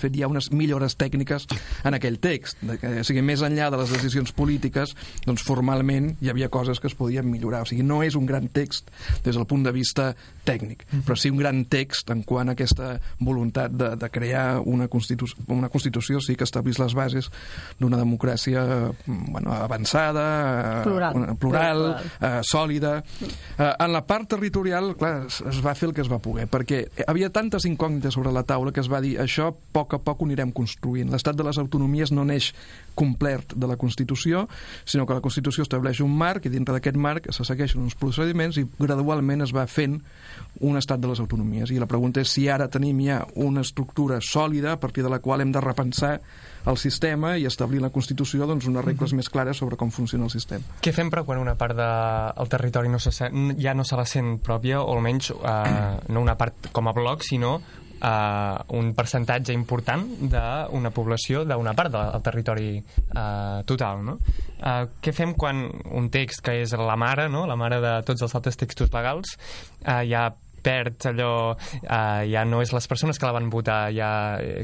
fet 0.00 0.16
ja 0.16 0.28
unes 0.30 0.50
millores 0.52 0.96
tècniques 1.00 1.46
en 1.84 1.96
aquell 1.96 2.18
text. 2.22 2.60
O 2.64 3.04
sigui, 3.06 3.22
més 3.26 3.44
enllà 3.46 3.70
de 3.72 3.80
les 3.80 3.94
decisions 3.94 4.32
polítiques, 4.36 4.94
doncs 5.26 5.44
formalment 5.46 6.14
hi 6.20 6.30
havia 6.32 6.50
coses 6.52 6.80
que 6.80 6.90
es 6.90 6.96
podien 6.98 7.28
millorar. 7.30 7.64
O 7.64 7.70
sigui, 7.70 7.84
no 7.86 8.02
és 8.06 8.16
un 8.18 8.26
gran 8.28 8.48
text 8.52 8.90
des 9.24 9.36
del 9.36 9.46
punt 9.50 9.64
de 9.66 9.72
vista 9.74 10.12
tècnic, 10.44 10.86
però 11.06 11.16
sí 11.18 11.30
un 11.30 11.40
gran 11.40 11.64
text 11.70 12.10
en 12.10 12.22
quant 12.26 12.50
a 12.50 12.56
aquesta 12.56 12.94
voluntat 13.20 13.74
de, 13.76 13.94
de 14.00 14.10
crear 14.10 14.60
una, 14.64 14.88
constitu 14.88 15.28
una 15.48 15.70
Constitució 15.70 16.20
sí 16.20 16.34
que 16.36 16.44
establís 16.44 16.80
les 16.80 16.94
bases 16.96 17.30
d'una 17.78 17.98
democràcia 18.00 18.64
bueno, 19.06 19.52
avançada, 19.54 20.82
plural, 20.84 21.16
una, 21.16 21.34
plural, 21.34 21.82
plural. 21.84 22.10
Eh, 22.20 22.40
sòlida. 22.42 22.96
Eh, 23.58 23.70
en 23.70 23.92
la 23.92 24.02
part 24.06 24.28
territorial, 24.34 24.94
clar, 24.98 25.26
es, 25.28 25.40
es 25.46 25.60
va 25.64 25.74
fer 25.78 25.90
el 25.90 25.94
que 25.96 26.04
es 26.04 26.10
va 26.10 26.20
poder, 26.22 26.48
perquè 26.50 26.82
havia 27.06 27.30
tantes 27.34 27.66
incògnites 27.68 28.16
sobre 28.16 28.32
la 28.34 28.44
taula 28.48 28.74
que 28.74 28.82
es 28.82 28.90
va 28.90 29.02
dir 29.04 29.16
això 29.22 29.50
poc 29.72 29.94
a 29.94 30.00
poc 30.02 30.22
ho 30.22 30.28
anirem 30.28 30.52
construint. 30.52 31.10
L'estat 31.12 31.38
de 31.38 31.46
les 31.46 31.58
autonomies 31.58 32.12
no 32.12 32.24
neix 32.24 32.52
complet 32.94 33.54
de 33.56 33.70
la 33.70 33.78
Constitució, 33.80 34.46
sinó 34.84 35.06
que 35.06 35.16
la 35.16 35.24
Constitució 35.24 35.64
estableix 35.64 36.02
un 36.04 36.12
marc 36.16 36.46
i 36.46 36.52
dintre 36.52 36.74
d'aquest 36.76 36.98
marc 37.00 37.30
se 37.32 37.46
segueixen 37.46 37.82
uns 37.84 37.96
procediments 37.98 38.58
i 38.60 38.66
gradualment 38.78 39.46
es 39.46 39.54
va 39.56 39.66
fent 39.70 40.00
un 40.60 40.76
estat 40.76 41.00
de 41.00 41.08
les 41.08 41.20
autonomies. 41.22 41.70
I 41.70 41.80
la 41.80 41.88
pregunta 41.90 42.20
és 42.20 42.32
si 42.34 42.48
ara 42.48 42.68
tenim 42.68 43.00
ja 43.06 43.22
una 43.34 43.64
estructura 43.64 44.20
sòlida 44.20 44.74
a 44.74 44.80
partir 44.80 45.04
de 45.06 45.12
la 45.12 45.20
qual 45.20 45.40
hem 45.40 45.52
de 45.52 45.62
repensar 45.64 46.18
el 46.66 46.76
sistema 46.76 47.36
i 47.38 47.46
establir 47.48 47.80
la 47.80 47.90
Constitució 47.90 48.46
doncs, 48.46 48.66
unes 48.68 48.84
regles 48.84 49.10
uh 49.10 49.14
-huh. 49.14 49.16
més 49.16 49.30
clares 49.30 49.56
sobre 49.56 49.76
com 49.76 49.90
funciona 49.90 50.24
el 50.24 50.30
sistema. 50.30 50.64
Què 50.82 50.92
fem 50.92 51.10
però 51.10 51.24
quan 51.24 51.38
una 51.38 51.54
part 51.54 51.76
del 51.76 52.34
de, 52.36 52.48
territori 52.48 52.88
no 52.88 52.98
se, 52.98 53.10
ja 53.58 53.74
no 53.74 53.84
se 53.84 53.96
la 53.96 54.04
sent 54.04 54.40
pròpia, 54.42 54.82
o 54.82 54.92
almenys 54.92 55.30
eh, 55.30 55.96
no 56.08 56.20
una 56.20 56.36
part 56.36 56.70
com 56.72 56.88
a 56.88 56.92
bloc, 56.92 57.22
sinó 57.22 57.60
eh, 58.00 58.76
un 58.80 58.92
percentatge 58.96 59.54
important 59.56 60.06
d'una 60.32 60.92
població 60.94 61.44
d'una 61.44 61.74
part 61.76 61.94
del 61.94 62.26
territori 62.26 62.74
eh, 62.80 63.62
total. 63.66 64.04
No? 64.04 64.18
Eh, 64.58 64.84
què 65.00 65.14
fem 65.16 65.34
quan 65.38 65.66
un 65.96 66.10
text 66.12 66.44
que 66.46 66.60
és 66.64 66.76
la 66.76 66.98
mare, 67.00 67.28
no? 67.32 67.46
la 67.46 67.58
mare 67.60 67.80
de 67.84 67.96
tots 68.06 68.26
els 68.26 68.38
altres 68.38 68.58
textos 68.60 68.92
legals, 68.94 69.36
eh, 69.84 70.04
ja 70.10 70.30
perd 70.60 71.06
allò, 71.08 71.56
eh, 71.80 72.28
ja 72.30 72.44
no 72.44 72.60
és 72.60 72.72
les 72.72 72.86
persones 72.88 73.18
que 73.18 73.26
la 73.26 73.32
van 73.32 73.48
votar, 73.52 73.90
ja 73.96 74.10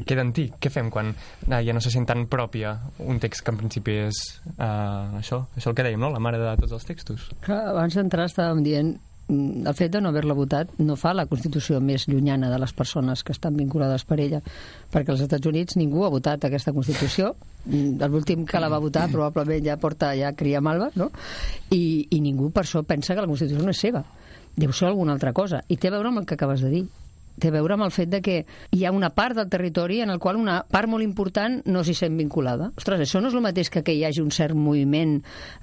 queda 0.05 0.23
antic. 0.25 0.57
Què 0.61 0.71
fem 0.73 0.91
quan 0.93 1.13
eh, 1.13 1.61
ja 1.65 1.73
no 1.73 1.81
se 1.83 1.91
sent 1.93 2.07
tan 2.09 2.27
pròpia 2.29 2.75
un 3.05 3.19
text 3.23 3.43
que 3.43 3.53
en 3.53 3.59
principi 3.63 3.97
és 4.05 4.21
eh, 4.53 5.17
això, 5.21 5.43
això 5.57 5.73
el 5.73 5.77
que 5.77 5.87
dèiem, 5.87 6.01
no? 6.01 6.13
la 6.13 6.23
mare 6.23 6.41
de 6.41 6.55
tots 6.61 6.77
els 6.77 6.87
textos? 6.87 7.29
Clar, 7.45 7.63
abans 7.73 7.97
d'entrar 7.97 8.29
estàvem 8.29 8.63
dient 8.65 8.95
el 9.29 9.73
fet 9.75 9.91
de 9.91 10.01
no 10.01 10.09
haver-la 10.09 10.35
votat 10.37 10.69
no 10.79 10.95
fa 10.99 11.13
la 11.15 11.25
Constitució 11.27 11.81
més 11.83 12.07
llunyana 12.07 12.49
de 12.51 12.59
les 12.61 12.73
persones 12.73 13.23
que 13.27 13.33
estan 13.35 13.57
vinculades 13.59 14.05
per 14.07 14.19
ella, 14.23 14.39
perquè 14.93 15.11
als 15.11 15.23
Estats 15.25 15.49
Units 15.49 15.75
ningú 15.79 16.05
ha 16.05 16.11
votat 16.13 16.45
aquesta 16.47 16.73
Constitució, 16.75 17.33
l'últim 17.67 18.45
que 18.47 18.61
la 18.63 18.71
va 18.71 18.79
votar 18.83 19.09
probablement 19.11 19.65
ja 19.65 19.79
porta 19.81 20.13
ja 20.15 20.31
cria 20.37 20.61
malva, 20.61 20.91
no? 20.95 21.09
I, 21.71 22.07
i 22.09 22.21
ningú 22.23 22.51
per 22.55 22.63
això 22.63 22.83
pensa 22.87 23.15
que 23.15 23.25
la 23.25 23.31
Constitució 23.31 23.65
no 23.65 23.75
és 23.75 23.83
seva. 23.83 24.05
Deu 24.57 24.71
ser 24.73 24.87
alguna 24.87 25.13
altra 25.13 25.33
cosa. 25.37 25.61
I 25.67 25.77
té 25.77 25.91
a 25.91 25.93
veure 25.93 26.09
amb 26.09 26.23
el 26.23 26.25
que 26.25 26.39
acabes 26.39 26.63
de 26.63 26.71
dir 26.71 26.85
té 27.39 27.51
a 27.51 27.55
veure 27.55 27.77
amb 27.77 27.85
el 27.85 27.93
fet 27.93 28.09
de 28.11 28.21
que 28.25 28.37
hi 28.73 28.85
ha 28.85 28.93
una 28.95 29.11
part 29.15 29.37
del 29.37 29.49
territori 29.49 30.01
en 30.01 30.11
el 30.13 30.19
qual 30.19 30.39
una 30.39 30.59
part 30.67 30.89
molt 30.89 31.05
important 31.05 31.59
no 31.65 31.83
s'hi 31.85 31.95
sent 31.97 32.17
vinculada. 32.17 32.71
Ostres, 32.77 33.03
això 33.03 33.21
no 33.21 33.31
és 33.31 33.37
el 33.37 33.45
mateix 33.45 33.71
que 33.73 33.83
que 33.85 33.95
hi 33.95 34.03
hagi 34.07 34.23
un 34.23 34.31
cert 34.33 34.57
moviment 34.57 35.17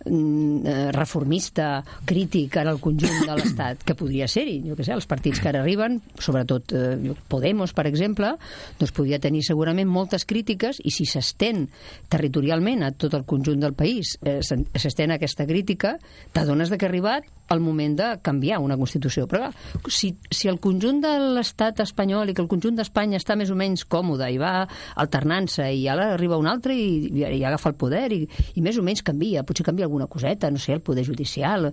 mm, 0.06 0.66
eh, 0.66 0.92
reformista, 0.94 1.82
crític 2.06 2.56
en 2.62 2.70
el 2.72 2.80
conjunt 2.80 3.26
de 3.26 3.36
l'Estat, 3.36 3.82
que 3.84 3.96
podria 3.98 4.28
ser-hi. 4.30 4.60
Jo 4.64 4.78
què 4.78 4.86
sé, 4.86 4.94
els 4.96 5.08
partits 5.10 5.42
que 5.42 5.50
ara 5.50 5.62
arriben, 5.64 6.00
sobretot 6.18 6.72
eh, 6.74 7.14
Podemos, 7.28 7.72
per 7.74 7.86
exemple, 7.88 8.34
doncs 8.78 8.94
podria 8.94 9.18
tenir 9.22 9.42
segurament 9.46 9.88
moltes 9.90 10.24
crítiques 10.28 10.80
i 10.84 10.92
si 10.94 11.06
s'estén 11.08 11.66
territorialment 12.12 12.84
a 12.84 12.92
tot 12.92 13.16
el 13.18 13.26
conjunt 13.28 13.60
del 13.62 13.74
país, 13.76 14.14
eh, 14.22 14.38
s'estén 14.42 15.14
aquesta 15.14 15.46
crítica, 15.48 15.96
t'adones 16.32 16.72
que 16.74 16.86
ha 16.86 16.90
arribat 16.90 17.28
el 17.53 17.61
moment 17.61 17.97
de 17.99 18.09
canviar 18.24 18.61
una 18.62 18.76
Constitució. 18.80 19.26
Però 19.30 19.45
clar, 19.45 19.90
si, 19.92 20.14
si 20.30 20.49
el 20.49 20.61
conjunt 20.62 21.03
de 21.05 21.12
l'estat 21.36 21.82
espanyol 21.84 22.30
i 22.30 22.34
que 22.36 22.42
el 22.45 22.51
conjunt 22.51 22.78
d'Espanya 22.78 23.20
està 23.20 23.36
més 23.38 23.53
o 23.53 23.59
menys 23.59 23.84
còmode 23.90 24.28
i 24.32 24.38
va 24.40 24.55
alternant-se 25.01 25.66
i 25.74 25.86
ara 25.90 26.12
arriba 26.14 26.38
un 26.40 26.49
altre 26.51 26.76
i, 26.76 26.88
i, 27.11 27.24
i 27.38 27.42
agafa 27.45 27.72
el 27.72 27.78
poder 27.80 28.07
i, 28.16 28.22
i 28.57 28.64
més 28.64 28.78
o 28.80 28.84
menys 28.86 29.05
canvia, 29.07 29.45
potser 29.47 29.66
canvia 29.66 29.88
alguna 29.88 30.09
coseta, 30.11 30.51
no 30.51 30.62
sé, 30.62 30.78
el 30.78 30.84
poder 30.84 31.05
judicial, 31.07 31.70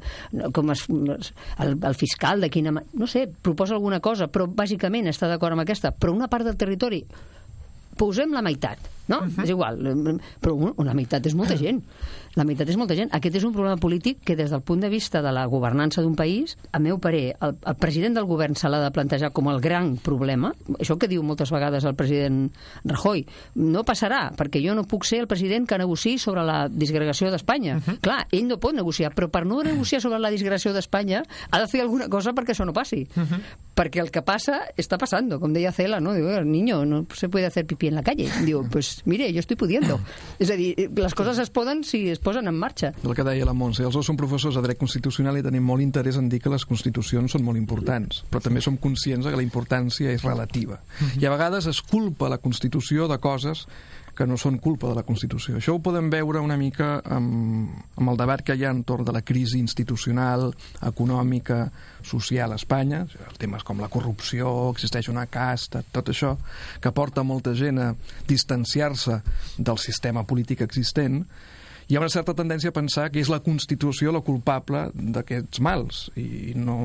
com 0.54 0.74
es, 0.76 0.88
el, 0.92 1.78
el 1.78 1.96
fiscal, 1.96 2.42
de 2.42 2.50
quina... 2.52 2.72
No 2.72 3.08
sé, 3.08 3.28
proposa 3.42 3.78
alguna 3.78 4.02
cosa, 4.04 4.28
però 4.32 4.48
bàsicament 4.48 5.10
està 5.12 5.30
d'acord 5.32 5.56
amb 5.56 5.64
aquesta. 5.64 5.94
Però 5.96 6.14
una 6.16 6.30
part 6.32 6.48
del 6.48 6.58
territori 6.60 7.02
posem 7.98 8.34
la 8.34 8.44
meitat, 8.46 8.80
no? 9.08 9.20
Uh 9.20 9.26
-huh. 9.26 9.44
És 9.44 9.50
igual, 9.50 9.78
però 10.42 10.74
una 10.78 10.94
meitat 10.94 11.26
és 11.26 11.36
molta 11.36 11.58
gent. 11.58 11.84
La 12.36 12.46
meitat 12.48 12.70
és 12.70 12.78
molta 12.80 12.96
gent. 12.96 13.10
Aquest 13.12 13.36
és 13.36 13.44
un 13.44 13.52
problema 13.52 13.76
polític 13.82 14.22
que 14.24 14.38
des 14.40 14.52
del 14.54 14.62
punt 14.62 14.80
de 14.80 14.90
vista 14.90 15.22
de 15.22 15.32
la 15.36 15.46
governança 15.52 16.02
d'un 16.02 16.16
país, 16.16 16.58
a 16.72 16.80
meu 16.80 16.98
parer, 16.98 17.36
el, 17.42 17.58
el 17.68 17.76
president 17.76 18.16
del 18.16 18.26
govern 18.26 18.56
se 18.56 18.70
l'ha 18.70 18.80
de 18.80 18.92
plantejar 18.92 19.32
com 19.36 19.50
el 19.52 19.60
gran 19.60 19.98
problema. 19.98 20.54
Això 20.80 20.98
que 20.98 21.10
diu 21.12 21.24
moltes 21.24 21.52
vegades 21.52 21.84
el 21.84 21.96
president 21.96 22.54
Rajoy. 22.86 23.26
No 23.56 23.84
passarà, 23.84 24.32
perquè 24.38 24.62
jo 24.64 24.76
no 24.78 24.86
puc 24.88 25.04
ser 25.04 25.20
el 25.20 25.28
president 25.28 25.68
que 25.68 25.80
negociï 25.82 26.18
sobre 26.18 26.46
la 26.48 26.70
disgregació 26.70 27.32
d'Espanya. 27.32 27.78
Uh 27.78 27.82
-huh. 27.82 28.00
Clar, 28.00 28.28
ell 28.32 28.48
no 28.48 28.60
pot 28.60 28.74
negociar, 28.74 29.14
però 29.14 29.28
per 29.30 29.46
no 29.46 29.62
negociar 29.64 30.02
sobre 30.02 30.20
la 30.20 30.30
disgregació 30.30 30.74
d'Espanya 30.74 31.24
ha 31.52 31.60
de 31.60 31.68
fer 31.68 31.82
alguna 31.82 32.08
cosa 32.08 32.32
perquè 32.32 32.52
això 32.52 32.66
no 32.66 32.74
passi. 32.74 33.08
Uh 33.16 33.24
-huh. 33.24 33.40
Perquè 33.76 34.00
el 34.00 34.12
que 34.12 34.22
passa 34.22 34.68
està 34.78 34.98
passant, 34.98 35.30
com 35.40 35.52
deia 35.52 35.72
Cela, 35.72 36.00
no? 36.00 36.14
Diu, 36.14 36.30
el 36.30 36.50
niño 36.50 36.86
no 36.86 37.06
se 37.14 37.28
puede 37.28 37.46
hacer 37.46 37.66
pipí 37.66 37.88
en 37.88 37.96
la 37.96 38.04
calle. 38.04 38.30
Diu, 38.46 38.68
pues 38.70 39.01
Mire, 39.06 39.32
yo 39.34 39.40
estoy 39.40 39.58
pudiendo. 39.58 40.00
És 40.42 40.52
a 40.52 40.58
dir, 40.60 40.74
les 40.96 41.16
coses 41.18 41.40
es 41.42 41.52
poden 41.54 41.84
si 41.88 42.08
es 42.12 42.20
posen 42.20 42.48
en 42.48 42.58
marxa. 42.58 42.94
El 43.04 43.16
que 43.18 43.26
deia 43.28 43.48
la 43.48 43.56
Montse, 43.58 43.86
els 43.88 43.96
dos 43.98 44.08
som 44.08 44.18
professors 44.20 44.58
de 44.58 44.66
dret 44.66 44.80
constitucional 44.80 45.40
i 45.40 45.46
tenim 45.46 45.66
molt 45.66 45.84
interès 45.84 46.20
en 46.20 46.30
dir 46.32 46.42
que 46.42 46.52
les 46.54 46.66
constitucions 46.68 47.34
són 47.34 47.46
molt 47.46 47.60
importants, 47.60 48.24
però 48.32 48.44
també 48.44 48.62
som 48.64 48.78
conscients 48.82 49.28
que 49.28 49.38
la 49.38 49.46
importància 49.46 50.12
és 50.14 50.26
relativa. 50.26 50.82
I 51.20 51.26
a 51.26 51.34
vegades 51.34 51.70
es 51.72 51.82
culpa 51.82 52.30
la 52.32 52.42
Constitució 52.42 53.08
de 53.12 53.18
coses 53.22 53.68
que 54.18 54.28
no 54.28 54.38
són 54.40 54.60
culpa 54.62 54.90
de 54.90 54.98
la 54.98 55.06
Constitució. 55.08 55.58
Això 55.58 55.76
ho 55.76 55.82
podem 55.84 56.10
veure 56.12 56.42
una 56.44 56.58
mica 56.60 57.00
amb, 57.04 57.72
amb 57.98 58.14
el 58.14 58.20
debat 58.20 58.44
que 58.46 58.56
hi 58.58 58.66
ha 58.66 58.74
entorn 58.74 59.08
de 59.08 59.16
la 59.16 59.24
crisi 59.26 59.60
institucional, 59.60 60.50
econòmica, 60.88 61.64
social 62.04 62.52
a 62.52 62.60
Espanya, 62.60 63.06
temes 63.40 63.64
com 63.68 63.82
la 63.82 63.92
corrupció, 63.92 64.52
existeix 64.74 65.10
una 65.12 65.28
casta, 65.32 65.84
tot 65.94 66.12
això, 66.12 66.36
que 66.82 66.94
porta 66.96 67.24
molta 67.24 67.56
gent 67.58 67.80
a 67.80 67.94
distanciar-se 68.28 69.22
del 69.58 69.82
sistema 69.82 70.26
polític 70.28 70.66
existent, 70.66 71.24
hi 71.92 71.98
ha 71.98 72.00
una 72.00 72.12
certa 72.14 72.32
tendència 72.38 72.72
a 72.72 72.76
pensar 72.76 73.10
que 73.12 73.20
és 73.20 73.28
la 73.28 73.42
Constitució 73.44 74.14
la 74.16 74.22
culpable 74.24 74.86
d'aquests 74.96 75.60
mals 75.60 76.06
i 76.16 76.54
no, 76.56 76.78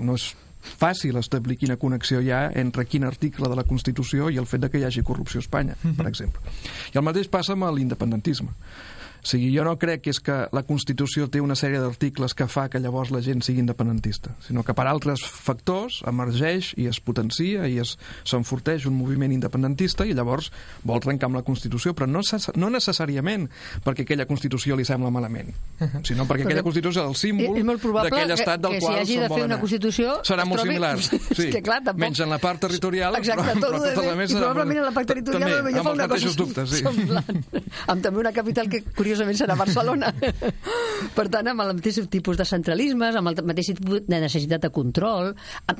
no 0.00 0.16
és 0.16 0.30
fàcil 0.80 1.16
establir 1.20 1.58
quina 1.60 1.78
connexió 1.80 2.20
hi 2.20 2.30
ha 2.30 2.50
entre 2.54 2.84
quin 2.84 3.04
article 3.04 3.48
de 3.48 3.56
la 3.56 3.64
Constitució 3.64 4.30
i 4.30 4.38
el 4.42 4.46
fet 4.46 4.66
de 4.66 4.70
que 4.70 4.78
hi 4.78 4.84
hagi 4.84 5.02
corrupció 5.02 5.38
a 5.38 5.44
Espanya, 5.44 5.76
uh 5.82 5.90
-huh. 5.90 5.96
per 5.96 6.06
exemple. 6.06 6.40
I 6.94 6.98
el 6.98 7.04
mateix 7.04 7.28
passa 7.28 7.52
amb 7.52 7.64
l'independentisme. 7.72 8.50
O 9.26 9.28
sigui, 9.28 9.48
jo 9.50 9.64
no 9.66 9.72
crec 9.74 10.04
que 10.04 10.12
és 10.14 10.20
que 10.22 10.34
la 10.54 10.62
Constitució 10.62 11.24
té 11.26 11.40
una 11.42 11.56
sèrie 11.58 11.80
d'articles 11.82 12.30
que 12.38 12.46
fa 12.46 12.68
que 12.70 12.78
llavors 12.78 13.10
la 13.10 13.18
gent 13.26 13.40
sigui 13.42 13.58
independentista, 13.58 14.36
sinó 14.46 14.62
que 14.62 14.70
per 14.78 14.84
altres 14.86 15.24
factors 15.26 15.96
emergeix 16.06 16.68
i 16.78 16.86
es 16.86 17.00
potencia 17.02 17.66
i 17.66 17.80
s'enforteix 17.82 18.86
un 18.86 18.94
moviment 18.94 19.34
independentista 19.34 20.06
i 20.06 20.14
llavors 20.14 20.52
vol 20.86 21.02
trencar 21.02 21.26
amb 21.26 21.40
la 21.40 21.42
Constitució, 21.42 21.90
però 21.98 22.06
no, 22.06 22.22
no 22.22 22.68
necessàriament 22.70 23.48
perquè 23.82 24.04
aquella 24.06 24.28
Constitució 24.30 24.78
li 24.78 24.86
sembla 24.86 25.10
malament, 25.10 25.50
sinó 26.06 26.28
perquè 26.30 26.46
aquella 26.46 26.62
Constitució 26.62 27.02
és 27.02 27.10
el 27.10 27.18
símbol 27.18 27.58
d'aquell 28.06 28.36
estat 28.36 28.62
del 28.62 28.78
que 28.78 28.84
qual 28.86 28.94
si 28.94 29.02
hagi 29.02 29.18
de 29.24 29.32
fer 29.34 29.42
una 29.48 29.58
Constitució 29.58 30.16
serà 30.22 30.46
molt 30.46 30.62
trobi... 30.62 30.76
similar. 30.76 30.94
Sí. 31.36 31.50
que 31.52 31.60
clar, 31.60 31.80
tampoc... 31.84 32.00
Menys 32.00 32.22
en 32.22 32.30
la 32.30 32.38
part 32.40 32.60
territorial, 32.62 33.16
Exacte, 33.18 33.58
però, 33.58 33.74
però 33.74 33.80
tota 33.82 34.04
la 34.06 34.14
més 34.16 34.30
i 34.30 34.38
probablement 34.38 34.78
en 34.78 34.86
la 34.86 34.92
part 34.94 35.10
territorial 35.10 35.50
també, 35.50 35.58
potser 35.66 35.80
amb 35.82 35.88
fa 35.88 35.94
una 35.96 36.06
cosa 36.12 36.32
dubtes, 36.38 36.70
sí. 36.70 36.84
semblant, 36.86 37.42
amb 37.92 38.06
també 38.06 38.22
una 38.22 38.32
capital 38.36 38.70
que 38.72 38.80
curiosament 38.86 39.15
serà 39.38 39.56
Barcelona. 39.58 40.12
per 41.18 41.26
tant, 41.32 41.48
amb 41.52 41.64
el 41.64 41.72
mateix 41.78 42.00
tipus 42.12 42.38
de 42.38 42.46
centralismes, 42.48 43.16
amb 43.16 43.32
el 43.32 43.40
mateix 43.46 43.72
tipus 43.74 44.04
de 44.06 44.20
necessitat 44.22 44.64
de 44.66 44.70
control, 44.74 45.32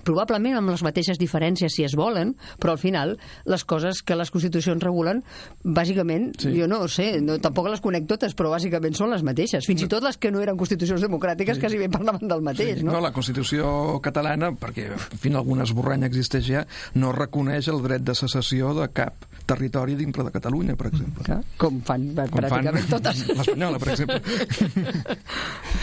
probablement 0.07 0.61
amb 0.61 0.73
les 0.75 0.85
mateixes 0.87 1.21
diferències 1.21 1.73
si 1.77 1.85
es 1.87 1.97
volen, 1.99 2.35
però 2.63 2.77
al 2.77 2.81
final 2.83 3.17
les 3.45 3.65
coses 3.65 4.03
que 4.07 4.17
les 4.17 4.33
constitucions 4.33 4.83
regulen, 4.83 5.23
bàsicament, 5.65 6.33
sí. 6.41 6.53
jo 6.57 6.69
no 6.71 6.83
sé, 6.93 7.21
no, 7.25 7.39
tampoc 7.43 7.71
les 7.73 7.83
conec 7.85 8.09
totes, 8.09 8.35
però 8.37 8.53
bàsicament 8.55 8.97
són 8.97 9.13
les 9.15 9.25
mateixes. 9.27 9.67
Fins 9.67 9.85
i 9.85 9.91
tot 9.91 10.05
les 10.07 10.19
que 10.21 10.33
no 10.33 10.43
eren 10.45 10.59
constitucions 10.59 11.03
democràtiques, 11.05 11.59
sí. 11.59 11.65
quasi 11.65 11.81
bé 11.81 11.91
parlaven 11.93 12.29
del 12.31 12.45
mateix, 12.45 12.81
Sí, 12.81 12.85
no? 12.85 12.97
no, 12.97 13.01
la 13.05 13.13
Constitució 13.15 14.01
catalana, 14.05 14.51
perquè 14.59 14.91
en 14.93 15.21
fi, 15.21 15.33
alguna 15.37 15.67
esborranya 15.67 16.09
existeix 16.11 16.47
ja, 16.49 16.67
no 16.99 17.13
reconeix 17.15 17.71
el 17.73 17.83
dret 17.85 18.05
de 18.07 18.15
secessió 18.19 18.75
de 18.77 18.89
cap 18.95 19.27
territori 19.47 19.95
dintre 19.95 20.25
de 20.27 20.33
Catalunya, 20.35 20.75
per 20.77 20.89
exemple. 20.91 21.39
Com 21.61 21.79
fan 21.87 22.09
Com 22.17 22.41
pràcticament 22.41 22.89
fan 22.89 22.97
totes. 22.97 23.16
L'espanyola, 23.29 23.81
per 23.83 23.93
exemple. 23.95 24.19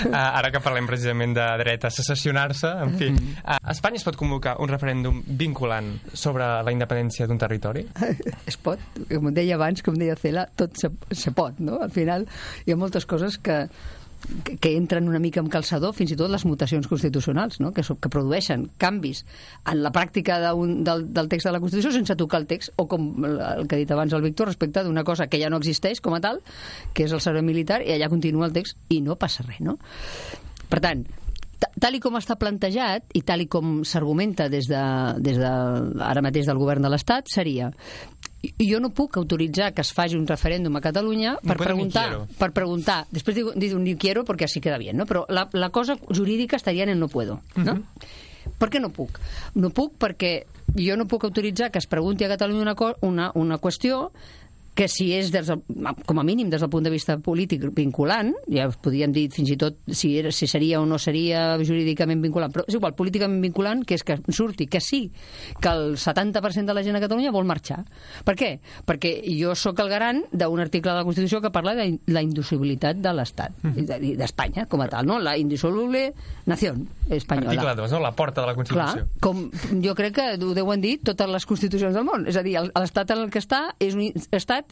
Uh, 0.08 0.14
ara 0.40 0.52
que 0.54 0.62
parlem 0.64 0.88
precisament 0.90 1.36
de 1.38 1.48
dret 1.64 1.88
a 1.88 1.92
secessionar-se, 1.94 2.72
en 2.86 2.94
fi, 3.00 3.10
uh, 3.14 3.58
Espanya 3.74 4.02
es 4.02 4.06
pot 4.08 4.18
convocar 4.20 4.56
un 4.64 4.72
referèndum 4.72 5.22
vinculant 5.28 5.94
sobre 6.14 6.48
la 6.66 6.76
independència 6.76 7.28
d'un 7.30 7.42
territori? 7.42 7.86
es 8.52 8.60
pot, 8.62 8.82
com 9.10 9.32
deia 9.34 9.58
abans, 9.58 9.84
com 9.86 9.98
deia 10.00 10.18
Cela, 10.20 10.48
tot 10.60 10.78
se, 10.80 10.92
se 11.12 11.34
pot, 11.36 11.60
no? 11.64 11.82
Al 11.84 11.94
final 11.94 12.28
hi 12.66 12.74
ha 12.74 12.80
moltes 12.80 13.08
coses 13.10 13.40
que, 13.44 13.64
que, 14.44 14.56
que 14.58 14.72
entren 14.78 15.08
una 15.10 15.20
mica 15.20 15.42
en 15.44 15.50
calçador, 15.52 15.94
fins 15.94 16.14
i 16.14 16.18
tot 16.20 16.32
les 16.32 16.46
mutacions 16.48 16.88
constitucionals, 16.88 17.60
no? 17.64 17.72
que, 17.76 17.84
que 17.84 18.12
produeixen 18.12 18.68
canvis 18.82 19.24
en 19.70 19.82
la 19.84 19.92
pràctica 19.96 20.40
d'un, 20.46 20.84
del, 20.84 21.08
del 21.14 21.30
text 21.32 21.50
de 21.50 21.56
la 21.56 21.62
Constitució 21.64 21.92
sense 21.96 22.16
tocar 22.20 22.42
el 22.44 22.48
text, 22.48 22.74
o 22.78 22.88
com 22.88 23.10
el, 23.26 23.68
que 23.68 23.76
ha 23.76 23.82
dit 23.82 23.92
abans 23.96 24.14
el 24.14 24.24
Víctor, 24.26 24.48
respecte 24.52 24.84
d'una 24.84 25.04
cosa 25.08 25.28
que 25.28 25.42
ja 25.42 25.50
no 25.52 25.60
existeix 25.62 26.02
com 26.04 26.16
a 26.18 26.22
tal, 26.24 26.40
que 26.94 27.08
és 27.08 27.12
el 27.16 27.22
servei 27.24 27.44
militar, 27.46 27.82
i 27.84 27.92
allà 27.96 28.10
continua 28.12 28.48
el 28.50 28.56
text 28.56 28.78
i 28.94 29.02
no 29.04 29.18
passa 29.20 29.44
res, 29.48 29.60
no? 29.64 29.78
Per 30.72 30.80
tant, 30.82 31.04
ta- 31.62 31.70
tal 31.80 31.96
i 31.96 32.02
com 32.04 32.16
està 32.18 32.36
plantejat 32.40 33.12
i 33.14 33.22
tal 33.28 33.44
i 33.44 33.50
com 33.52 33.82
s'argumenta 33.88 34.48
des, 34.50 34.68
de, 34.72 34.82
des 35.24 35.38
de 35.38 35.52
ara 36.08 36.24
mateix 36.26 36.48
del 36.50 36.58
govern 36.62 36.82
de 36.84 36.90
l'Estat 36.94 37.30
seria 37.32 37.70
jo 38.60 38.80
no 38.84 38.92
puc 38.92 39.18
autoritzar 39.18 39.72
que 39.74 39.82
es 39.82 39.94
faci 39.96 40.18
un 40.20 40.28
referèndum 40.28 40.76
a 40.76 40.82
Catalunya 40.84 41.38
per 41.42 41.56
ni 41.58 41.64
preguntar, 41.64 42.08
per 42.40 42.52
preguntar, 42.52 43.04
després 43.12 43.38
diu, 43.38 43.54
diu 43.56 43.80
ni 43.80 43.96
quiero 43.96 44.26
porque 44.28 44.46
así 44.46 44.62
queda 44.62 44.78
bien, 44.78 44.98
no? 44.98 45.06
però 45.06 45.26
la, 45.30 45.48
la 45.54 45.70
cosa 45.70 45.96
jurídica 46.10 46.58
estaria 46.58 46.84
en 46.84 46.90
el 46.90 47.00
no 47.00 47.08
puedo, 47.08 47.42
no? 47.56 47.80
Per 48.60 48.68
què 48.68 48.82
no 48.84 48.90
puc? 48.92 49.22
No 49.56 49.70
puc 49.72 49.96
perquè 50.02 50.44
jo 50.76 50.98
no 51.00 51.08
puc 51.08 51.24
autoritzar 51.24 51.72
que 51.72 51.80
es 51.80 51.88
pregunti 51.88 52.26
a 52.26 52.32
Catalunya 52.32 52.62
una, 52.62 52.76
una, 53.02 53.32
una 53.36 53.58
qüestió 53.58 54.12
que 54.76 54.88
si 54.90 55.12
és, 55.14 55.30
des 55.34 55.50
del, 55.50 55.62
com 56.08 56.20
a 56.20 56.26
mínim, 56.26 56.50
des 56.50 56.62
del 56.64 56.70
punt 56.74 56.86
de 56.86 56.92
vista 56.94 57.18
polític 57.22 57.66
vinculant, 57.76 58.34
ja 58.52 58.68
podríem 58.74 59.14
dir 59.14 59.28
fins 59.34 59.52
i 59.54 59.58
tot 59.60 59.78
si, 59.88 60.16
era, 60.18 60.32
si 60.34 60.48
seria 60.50 60.82
o 60.82 60.88
no 60.90 60.98
seria 61.02 61.60
jurídicament 61.62 62.24
vinculant, 62.24 62.54
però 62.54 62.66
és 62.68 62.78
igual, 62.78 62.96
políticament 62.98 63.42
vinculant, 63.44 63.84
que 63.86 63.98
és 64.00 64.06
que 64.06 64.18
surti 64.34 64.68
que 64.68 64.82
sí, 64.82 65.04
que 65.62 65.70
el 65.70 65.98
70% 66.02 66.66
de 66.66 66.78
la 66.78 66.84
gent 66.86 66.98
a 66.98 67.04
Catalunya 67.04 67.34
vol 67.34 67.46
marxar. 67.50 67.84
Per 68.26 68.36
què? 68.40 68.56
Perquè 68.88 69.14
jo 69.38 69.54
sóc 69.60 69.80
el 69.84 69.92
garant 69.92 70.24
d'un 70.32 70.64
article 70.64 70.92
de 70.92 71.02
la 71.02 71.06
Constitució 71.06 71.42
que 71.44 71.54
parla 71.54 71.76
de 71.78 71.90
la 72.14 72.24
indissolubilitat 72.26 73.02
de 73.04 73.14
l'Estat, 73.14 73.62
i 73.78 74.16
d'Espanya 74.18 74.66
com 74.72 74.82
a 74.82 74.90
tal, 74.90 75.06
no? 75.10 75.20
La 75.22 75.36
indissoluble 75.38 76.08
nació 76.50 76.74
espanyola. 77.10 77.54
Article 77.54 77.76
2, 77.84 77.94
no? 77.94 78.02
La 78.04 78.14
porta 78.18 78.42
de 78.42 78.48
la 78.48 78.56
Constitució. 78.58 79.06
Clar, 79.06 79.22
com 79.22 79.46
jo 79.84 79.96
crec 79.98 80.18
que 80.18 80.28
ho 80.40 80.54
deuen 80.56 80.82
dir 80.82 80.98
totes 81.06 81.30
les 81.30 81.46
constitucions 81.50 81.96
del 81.96 82.06
món. 82.08 82.28
És 82.30 82.38
a 82.40 82.44
dir, 82.46 82.58
l'estat 82.58 83.14
en 83.14 83.26
el 83.26 83.32
que 83.34 83.42
està 83.44 83.66
és 83.84 83.98
un 83.98 84.10
estat 84.34 84.63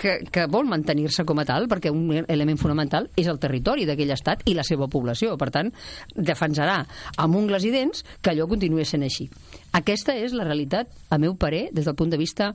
que, 0.00 0.24
que 0.32 0.46
vol 0.48 0.68
mantenir-se 0.70 1.26
com 1.28 1.42
a 1.42 1.44
tal, 1.44 1.68
perquè 1.68 1.92
un 1.92 2.08
element 2.22 2.58
fonamental 2.58 3.10
és 3.20 3.28
el 3.28 3.40
territori 3.42 3.84
d'aquell 3.88 4.14
estat 4.14 4.46
i 4.48 4.56
la 4.56 4.64
seva 4.66 4.88
població. 4.88 5.36
Per 5.40 5.50
tant, 5.52 5.70
defensarà 6.16 6.80
amb 7.20 7.36
ungles 7.36 7.66
i 7.68 7.72
dents 7.74 8.04
que 8.22 8.32
allò 8.32 8.48
continuï 8.50 8.86
sent 8.88 9.04
així. 9.04 9.28
Aquesta 9.76 10.16
és 10.16 10.34
la 10.36 10.48
realitat, 10.48 10.88
a 11.10 11.20
meu 11.20 11.36
parer, 11.36 11.68
des 11.76 11.84
del 11.84 11.98
punt 11.98 12.12
de 12.12 12.20
vista 12.20 12.52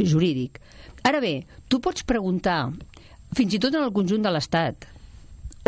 jurídic. 0.00 0.58
Ara 1.06 1.20
bé, 1.22 1.44
tu 1.68 1.80
pots 1.80 2.04
preguntar, 2.04 2.64
fins 3.36 3.54
i 3.54 3.62
tot 3.62 3.76
en 3.76 3.86
el 3.86 3.94
conjunt 3.94 4.26
de 4.26 4.32
l'Estat, 4.34 4.88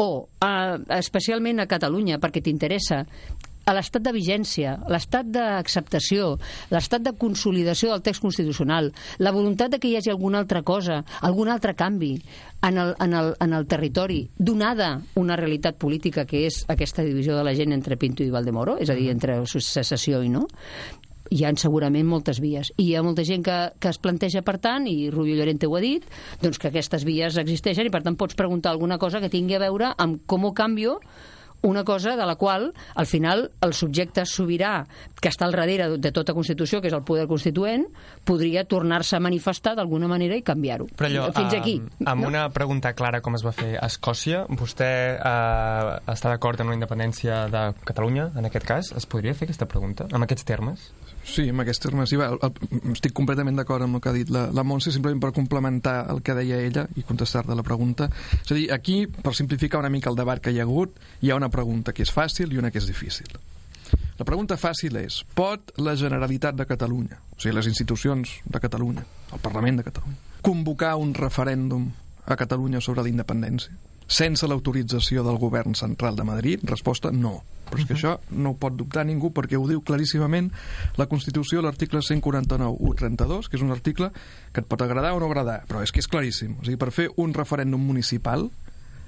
o 0.03 0.09
eh, 0.43 0.77
especialment 0.99 1.63
a 1.63 1.69
Catalunya, 1.71 2.19
perquè 2.21 2.43
t'interessa, 2.43 3.05
a 3.65 3.75
l'estat 3.77 4.03
de 4.05 4.13
vigència, 4.15 4.77
l'estat 4.91 5.29
d'acceptació, 5.33 6.37
l'estat 6.73 7.05
de 7.05 7.15
consolidació 7.19 7.93
del 7.93 8.05
text 8.07 8.23
constitucional, 8.25 8.93
la 9.19 9.35
voluntat 9.35 9.73
de 9.73 9.81
que 9.83 9.91
hi 9.91 9.97
hagi 9.99 10.13
alguna 10.13 10.43
altra 10.43 10.63
cosa, 10.63 11.03
algun 11.21 11.53
altre 11.53 11.75
canvi 11.79 12.17
en 12.63 12.79
el, 12.79 12.95
en 13.03 13.15
el, 13.19 13.35
en 13.41 13.53
el 13.53 13.67
territori, 13.67 14.25
donada 14.39 14.95
una 15.19 15.37
realitat 15.37 15.79
política 15.79 16.27
que 16.27 16.47
és 16.49 16.63
aquesta 16.73 17.07
divisió 17.07 17.37
de 17.39 17.47
la 17.47 17.55
gent 17.59 17.75
entre 17.75 17.99
Pinto 17.99 18.25
i 18.25 18.33
Valdemoro, 18.35 18.79
és 18.83 18.91
a 18.91 18.99
dir, 18.99 19.11
entre 19.13 19.41
secessió 19.47 20.23
i 20.23 20.31
no, 20.33 20.47
hi 21.33 21.45
ha 21.47 21.53
segurament 21.57 22.07
moltes 22.09 22.41
vies. 22.45 22.73
I 22.77 22.91
hi 22.91 22.97
ha 22.97 23.03
molta 23.05 23.25
gent 23.25 23.45
que, 23.47 23.59
que 23.81 23.93
es 23.93 24.01
planteja, 24.03 24.43
per 24.45 24.59
tant, 24.63 24.87
i 24.91 25.11
Rubio 25.11 25.37
Llorente 25.39 25.69
ho 25.69 25.77
ha 25.79 25.83
dit, 25.85 26.05
doncs 26.43 26.61
que 26.61 26.69
aquestes 26.69 27.07
vies 27.09 27.39
existeixen 27.41 27.89
i, 27.89 27.93
per 27.95 28.03
tant, 28.05 28.19
pots 28.21 28.37
preguntar 28.39 28.75
alguna 28.75 28.99
cosa 29.01 29.23
que 29.23 29.33
tingui 29.33 29.57
a 29.57 29.63
veure 29.63 29.95
amb 30.03 30.23
com 30.29 30.45
ho 30.45 30.53
canvio 30.57 30.99
una 31.63 31.85
cosa 31.85 32.17
de 32.17 32.27
la 32.27 32.37
qual, 32.37 32.73
al 32.95 33.07
final, 33.07 33.51
el 33.63 33.73
subjecte 33.73 34.25
sobirà 34.27 34.85
que 35.23 35.31
està 35.31 35.47
al 35.47 35.55
darrere 35.55 35.89
de 36.03 36.13
tota 36.13 36.35
Constitució, 36.35 36.81
que 36.83 36.91
és 36.91 36.97
el 36.97 37.05
poder 37.07 37.29
constituent, 37.31 37.87
podria 38.27 38.65
tornar-se 38.67 39.17
a 39.17 39.23
manifestar 39.23 39.77
d'alguna 39.79 40.09
manera 40.11 40.37
i 40.37 40.43
canviar-ho. 40.43 40.89
Però 40.99 41.09
allò, 41.09 41.29
Fins 41.37 41.55
aquí. 41.55 41.77
amb, 42.01 42.09
amb 42.15 42.27
una 42.27 42.49
pregunta 42.51 42.93
clara 42.99 43.23
com 43.23 43.39
es 43.39 43.47
va 43.47 43.55
fer 43.55 43.77
a 43.79 43.87
Escòcia, 43.87 44.45
vostè 44.51 44.91
eh, 45.15 46.13
està 46.13 46.33
d'acord 46.33 46.61
amb 46.61 46.75
la 46.75 46.79
independència 46.81 47.47
de 47.53 47.65
Catalunya, 47.87 48.31
en 48.37 48.51
aquest 48.51 48.67
cas? 48.67 48.93
Es 48.99 49.07
podria 49.07 49.35
fer 49.35 49.47
aquesta 49.49 49.71
pregunta, 49.71 50.09
amb 50.11 50.27
aquests 50.27 50.45
termes? 50.49 50.91
Sí, 51.25 51.47
amb 51.53 51.62
el, 51.62 52.39
el, 52.43 52.53
estic 52.93 53.14
completament 53.14 53.57
d'acord 53.57 53.87
amb 53.87 53.97
el 53.97 54.03
que 54.03 54.11
ha 54.11 54.16
dit 54.16 54.31
la, 54.33 54.49
la 54.55 54.64
Montse, 54.66 54.91
simplement 54.95 55.20
per 55.23 55.31
complementar 55.37 56.09
el 56.11 56.23
que 56.27 56.35
deia 56.35 56.59
ella 56.61 56.87
i 56.99 57.05
contestar-te 57.07 57.55
la 57.55 57.64
pregunta. 57.66 58.09
És 58.43 58.51
a 58.51 58.59
dir, 58.59 58.66
aquí, 58.75 59.05
per 59.07 59.35
simplificar 59.39 59.81
una 59.81 59.93
mica 59.93 60.11
el 60.11 60.18
debat 60.18 60.43
que 60.43 60.53
hi 60.53 60.59
ha 60.59 60.66
hagut, 60.66 60.99
hi 61.23 61.31
ha 61.31 61.39
una 61.39 61.51
pregunta 61.53 61.95
que 61.95 62.03
és 62.03 62.12
fàcil 62.12 62.53
i 62.53 62.59
una 62.59 62.73
que 62.75 62.83
és 62.83 62.91
difícil. 62.91 63.39
La 64.18 64.27
pregunta 64.29 64.59
fàcil 64.61 64.97
és, 65.01 65.23
pot 65.37 65.73
la 65.79 65.95
Generalitat 65.99 66.59
de 66.59 66.66
Catalunya, 66.68 67.20
o 67.37 67.39
sigui, 67.39 67.55
les 67.57 67.70
institucions 67.70 68.39
de 68.45 68.61
Catalunya, 68.61 69.05
el 69.33 69.43
Parlament 69.45 69.81
de 69.81 69.87
Catalunya, 69.89 70.18
convocar 70.43 70.97
un 71.01 71.14
referèndum 71.14 71.89
a 72.27 72.37
Catalunya 72.39 72.81
sobre 72.81 73.07
la 73.07 73.12
independència? 73.12 73.91
Sense 74.07 74.49
l'autorització 74.49 75.25
del 75.27 75.39
govern 75.41 75.77
central 75.79 76.17
de 76.17 76.27
Madrid? 76.29 76.65
Resposta, 76.69 77.13
no. 77.13 77.41
Però 77.73 77.81
és 77.81 77.89
que 77.89 77.95
això 77.97 78.17
no 78.37 78.53
ho 78.53 78.59
pot 78.61 78.75
dubtar 78.77 79.07
ningú 79.09 79.31
perquè 79.33 79.57
ho 79.57 79.65
diu 79.69 79.81
claríssimament 79.81 80.51
la 81.01 81.07
Constitució, 81.09 81.63
l'article 81.65 82.03
149.1.32, 82.05 83.49
que 83.49 83.57
és 83.57 83.65
un 83.65 83.73
article 83.73 84.11
que 84.53 84.61
et 84.61 84.69
pot 84.69 84.85
agradar 84.85 85.15
o 85.17 85.23
no 85.23 85.31
agradar, 85.31 85.63
però 85.71 85.81
és 85.81 85.95
que 85.95 86.03
és 86.05 86.11
claríssim. 86.11 86.59
O 86.61 86.67
sigui, 86.67 86.77
per 86.77 86.91
fer 86.93 87.09
un 87.23 87.33
referèndum 87.33 87.81
municipal 87.81 88.51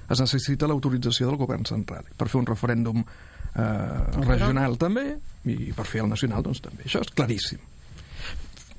es 0.09 0.21
necessita 0.21 0.69
l'autorització 0.69 1.29
del 1.29 1.39
govern 1.41 1.65
central. 1.69 2.09
Per 2.17 2.29
fer 2.29 2.41
un 2.41 2.49
referèndum 2.49 3.05
eh, 3.05 4.25
regional 4.25 4.77
també, 4.81 5.07
i 5.45 5.71
per 5.77 5.85
fer 5.89 6.03
el 6.05 6.11
nacional 6.11 6.45
doncs 6.45 6.63
també. 6.65 6.85
Això 6.89 7.05
és 7.05 7.13
claríssim. 7.13 7.61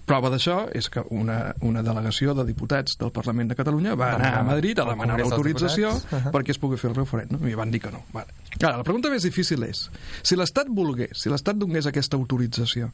Prova 0.06 0.30
d'això 0.30 0.68
és 0.78 0.86
que 0.92 1.02
una, 1.10 1.50
una 1.66 1.82
delegació 1.82 2.30
de 2.38 2.44
diputats 2.46 2.94
del 3.00 3.10
Parlament 3.14 3.50
de 3.50 3.56
Catalunya 3.58 3.96
va 3.98 4.12
anar 4.14 4.28
a 4.38 4.44
Madrid 4.46 4.78
a 4.78 4.84
demanar 4.86 5.16
l'autorització 5.18 5.90
uh 5.90 6.02
-huh. 6.10 6.30
perquè 6.30 6.54
es 6.54 6.60
pugui 6.62 6.78
fer 6.78 6.90
el 6.90 6.96
referèndum 6.96 7.42
i 7.48 7.54
van 7.54 7.70
dir 7.70 7.80
que 7.80 7.90
no. 7.90 8.04
Vale. 8.12 8.30
Ara, 8.60 8.76
la 8.76 8.84
pregunta 8.84 9.10
més 9.10 9.22
difícil 9.22 9.62
és, 9.64 9.90
si 10.22 10.36
l'Estat 10.36 10.68
volgués, 10.70 11.18
si 11.18 11.28
l'Estat 11.28 11.56
donés 11.56 11.86
aquesta 11.86 12.16
autorització, 12.16 12.92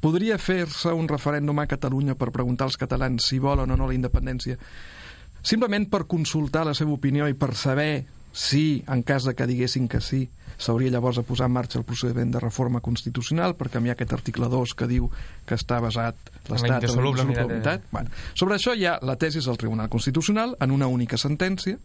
podria 0.00 0.38
fer-se 0.38 0.88
un 0.88 1.06
referèndum 1.08 1.58
a 1.58 1.66
Catalunya 1.66 2.14
per 2.14 2.30
preguntar 2.30 2.64
als 2.64 2.76
catalans 2.76 3.24
si 3.24 3.38
volen 3.38 3.70
o 3.70 3.76
no 3.76 3.86
la 3.86 3.94
independència, 3.94 4.56
simplement 5.42 5.90
per 5.90 6.06
consultar 6.06 6.64
la 6.64 6.74
seva 6.74 6.92
opinió 6.92 7.28
i 7.28 7.34
per 7.34 7.54
saber 7.54 8.06
si, 8.34 8.82
en 8.90 9.04
cas 9.06 9.24
de 9.24 9.32
que 9.38 9.46
diguessin 9.46 9.86
que 9.88 10.02
sí, 10.02 10.26
s'hauria 10.58 10.90
llavors 10.90 11.16
de 11.18 11.24
posar 11.26 11.46
en 11.46 11.54
marxa 11.54 11.78
el 11.78 11.86
procediment 11.86 12.32
de 12.34 12.42
reforma 12.42 12.80
constitucional 12.82 13.54
per 13.58 13.70
canviar 13.70 13.94
aquest 13.94 14.12
article 14.16 14.48
2 14.50 14.74
que 14.78 14.88
diu 14.90 15.08
que 15.46 15.54
està 15.54 15.78
basat 15.82 16.18
l'Estat 16.50 16.88
en 16.90 16.98
la 16.98 17.10
indissolubilitat. 17.12 17.86
Bueno, 17.94 18.10
sobre 18.34 18.58
això 18.58 18.74
hi 18.74 18.86
ha 18.90 18.98
la 19.02 19.16
tesi 19.16 19.42
del 19.44 19.58
Tribunal 19.60 19.88
Constitucional 19.88 20.56
en 20.60 20.74
una 20.74 20.90
única 20.90 21.18
sentència 21.20 21.78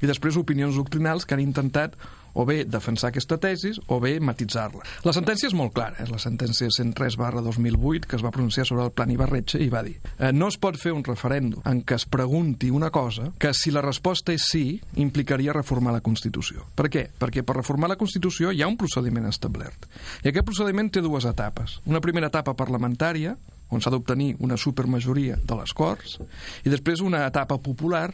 i 0.00 0.08
després 0.08 0.40
opinions 0.40 0.80
doctrinals 0.80 1.26
que 1.28 1.36
han 1.36 1.44
intentat 1.44 1.96
o 2.34 2.46
bé 2.46 2.64
defensar 2.64 3.10
aquesta 3.10 3.38
tesis 3.40 3.80
o 3.88 4.00
bé 4.02 4.18
matitzar-la. 4.20 4.84
La 5.06 5.14
sentència 5.16 5.48
és 5.50 5.56
molt 5.56 5.74
clara, 5.76 5.98
és 6.02 6.10
la 6.12 6.20
sentència 6.22 6.70
103 6.70 7.18
barra 7.20 7.42
2008 7.44 8.08
que 8.08 8.18
es 8.18 8.24
va 8.24 8.32
pronunciar 8.34 8.66
sobre 8.68 8.84
el 8.86 8.94
plan 8.94 9.10
Ibarretxe 9.10 9.60
i 9.62 9.70
va 9.72 9.82
dir 9.86 9.96
eh, 10.18 10.32
no 10.32 10.50
es 10.50 10.58
pot 10.60 10.78
fer 10.80 10.94
un 10.96 11.04
referèndum 11.06 11.64
en 11.68 11.82
què 11.86 11.98
es 11.98 12.06
pregunti 12.10 12.70
una 12.70 12.90
cosa 12.90 13.30
que 13.38 13.52
si 13.56 13.72
la 13.74 13.84
resposta 13.84 14.34
és 14.34 14.48
sí 14.50 14.64
implicaria 15.00 15.54
reformar 15.56 15.94
la 15.94 16.04
Constitució. 16.04 16.66
Per 16.76 16.88
què? 16.92 17.06
Perquè 17.18 17.44
per 17.46 17.56
reformar 17.60 17.90
la 17.90 17.98
Constitució 18.00 18.52
hi 18.52 18.62
ha 18.62 18.70
un 18.70 18.78
procediment 18.80 19.28
establert. 19.28 19.88
I 20.24 20.30
aquest 20.30 20.46
procediment 20.46 20.90
té 20.90 21.02
dues 21.04 21.26
etapes. 21.28 21.78
Una 21.86 22.02
primera 22.04 22.30
etapa 22.30 22.54
parlamentària, 22.58 23.36
on 23.70 23.82
s'ha 23.82 23.92
d'obtenir 23.92 24.34
una 24.42 24.58
supermajoria 24.58 25.38
de 25.42 25.58
les 25.60 25.74
Corts, 25.76 26.18
i 26.64 26.72
després 26.72 27.04
una 27.04 27.24
etapa 27.26 27.60
popular 27.62 28.08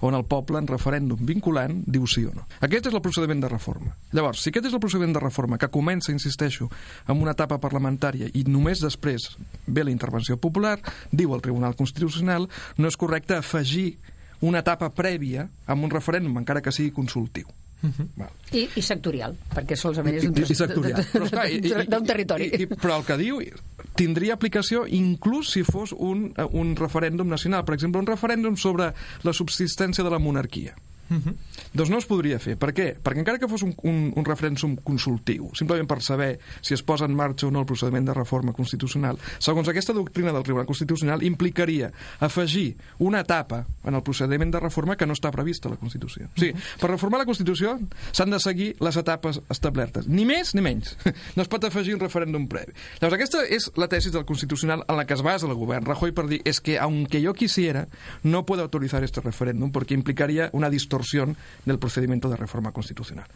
on 0.00 0.14
el 0.14 0.24
poble 0.28 0.60
en 0.60 0.68
referèndum 0.68 1.20
vinculant 1.26 1.82
diu 1.86 2.06
sí 2.06 2.24
o 2.28 2.32
no. 2.34 2.46
Aquest 2.64 2.88
és 2.90 2.94
el 2.94 3.02
procediment 3.04 3.42
de 3.42 3.50
reforma. 3.50 3.94
Llavors, 4.12 4.42
si 4.42 4.52
aquest 4.52 4.68
és 4.70 4.76
el 4.76 4.82
procediment 4.82 5.14
de 5.16 5.22
reforma 5.22 5.58
que 5.58 5.70
comença, 5.72 6.12
insisteixo, 6.14 6.68
amb 7.06 7.22
una 7.22 7.34
etapa 7.36 7.60
parlamentària 7.62 8.30
i 8.32 8.44
només 8.46 8.82
després 8.84 9.30
ve 9.66 9.84
la 9.84 9.94
intervenció 9.94 10.38
popular, 10.38 10.78
diu 11.12 11.34
el 11.34 11.44
Tribunal 11.44 11.76
Constitucional, 11.76 12.48
no 12.78 12.88
és 12.88 12.96
correcte 12.96 13.36
afegir 13.36 13.96
una 14.40 14.62
etapa 14.62 14.90
prèvia 14.94 15.48
amb 15.66 15.84
un 15.84 15.90
referèndum, 15.90 16.38
encara 16.38 16.62
que 16.62 16.74
sigui 16.74 16.94
consultiu. 16.94 17.48
Uh 17.80 17.90
-huh. 17.90 18.28
I, 18.52 18.68
I 18.74 18.82
sectorial, 18.82 19.36
perquè 19.54 19.76
solament 19.76 20.16
és 20.16 20.24
un, 20.24 20.34
I, 20.36 20.42
i 20.50 20.54
sectorial. 20.54 21.86
D'un 21.86 22.06
territori. 22.06 22.50
I, 22.50 22.62
i, 22.62 22.66
però 22.66 22.98
el 22.98 23.04
que 23.04 23.16
diu 23.16 23.40
tindria 23.94 24.34
aplicació 24.34 24.86
inclús 24.86 25.52
si 25.52 25.62
fos 25.62 25.92
un, 25.92 26.32
un 26.50 26.76
referèndum 26.76 27.28
nacional. 27.28 27.64
Per 27.64 27.74
exemple, 27.74 28.00
un 28.00 28.06
referèndum 28.06 28.56
sobre 28.56 28.92
la 29.22 29.32
subsistència 29.32 30.04
de 30.04 30.10
la 30.10 30.18
monarquia. 30.18 30.74
Uh 31.10 31.16
-huh. 31.16 31.34
Doncs 31.72 31.90
no 31.90 31.98
es 31.98 32.06
podria 32.06 32.38
fer. 32.38 32.56
Per 32.56 32.72
què? 32.74 32.96
Perquè 33.02 33.18
encara 33.18 33.38
que 33.38 33.48
fos 33.48 33.62
un, 33.62 33.74
un, 33.82 34.12
un 34.14 34.24
referèndum 34.24 34.76
consultiu, 34.76 35.50
simplement 35.54 35.88
per 35.88 36.02
saber 36.02 36.38
si 36.60 36.74
es 36.74 36.82
posa 36.82 37.04
en 37.04 37.14
marxa 37.14 37.46
o 37.46 37.50
no 37.50 37.60
el 37.60 37.66
procediment 37.66 38.06
de 38.06 38.14
reforma 38.14 38.52
constitucional, 38.52 39.18
segons 39.38 39.68
aquesta 39.68 39.92
doctrina 39.92 40.32
del 40.32 40.42
Tribunal 40.42 40.66
Constitucional, 40.66 41.22
implicaria 41.22 41.92
afegir 42.20 42.76
una 42.98 43.20
etapa 43.20 43.66
en 43.84 43.94
el 43.94 44.02
procediment 44.02 44.52
de 44.52 44.60
reforma 44.60 44.96
que 44.96 45.06
no 45.06 45.12
està 45.12 45.30
prevista 45.30 45.68
a 45.68 45.72
la 45.72 45.76
Constitució. 45.80 46.26
O 46.26 46.40
sigui, 46.40 46.54
per 46.80 46.90
reformar 46.90 47.20
la 47.20 47.28
Constitució 47.28 47.78
s'han 48.12 48.30
de 48.30 48.40
seguir 48.40 48.76
les 48.80 48.96
etapes 48.96 49.40
establertes. 49.48 50.08
Ni 50.08 50.24
més 50.24 50.54
ni 50.54 50.62
menys. 50.62 50.96
No 51.36 51.42
es 51.42 51.48
pot 51.48 51.62
afegir 51.64 51.94
un 51.94 52.00
referèndum 52.00 52.48
previ. 52.50 52.72
Llavors, 53.00 53.14
aquesta 53.14 53.44
és 53.46 53.68
la 53.76 53.86
tesis 53.88 54.12
del 54.12 54.24
Constitucional 54.26 54.82
en 54.88 54.96
la 54.96 55.04
que 55.06 55.14
es 55.14 55.22
basa 55.22 55.46
el 55.46 55.54
govern 55.54 55.86
Rajoy 55.86 56.12
per 56.12 56.26
dir 56.28 56.40
és 56.44 56.60
que, 56.60 56.78
aunque 56.78 57.20
yo 57.20 57.34
quisiera, 57.34 57.86
no 58.22 58.44
puedo 58.46 58.62
autorizar 58.62 59.04
este 59.04 59.20
referéndum 59.20 59.70
porque 59.72 59.94
implicaría 59.94 60.50
una 60.52 60.70
distorsión 60.98 61.36
del 61.64 61.78
procedimiento 61.78 62.28
de 62.28 62.36
reforma 62.36 62.72
constitucional. 62.72 63.26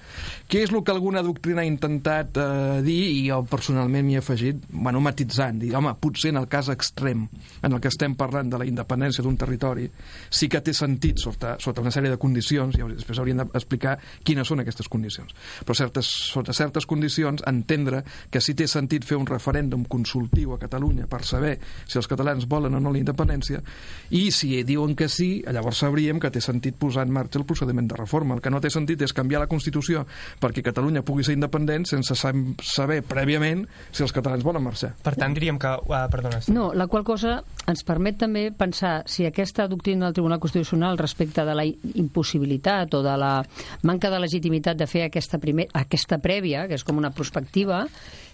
Què 0.49 0.63
és 0.63 0.73
el 0.73 0.83
que 0.83 0.93
alguna 0.93 1.23
doctrina 1.23 1.63
ha 1.63 1.69
intentat 1.69 2.37
eh, 2.37 2.83
dir, 2.83 3.01
i 3.15 3.29
jo 3.29 3.43
personalment 3.49 4.05
m'hi 4.07 4.17
he 4.17 4.23
afegit, 4.23 4.65
bueno, 4.73 5.01
matitzant, 5.01 5.61
dir, 5.63 5.73
home, 5.77 5.95
potser 6.01 6.33
en 6.33 6.41
el 6.43 6.49
cas 6.51 6.71
extrem 6.73 7.27
en 7.63 7.73
el 7.73 7.81
que 7.81 7.91
estem 7.93 8.17
parlant 8.19 8.51
de 8.51 8.59
la 8.59 8.67
independència 8.67 9.23
d'un 9.25 9.37
territori, 9.39 9.89
sí 10.31 10.49
que 10.51 10.63
té 10.65 10.75
sentit 10.75 11.23
sota, 11.23 11.57
sota 11.63 11.83
una 11.85 11.93
sèrie 11.95 12.11
de 12.11 12.19
condicions, 12.21 12.77
i 12.77 12.89
després 12.97 13.21
hauríem 13.21 13.45
d'explicar 13.45 13.99
quines 14.25 14.49
són 14.49 14.65
aquestes 14.65 14.91
condicions. 14.91 15.33
Però 15.63 15.77
certes, 15.77 16.09
sota 16.33 16.55
certes 16.57 16.87
condicions, 16.89 17.45
entendre 17.47 18.03
que 18.31 18.43
sí 18.43 18.57
té 18.59 18.67
sentit 18.67 19.07
fer 19.07 19.21
un 19.21 19.29
referèndum 19.29 19.85
consultiu 19.89 20.57
a 20.57 20.61
Catalunya 20.63 21.07
per 21.11 21.23
saber 21.27 21.57
si 21.87 21.99
els 22.01 22.09
catalans 22.11 22.49
volen 22.49 22.75
o 22.75 22.81
no 22.81 22.93
la 22.93 23.01
independència, 23.01 23.63
i 24.11 24.29
si 24.35 24.55
diuen 24.67 24.97
que 24.99 25.09
sí, 25.13 25.31
llavors 25.53 25.83
sabríem 25.85 26.21
que 26.21 26.31
té 26.33 26.41
sentit 26.43 26.77
posar 26.79 27.07
en 27.07 27.13
marxa 27.13 27.39
el 27.39 27.47
procediment 27.53 27.89
de 27.89 27.99
reforma. 27.99 28.37
El 28.37 28.43
que 28.45 28.51
no 28.53 28.61
té 28.63 28.71
sentit 28.73 29.03
és 29.05 29.15
canviar 29.17 29.43
la 29.43 29.51
Constitució 29.51 30.05
perquè 30.43 30.65
Catalunya 30.65 31.05
pugui 31.07 31.25
ser 31.27 31.37
independent 31.37 31.87
sense 31.89 32.17
saber 32.17 33.01
prèviament 33.07 33.65
si 33.91 34.05
els 34.05 34.15
catalans 34.15 34.45
volen 34.45 34.65
marxar. 34.65 34.93
Per 35.03 35.15
tant, 35.19 35.35
diríem 35.37 35.61
que... 35.63 35.73
Uh, 35.87 36.05
perdona. 36.13 36.41
No, 36.53 36.71
la 36.77 36.89
qual 36.91 37.05
cosa 37.07 37.39
ens 37.71 37.85
permet 37.87 38.19
també 38.21 38.49
pensar 38.57 39.03
si 39.11 39.27
aquesta 39.29 39.69
doctrina 39.71 40.09
del 40.09 40.17
Tribunal 40.19 40.41
Constitucional 40.43 40.99
respecte 41.01 41.45
de 41.47 41.55
la 41.57 41.67
impossibilitat 41.67 42.95
o 42.99 43.03
de 43.05 43.15
la 43.19 43.35
manca 43.89 44.11
de 44.11 44.21
legitimitat 44.23 44.79
de 44.79 44.89
fer 44.91 45.07
aquesta, 45.07 45.41
primer, 45.43 45.69
aquesta 45.77 46.19
prèvia, 46.23 46.67
que 46.69 46.79
és 46.79 46.85
com 46.87 46.99
una 46.99 47.13
prospectiva, 47.15 47.85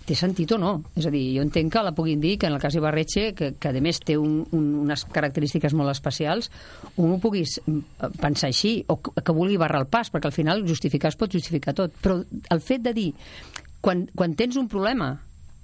té 0.09 0.17
sentit 0.17 0.53
o 0.57 0.59
no. 0.61 0.73
És 0.99 1.07
a 1.09 1.13
dir, 1.13 1.23
jo 1.37 1.45
entenc 1.45 1.73
que 1.75 1.83
la 1.85 1.93
puguin 1.97 2.23
dir 2.23 2.37
que 2.41 2.49
en 2.49 2.57
el 2.57 2.63
cas 2.63 2.75
d'Ibarretxe, 2.75 3.27
que, 3.37 3.51
que 3.61 3.71
a 3.71 3.85
més 3.85 4.01
té 4.01 4.17
un, 4.19 4.41
un, 4.57 4.69
unes 4.87 5.05
característiques 5.13 5.77
molt 5.77 5.93
especials, 5.93 6.51
un 6.97 7.15
ho 7.15 7.21
puguis 7.23 7.59
pensar 8.23 8.51
així, 8.51 8.79
o 8.89 8.99
que 9.01 9.37
vulgui 9.37 9.61
barrar 9.61 9.85
el 9.85 9.91
pas, 9.93 10.11
perquè 10.13 10.31
al 10.31 10.37
final 10.37 10.65
justificar 10.69 11.13
es 11.13 11.21
pot 11.21 11.33
justificar 11.33 11.77
tot. 11.77 11.95
Però 12.03 12.21
el 12.25 12.65
fet 12.65 12.85
de 12.87 12.95
dir, 12.97 13.11
quan, 13.85 14.07
quan 14.17 14.37
tens 14.39 14.57
un 14.61 14.71
problema 14.73 15.13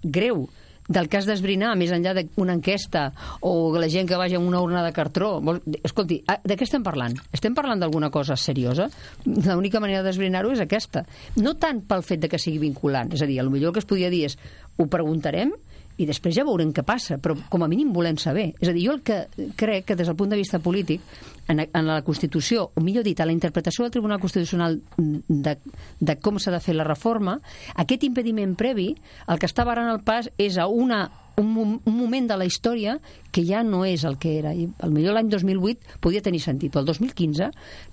greu, 0.05 0.45
del 0.89 1.09
cas 1.09 1.25
d'esbrinar, 1.29 1.73
més 1.81 1.93
enllà 1.95 2.13
d'una 2.19 2.57
enquesta 2.59 3.07
o 3.41 3.73
la 3.79 3.89
gent 3.89 4.09
que 4.09 4.19
vagi 4.21 4.37
a 4.37 4.43
una 4.43 4.61
urna 4.61 4.85
de 4.85 4.93
cartró. 4.97 5.39
Escolti, 5.83 6.21
de 6.25 6.57
què 6.59 6.67
estem 6.67 6.85
parlant? 6.85 7.17
Estem 7.33 7.57
parlant 7.57 7.81
d'alguna 7.81 8.11
cosa 8.13 8.37
seriosa? 8.37 8.91
L'única 9.25 9.81
manera 9.81 10.05
d'esbrinar-ho 10.05 10.53
és 10.53 10.61
aquesta. 10.65 11.05
No 11.41 11.57
tant 11.61 11.85
pel 11.89 12.05
fet 12.05 12.25
de 12.25 12.29
que 12.33 12.41
sigui 12.41 12.61
vinculant, 12.67 13.13
és 13.15 13.25
a 13.25 13.31
dir, 13.31 13.41
millor 13.45 13.73
el 13.73 13.77
que 13.77 13.83
es 13.83 13.89
podia 13.89 14.13
dir 14.13 14.25
és 14.29 14.39
ho 14.77 14.89
preguntarem 14.91 15.53
i 15.97 16.07
després 16.09 16.35
ja 16.35 16.45
veurem 16.47 16.73
què 16.75 16.83
passa, 16.87 17.19
però 17.23 17.37
com 17.51 17.63
a 17.63 17.69
mínim 17.71 17.93
volem 17.95 18.19
saber. 18.19 18.51
És 18.59 18.69
a 18.71 18.75
dir, 18.75 18.87
jo 18.89 18.97
el 18.97 19.03
que 19.07 19.25
crec 19.59 19.87
que 19.89 19.97
des 19.99 20.09
del 20.11 20.17
punt 20.19 20.33
de 20.33 20.39
vista 20.41 20.59
polític, 20.59 21.03
en, 21.49 21.61
en 21.61 21.87
la 21.87 22.01
Constitució, 22.03 22.71
o 22.75 22.83
millor 22.83 23.05
dit, 23.05 23.21
a 23.21 23.27
la 23.29 23.35
interpretació 23.35 23.85
del 23.85 23.93
Tribunal 23.93 24.21
Constitucional 24.21 24.81
de, 24.97 25.59
de 26.01 26.17
com 26.25 26.41
s'ha 26.41 26.55
de 26.55 26.63
fer 26.65 26.75
la 26.75 26.89
reforma, 26.89 27.39
aquest 27.77 28.07
impediment 28.09 28.57
previ, 28.59 28.95
el 29.29 29.39
que 29.39 29.51
està 29.51 29.67
barant 29.69 29.93
el 29.93 30.03
pas 30.07 30.31
és 30.41 30.59
a 30.59 30.67
una 30.67 31.05
un, 31.37 31.81
un 31.85 31.97
moment 31.97 32.29
de 32.29 32.37
la 32.39 32.47
història 32.47 32.99
que 33.35 33.43
ja 33.43 33.65
no 33.67 33.83
és 33.83 34.05
el 34.07 34.15
que 34.23 34.37
era. 34.39 34.53
I 34.55 34.69
millor 34.87 35.17
l'any 35.17 35.29
2008 35.33 35.99
podia 36.05 36.23
tenir 36.23 36.39
sentit, 36.43 36.71
però 36.71 36.85
el 36.85 36.91
2015, 36.93 37.49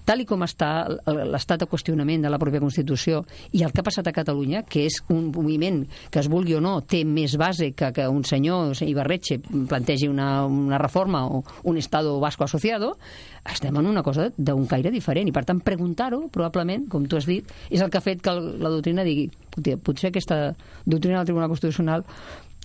tal 0.05 0.21
i 0.21 0.27
com 0.29 0.45
està 0.45 0.69
l'estat 1.09 1.63
de 1.63 1.67
qüestionament 1.69 2.21
de 2.21 2.29
la 2.29 2.37
pròpia 2.41 2.61
Constitució 2.61 3.23
i 3.57 3.63
el 3.65 3.73
que 3.73 3.81
ha 3.81 3.87
passat 3.87 4.07
a 4.07 4.13
Catalunya, 4.13 4.61
que 4.69 4.85
és 4.85 4.99
un 5.09 5.31
moviment 5.33 5.81
que 6.13 6.21
es 6.21 6.29
vulgui 6.29 6.53
o 6.57 6.61
no 6.61 6.75
té 6.85 7.01
més 7.05 7.33
base 7.41 7.71
que, 7.73 7.89
que 7.95 8.05
un 8.07 8.21
senyor 8.27 8.77
Ibarretxe 8.85 9.39
plantegi 9.41 10.11
una, 10.11 10.45
una 10.45 10.77
reforma 10.81 11.25
o 11.25 11.43
un 11.63 11.81
Estado 11.81 12.19
vasco 12.19 12.45
asociado, 12.45 12.97
estem 13.49 13.75
en 13.77 13.89
una 13.89 14.03
cosa 14.05 14.29
d'un 14.37 14.67
caire 14.69 14.93
diferent 14.93 15.27
i 15.27 15.33
per 15.33 15.47
tant 15.49 15.63
preguntar-ho, 15.65 16.27
probablement, 16.29 16.85
com 16.91 17.09
tu 17.09 17.17
has 17.17 17.25
dit, 17.25 17.49
és 17.73 17.81
el 17.81 17.89
que 17.89 17.97
ha 17.97 18.05
fet 18.05 18.21
que 18.21 18.37
la 18.37 18.69
doctrina 18.69 19.05
digui 19.07 19.31
potser 19.81 20.11
aquesta 20.11 20.53
doctrina 20.85 21.17
del 21.19 21.31
Tribunal 21.31 21.49
Constitucional 21.49 22.05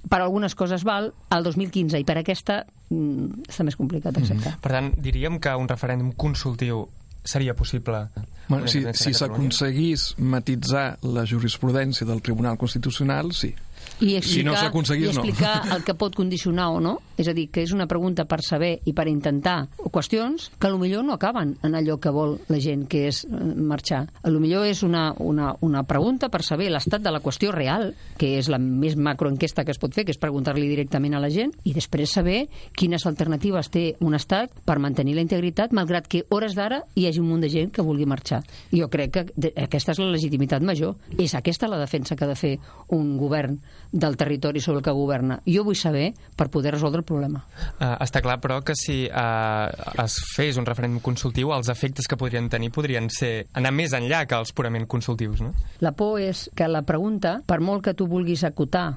per 0.08 0.20
algunes 0.20 0.54
coses 0.54 0.84
val, 0.86 1.12
el 1.34 1.46
2015 1.46 1.98
i 2.00 2.04
per 2.06 2.18
aquesta 2.20 2.60
mm, 2.90 3.46
està 3.48 3.66
més 3.66 3.76
complicat 3.76 4.14
d'acceptar. 4.14 4.52
Mm 4.52 4.56
-hmm. 4.56 4.62
Per 4.62 4.72
tant, 4.72 4.92
diríem 5.02 5.40
que 5.40 5.54
un 5.54 5.68
referèndum 5.68 6.12
consultiu 6.12 6.88
seria 7.24 7.54
possible? 7.54 8.08
Bueno, 8.48 8.68
si 8.68 8.84
si 8.94 9.12
s'aconseguís 9.12 10.14
matitzar 10.18 10.98
la 11.02 11.26
jurisprudència 11.26 12.06
del 12.06 12.22
Tribunal 12.22 12.56
Constitucional, 12.56 13.32
sí. 13.32 13.54
I 14.00 14.20
si 14.20 14.42
no 14.44 14.52
explicar, 14.52 14.62
s'aconseguís, 14.66 15.10
i 15.10 15.14
no. 15.16 15.24
explicar 15.24 15.54
el 15.76 15.84
que 15.84 15.94
pot 15.96 16.16
condicionar 16.16 16.68
o 16.74 16.80
no. 16.80 16.96
És 17.16 17.30
a 17.30 17.34
dir, 17.36 17.46
que 17.52 17.62
és 17.64 17.72
una 17.72 17.86
pregunta 17.88 18.26
per 18.28 18.42
saber 18.44 18.74
i 18.84 18.92
per 18.92 19.06
intentar 19.08 19.70
qüestions 19.92 20.50
que 20.60 20.68
potser 20.68 21.02
no 21.02 21.14
acaben 21.14 21.54
en 21.64 21.74
allò 21.74 21.96
que 22.00 22.12
vol 22.12 22.36
la 22.52 22.60
gent, 22.60 22.84
que 22.90 23.06
és 23.08 23.22
eh, 23.24 23.30
marxar. 23.56 24.04
A 24.22 24.30
lo 24.30 24.40
millor 24.40 24.66
és 24.68 24.82
una, 24.84 25.08
una, 25.18 25.54
una 25.64 25.84
pregunta 25.88 26.28
per 26.28 26.42
saber 26.44 26.68
l'estat 26.70 27.02
de 27.02 27.12
la 27.12 27.22
qüestió 27.24 27.52
real, 27.54 27.94
que 28.20 28.34
és 28.38 28.50
la 28.52 28.58
més 28.60 28.96
macroenquesta 28.96 29.64
que 29.64 29.72
es 29.72 29.80
pot 29.80 29.94
fer, 29.96 30.04
que 30.04 30.12
és 30.12 30.20
preguntar-li 30.20 30.68
directament 30.68 31.16
a 31.16 31.22
la 31.22 31.30
gent, 31.32 31.54
i 31.64 31.72
després 31.76 32.12
saber 32.18 32.46
quines 32.76 33.06
alternatives 33.08 33.70
té 33.72 33.86
un 34.04 34.14
estat 34.18 34.52
per 34.66 34.78
mantenir 34.82 35.16
la 35.16 35.24
integritat, 35.24 35.72
malgrat 35.72 36.08
que 36.08 36.24
hores 36.28 36.56
d'ara 36.58 36.82
hi 36.94 37.06
hagi 37.08 37.22
un 37.22 37.30
munt 37.30 37.44
de 37.46 37.52
gent 37.52 37.72
que 37.72 37.84
vulgui 37.86 38.06
marxar. 38.08 38.42
I 38.72 38.82
jo 38.82 38.90
crec 38.92 39.16
que 39.16 39.52
aquesta 39.64 39.94
és 39.94 40.02
la 40.02 40.12
legitimitat 40.12 40.62
major. 40.62 40.96
És 41.18 41.34
aquesta 41.38 41.70
la 41.70 41.80
defensa 41.80 42.16
que 42.16 42.26
ha 42.26 42.30
de 42.30 42.38
fer 42.38 42.56
un 42.92 43.16
govern 43.20 43.58
del 43.92 44.16
territori 44.16 44.60
sobre 44.60 44.78
el 44.78 44.84
que 44.84 44.94
governa. 44.94 45.40
Jo 45.46 45.64
vull 45.64 45.78
saber 45.78 46.12
per 46.36 46.48
poder 46.50 46.74
resoldre 46.76 47.02
el 47.02 47.08
problema. 47.08 47.42
Uh, 47.78 47.96
està 48.04 48.22
clar, 48.24 48.38
però, 48.42 48.60
que 48.66 48.76
si 48.78 49.04
uh, 49.06 50.02
es 50.04 50.18
fes 50.34 50.60
un 50.60 50.68
referèndum 50.68 51.02
consultiu, 51.04 51.52
els 51.56 51.70
efectes 51.72 52.08
que 52.08 52.18
podrien 52.20 52.50
tenir 52.52 52.72
podrien 52.74 53.10
ser 53.12 53.46
anar 53.56 53.72
més 53.74 53.96
enllà 53.96 54.24
que 54.28 54.38
els 54.38 54.52
purament 54.56 54.86
consultius, 54.90 55.42
no? 55.44 55.54
La 55.80 55.92
por 55.96 56.20
és 56.20 56.48
que 56.56 56.68
la 56.68 56.84
pregunta, 56.86 57.40
per 57.46 57.60
molt 57.60 57.84
que 57.86 57.96
tu 57.96 58.08
vulguis 58.10 58.44
acotar 58.44 58.88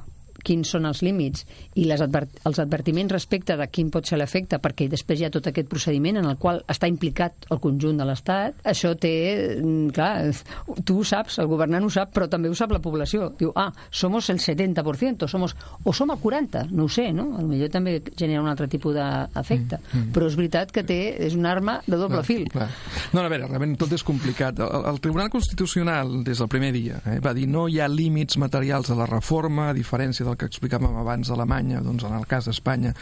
quins 0.45 0.69
són 0.75 0.87
els 0.89 1.03
límits 1.05 1.45
i 1.75 1.85
les 1.89 2.01
advert 2.01 2.39
els 2.45 2.59
advertiments 2.61 3.11
respecte 3.13 3.55
de 3.57 3.67
quin 3.71 3.89
pot 3.93 4.07
ser 4.07 4.19
l'efecte, 4.19 4.59
perquè 4.61 4.89
després 4.91 5.19
hi 5.19 5.27
ha 5.27 5.33
tot 5.33 5.47
aquest 5.49 5.69
procediment 5.71 6.19
en 6.21 6.29
el 6.29 6.37
qual 6.41 6.61
està 6.71 6.89
implicat 6.89 7.47
el 7.53 7.61
conjunt 7.63 7.99
de 7.99 8.07
l'Estat, 8.07 8.61
això 8.67 8.95
té... 8.99 9.13
mm, 9.59 9.89
Clar, 9.95 10.29
tu 10.87 10.99
ho 11.01 11.05
saps, 11.07 11.39
el 11.41 11.49
governant 11.49 11.85
ho 11.85 11.91
sap, 11.93 12.13
però 12.15 12.29
també 12.31 12.49
ho 12.49 12.57
sap 12.57 12.73
la 12.75 12.81
població. 12.83 13.31
Diu, 13.39 13.51
ah, 13.55 13.69
somos 13.89 14.29
el 14.29 14.39
70%, 14.43 15.27
somos, 15.31 15.55
o 15.83 15.93
som 15.95 16.13
el 16.13 16.19
40%, 16.21 16.69
no 16.75 16.85
ho 16.85 16.91
sé, 16.91 17.09
no? 17.15 17.29
A 17.37 17.43
lo 17.43 17.49
millor 17.49 17.71
també 17.73 17.99
genera 18.15 18.43
un 18.43 18.49
altre 18.51 18.69
tipus 18.71 18.95
d'efecte. 18.95 19.79
Mm, 19.79 19.97
mm. 19.99 20.11
Però 20.15 20.29
és 20.29 20.37
veritat 20.39 20.73
que 20.75 20.83
té, 20.87 20.99
és 21.25 21.35
una 21.37 21.51
arma 21.53 21.79
de 21.87 21.97
doble 21.97 22.21
Clar, 22.21 22.27
fil. 22.27 22.45
Clar. 22.53 22.69
No, 23.13 23.21
no, 23.21 23.25
a 23.25 23.31
veure, 23.31 23.47
realment 23.47 23.75
tot 23.79 23.93
és 23.95 24.05
complicat. 24.05 24.61
El, 24.63 24.87
el 24.93 25.01
Tribunal 25.03 25.31
Constitucional, 25.33 26.19
des 26.27 26.41
del 26.41 26.51
primer 26.51 26.71
dia, 26.75 27.01
eh, 27.05 27.19
va 27.23 27.33
dir 27.37 27.47
no 27.49 27.67
hi 27.69 27.79
ha 27.81 27.89
límits 27.89 28.39
materials 28.41 28.91
a 28.93 28.97
la 28.99 29.07
reforma, 29.09 29.69
a 29.69 29.77
diferència 29.77 30.27
del 30.29 30.37
que 30.39 30.49
explicàvem 30.49 30.97
abans 31.01 31.29
d'Alemanya, 31.31 31.83
doncs 31.85 32.05
en 32.07 32.15
el 32.17 32.27
cas 32.29 32.49
d'Espanya 32.49 32.93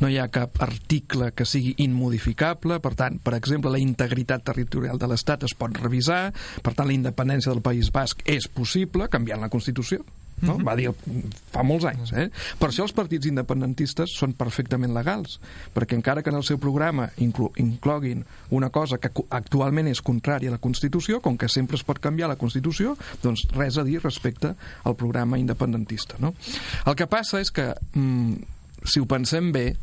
no 0.00 0.10
hi 0.10 0.18
ha 0.20 0.30
cap 0.32 0.60
article 0.64 1.32
que 1.34 1.48
sigui 1.48 1.74
immodificable, 1.84 2.78
per 2.84 2.94
tant, 2.98 3.18
per 3.24 3.36
exemple, 3.38 3.72
la 3.72 3.82
integritat 3.82 4.44
territorial 4.46 5.00
de 5.00 5.10
l'Estat 5.10 5.48
es 5.48 5.56
pot 5.58 5.74
revisar, 5.80 6.28
per 6.62 6.74
tant, 6.74 6.88
la 6.90 6.96
independència 6.96 7.52
del 7.52 7.64
País 7.64 7.90
Basc 7.94 8.22
és 8.28 8.48
possible, 8.52 9.08
canviant 9.12 9.42
la 9.42 9.52
Constitució, 9.52 10.04
no? 10.46 10.58
va 10.64 10.76
dir 10.78 10.90
fa 11.52 11.64
molts 11.66 11.86
anys. 11.90 12.12
Eh? 12.12 12.28
Per 12.60 12.68
això 12.70 12.86
els 12.86 12.94
partits 12.96 13.28
independentistes 13.30 14.14
són 14.18 14.34
perfectament 14.38 14.94
legals, 14.96 15.38
perquè 15.74 15.98
encara 15.98 16.22
que 16.22 16.32
en 16.32 16.40
el 16.40 16.46
seu 16.46 16.60
programa 16.62 17.08
inclo 17.24 17.50
incloguin 17.60 18.24
una 18.54 18.70
cosa 18.74 18.98
que 18.98 19.12
actualment 19.30 19.90
és 19.90 20.02
contrària 20.04 20.52
a 20.52 20.56
la 20.56 20.62
Constitució, 20.62 21.20
com 21.24 21.38
que 21.38 21.50
sempre 21.52 21.78
es 21.78 21.84
pot 21.86 22.00
canviar 22.02 22.30
la 22.30 22.40
Constitució, 22.40 22.96
doncs 23.22 23.46
res 23.54 23.78
a 23.78 23.86
dir 23.86 24.00
respecte 24.02 24.54
al 24.84 24.96
programa 24.96 25.38
independentista. 25.38 26.18
No? 26.18 26.34
El 26.86 26.98
que 26.98 27.08
passa 27.10 27.40
és 27.40 27.50
que, 27.54 27.72
mm, 27.94 28.34
si 28.84 29.00
ho 29.00 29.06
pensem 29.06 29.52
bé, 29.52 29.74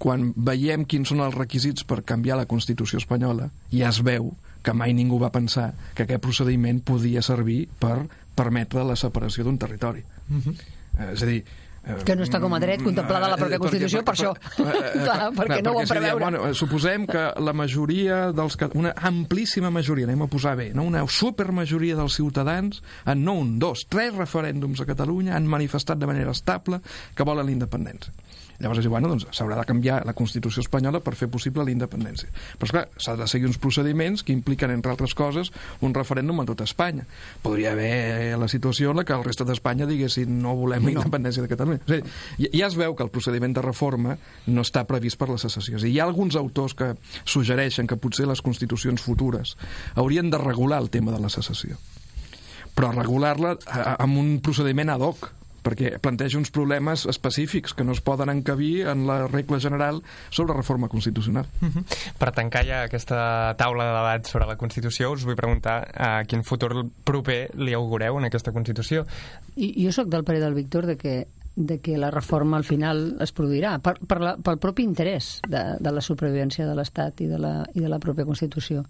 quan 0.00 0.30
veiem 0.36 0.86
quins 0.88 1.10
són 1.12 1.20
els 1.20 1.36
requisits 1.36 1.84
per 1.84 2.00
canviar 2.08 2.38
la 2.40 2.48
Constitució 2.48 2.98
espanyola, 3.02 3.50
ja 3.70 3.90
es 3.90 4.00
veu 4.00 4.32
que 4.64 4.72
mai 4.76 4.94
ningú 4.96 5.18
va 5.20 5.32
pensar 5.32 5.72
que 5.94 6.04
aquest 6.04 6.22
procediment 6.24 6.80
podia 6.84 7.22
servir 7.24 7.66
per 7.80 8.08
permetre 8.40 8.84
la 8.86 8.96
separació 8.98 9.46
d'un 9.46 9.58
territori. 9.60 10.04
Eh, 10.30 11.12
És 11.12 11.22
a 11.22 11.26
dir, 11.28 11.40
eh, 11.84 11.96
Que 12.04 12.16
no 12.16 12.24
està 12.26 12.40
com 12.42 12.52
a 12.52 12.60
dret 12.60 12.82
contemplada 12.84 13.26
a 13.26 13.30
la 13.32 13.38
pròpia 13.40 13.56
eh, 13.56 13.62
Constitució, 13.62 14.02
per 14.04 14.14
això. 14.16 14.32
Clar, 15.04 15.30
perquè 15.36 15.60
no 15.64 15.72
ho 15.72 15.78
van 15.80 15.88
seria, 15.88 16.00
preveure. 16.00 16.24
Bueno, 16.24 16.42
eh, 16.48 16.54
suposem 16.54 17.06
que 17.08 17.22
la 17.40 17.54
majoria 17.56 18.20
dels... 18.36 18.58
Una 18.76 18.92
amplíssima 19.10 19.70
majoria, 19.72 20.08
anem 20.08 20.26
a 20.26 20.30
posar 20.32 20.56
bé, 20.60 20.70
no? 20.76 20.84
una 20.88 21.04
supermajoria 21.08 21.96
dels 21.96 22.18
ciutadans 22.20 22.82
en 23.06 23.24
no 23.24 23.38
un, 23.40 23.58
dos, 23.62 23.86
tres 23.88 24.14
referèndums 24.16 24.82
a 24.82 24.88
Catalunya 24.88 25.36
han 25.36 25.48
manifestat 25.48 26.00
de 26.00 26.10
manera 26.10 26.36
estable 26.36 26.82
que 27.16 27.26
volen 27.26 27.48
la 27.48 27.56
independència. 27.56 28.12
Llavors, 28.60 28.86
bueno, 28.92 29.08
doncs 29.08 29.26
s'haurà 29.32 29.56
de 29.56 29.64
canviar 29.64 30.02
la 30.04 30.12
Constitució 30.12 30.60
espanyola 30.60 31.00
per 31.00 31.14
fer 31.16 31.30
possible 31.32 31.64
la 31.64 31.72
independència. 31.72 32.28
Però, 32.58 32.68
esclar, 32.68 32.82
s'ha 33.00 33.14
de 33.16 33.26
seguir 33.30 33.48
uns 33.48 33.56
procediments 33.58 34.22
que 34.22 34.34
impliquen, 34.36 34.70
entre 34.74 34.92
altres 34.92 35.14
coses, 35.16 35.48
un 35.80 35.94
referèndum 35.96 36.42
a 36.42 36.46
tota 36.48 36.64
Espanya. 36.68 37.06
Podria 37.42 37.72
haver 37.72 38.36
la 38.38 38.48
situació 38.52 38.90
en 38.92 39.00
la 39.00 39.04
que 39.08 39.16
el 39.16 39.24
reste 39.24 39.44
d'Espanya 39.48 39.88
diguessin 39.88 40.36
no 40.42 40.54
volem 40.58 40.84
la 40.90 40.92
independència 40.98 41.42
de 41.42 41.48
Catalunya. 41.48 41.80
A 41.86 41.92
dir, 41.96 42.02
ja- 42.52 42.66
es 42.70 42.76
veu 42.76 42.94
que 42.94 43.02
el 43.02 43.10
procediment 43.10 43.54
de 43.56 43.62
reforma 43.64 44.18
no 44.46 44.60
està 44.62 44.84
previst 44.86 45.16
per 45.18 45.30
les 45.32 45.40
secessions. 45.40 45.82
I 45.84 45.94
hi 45.94 45.98
ha 46.00 46.04
alguns 46.04 46.36
autors 46.36 46.74
que 46.76 46.92
suggereixen 47.24 47.88
que 47.88 47.96
potser 47.96 48.28
les 48.28 48.42
constitucions 48.44 49.00
futures 49.00 49.56
haurien 49.96 50.28
de 50.30 50.38
regular 50.38 50.82
el 50.82 50.90
tema 50.90 51.12
de 51.12 51.18
la 51.20 51.28
secessió 51.32 51.78
però 52.74 52.92
regular-la 52.94 53.56
eh, 53.58 53.94
amb 53.98 54.16
un 54.20 54.28
procediment 54.44 54.92
ad 54.94 55.02
hoc 55.04 55.30
perquè 55.64 55.96
planteja 56.02 56.38
uns 56.40 56.52
problemes 56.54 57.06
específics 57.10 57.74
que 57.74 57.84
no 57.84 57.92
es 57.96 58.02
poden 58.04 58.32
encabir 58.32 58.86
en 58.90 59.06
la 59.08 59.26
regla 59.28 59.60
general 59.60 60.02
sobre 60.30 60.56
reforma 60.56 60.88
constitucional. 60.88 61.46
Mhm. 61.60 61.84
Per 62.18 62.30
tancar 62.32 62.64
ja 62.66 62.82
aquesta 62.84 63.54
taula 63.58 63.88
de 63.88 63.96
debat 63.96 64.26
sobre 64.26 64.46
la 64.46 64.56
Constitució, 64.56 65.12
us 65.12 65.24
vull 65.24 65.36
preguntar 65.36 65.90
a 65.94 66.24
quin 66.24 66.44
futur 66.44 66.86
proper 67.04 67.50
li 67.56 67.74
augureu 67.74 68.18
en 68.18 68.24
aquesta 68.28 68.52
Constitució. 68.52 69.06
I, 69.56 69.74
jo 69.84 69.92
sóc 69.92 70.08
del 70.08 70.24
parer 70.24 70.40
del 70.40 70.54
Víctor 70.54 70.86
de 70.86 70.96
que 70.96 71.26
de 71.56 71.80
que 71.80 71.98
la 71.98 72.10
reforma 72.10 72.56
al 72.56 72.64
final 72.64 73.16
es 73.20 73.32
produirà 73.34 73.74
per, 73.82 73.96
per 74.06 74.20
la, 74.22 74.36
pel 74.38 74.60
propi 74.62 74.84
interès 74.86 75.40
de, 75.48 75.62
de 75.82 75.92
la 75.92 76.00
supervivència 76.00 76.64
de 76.64 76.76
l'Estat 76.78 77.20
i, 77.20 77.26
de 77.26 77.40
la, 77.42 77.54
i 77.74 77.82
de 77.82 77.90
la 77.90 77.98
pròpia 77.98 78.24
Constitució. 78.24 78.84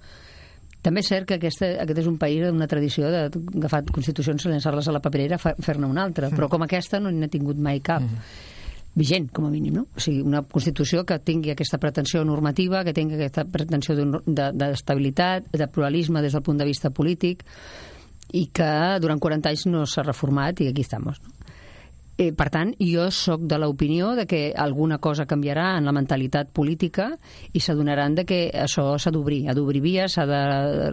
També 0.83 1.01
és 1.01 1.09
cert 1.13 1.27
que 1.29 1.35
aquesta, 1.37 1.67
aquest 1.83 1.99
és 2.01 2.07
un 2.09 2.17
país 2.19 2.41
d'una 2.47 2.67
tradició 2.67 3.11
d'agafar 3.13 3.83
constitucions, 3.93 4.47
llançar-les 4.49 4.89
a 4.89 4.93
la 4.97 5.01
paperera, 5.05 5.37
fer-ne 5.39 5.87
una 5.87 6.05
altra, 6.07 6.31
però 6.31 6.49
com 6.49 6.63
aquesta 6.65 7.01
no 7.01 7.11
n'ha 7.13 7.29
tingut 7.29 7.57
mai 7.59 7.81
cap. 7.81 8.03
vigent, 8.97 9.29
com 9.31 9.45
a 9.47 9.51
mínim, 9.51 9.73
no? 9.75 9.83
O 9.95 10.01
sigui, 10.03 10.21
una 10.27 10.41
Constitució 10.43 11.05
que 11.07 11.21
tingui 11.23 11.53
aquesta 11.53 11.79
pretensió 11.79 12.25
normativa, 12.27 12.83
que 12.85 12.93
tingui 12.93 13.15
aquesta 13.15 13.45
pretensió 13.45 13.95
d'un- 13.95 14.19
de- 14.27 14.51
d'estabilitat, 14.53 15.45
de, 15.53 15.59
de 15.59 15.69
pluralisme 15.69 16.21
des 16.21 16.33
del 16.33 16.43
punt 16.43 16.59
de 16.59 16.65
vista 16.67 16.91
polític, 16.91 17.45
i 18.33 18.47
que 18.53 18.99
durant 19.01 19.21
40 19.23 19.49
anys 19.49 19.67
no 19.71 19.85
s'ha 19.87 20.03
reformat 20.03 20.61
i 20.61 20.67
aquí 20.73 20.83
estem. 20.83 21.05
No? 21.07 21.13
Eh, 22.21 22.35
per 22.37 22.51
tant, 22.53 22.75
jo 22.85 23.07
sóc 23.17 23.47
de 23.49 23.57
l'opinió 23.57 24.11
de 24.13 24.27
que 24.29 24.41
alguna 24.53 24.99
cosa 25.01 25.25
canviarà 25.25 25.79
en 25.79 25.87
la 25.89 25.95
mentalitat 25.97 26.51
política 26.53 27.15
i 27.57 27.63
s'adonaran 27.65 28.19
de 28.19 28.27
que 28.29 28.41
això 28.53 28.99
s'ha 29.01 29.13
d'obrir, 29.15 29.47
ha 29.49 29.55
d'obrir 29.57 29.81
vies, 29.81 30.19
s'ha 30.19 30.27
de 30.29 30.41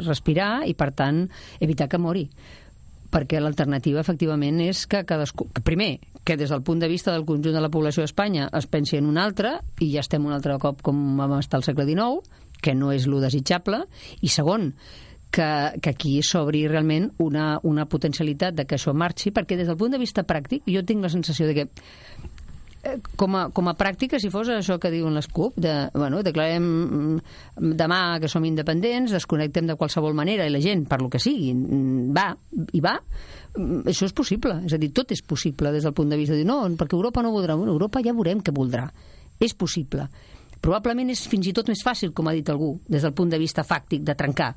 respirar 0.05 0.61
i, 0.69 0.71
per 0.71 0.93
tant, 0.95 1.25
evitar 1.59 1.89
que 1.91 1.99
mori. 1.99 2.23
Perquè 3.11 3.41
l'alternativa 3.43 3.99
efectivament 3.99 4.61
és 4.63 4.85
que 4.87 5.03
cadascú... 5.09 5.49
que 5.51 5.65
Primer, 5.67 5.97
que 6.23 6.37
des 6.39 6.53
del 6.53 6.63
punt 6.63 6.79
de 6.79 6.87
vista 6.87 7.11
del 7.11 7.27
conjunt 7.27 7.59
de 7.59 7.63
la 7.63 7.71
població 7.73 8.05
d'Espanya 8.05 8.47
es 8.55 8.67
pensi 8.71 8.95
en 8.95 9.11
un 9.11 9.19
altre 9.19 9.57
i 9.83 9.91
ja 9.91 10.05
estem 10.05 10.23
un 10.23 10.35
altre 10.35 10.55
cop 10.63 10.79
com 10.79 11.19
vam 11.19 11.35
estar 11.41 11.59
al 11.59 11.67
segle 11.67 11.83
XIX, 11.89 12.23
que 12.63 12.71
no 12.75 12.93
és 12.95 13.03
lo 13.03 13.19
desitjable, 13.19 13.83
i 14.23 14.31
segon, 14.31 14.71
que, 15.31 15.79
que 15.81 15.89
aquí 15.89 16.17
s'obri 16.23 16.65
realment 16.67 17.11
una, 17.23 17.57
una 17.67 17.85
potencialitat 17.89 18.55
de 18.57 18.65
que 18.65 18.77
això 18.77 18.93
marxi, 18.95 19.33
perquè 19.35 19.57
des 19.59 19.69
del 19.69 19.77
punt 19.79 19.93
de 19.93 20.01
vista 20.01 20.25
pràctic 20.27 20.67
jo 20.71 20.83
tinc 20.87 21.03
la 21.03 21.11
sensació 21.13 21.47
de 21.49 21.55
que 21.57 21.65
eh, 22.87 22.95
com 23.19 23.35
a, 23.35 23.47
com 23.53 23.67
a 23.67 23.75
pràctica, 23.77 24.19
si 24.21 24.31
fos 24.33 24.49
això 24.53 24.77
que 24.81 24.91
diuen 24.93 25.17
les 25.17 25.27
CUP, 25.27 25.57
de, 25.59 25.73
bueno, 25.93 26.21
declarem 26.25 26.63
mm, 26.63 27.73
demà 27.79 28.01
que 28.23 28.31
som 28.31 28.45
independents, 28.47 29.15
desconnectem 29.17 29.67
de 29.67 29.77
qualsevol 29.79 30.15
manera 30.17 30.47
i 30.47 30.53
la 30.53 30.63
gent, 30.63 30.87
per 30.89 31.01
lo 31.03 31.11
que 31.11 31.21
sigui, 31.21 31.51
mm, 31.53 32.07
va 32.15 32.29
i 32.73 32.83
va, 32.83 32.95
mm, 33.57 33.83
això 33.91 34.07
és 34.07 34.15
possible. 34.15 34.61
És 34.65 34.77
a 34.77 34.81
dir, 34.81 34.93
tot 34.95 35.11
és 35.11 35.21
possible 35.21 35.73
des 35.75 35.83
del 35.83 35.95
punt 35.97 36.09
de 36.13 36.19
vista 36.19 36.37
de 36.37 36.45
dir, 36.45 36.49
no, 36.49 36.63
perquè 36.79 36.95
Europa 36.97 37.25
no 37.25 37.35
voldrà. 37.35 37.59
Bueno, 37.59 37.75
Europa 37.75 38.03
ja 38.05 38.15
veurem 38.15 38.41
què 38.41 38.55
voldrà. 38.55 38.87
És 39.37 39.53
possible. 39.53 40.07
Probablement 40.57 41.11
és 41.13 41.27
fins 41.29 41.45
i 41.45 41.53
tot 41.53 41.67
més 41.69 41.83
fàcil, 41.85 42.09
com 42.17 42.25
ha 42.25 42.33
dit 42.33 42.47
algú, 42.49 42.79
des 42.89 43.03
del 43.05 43.13
punt 43.13 43.29
de 43.29 43.37
vista 43.37 43.61
fàctic, 43.67 44.01
de 44.01 44.15
trencar 44.17 44.55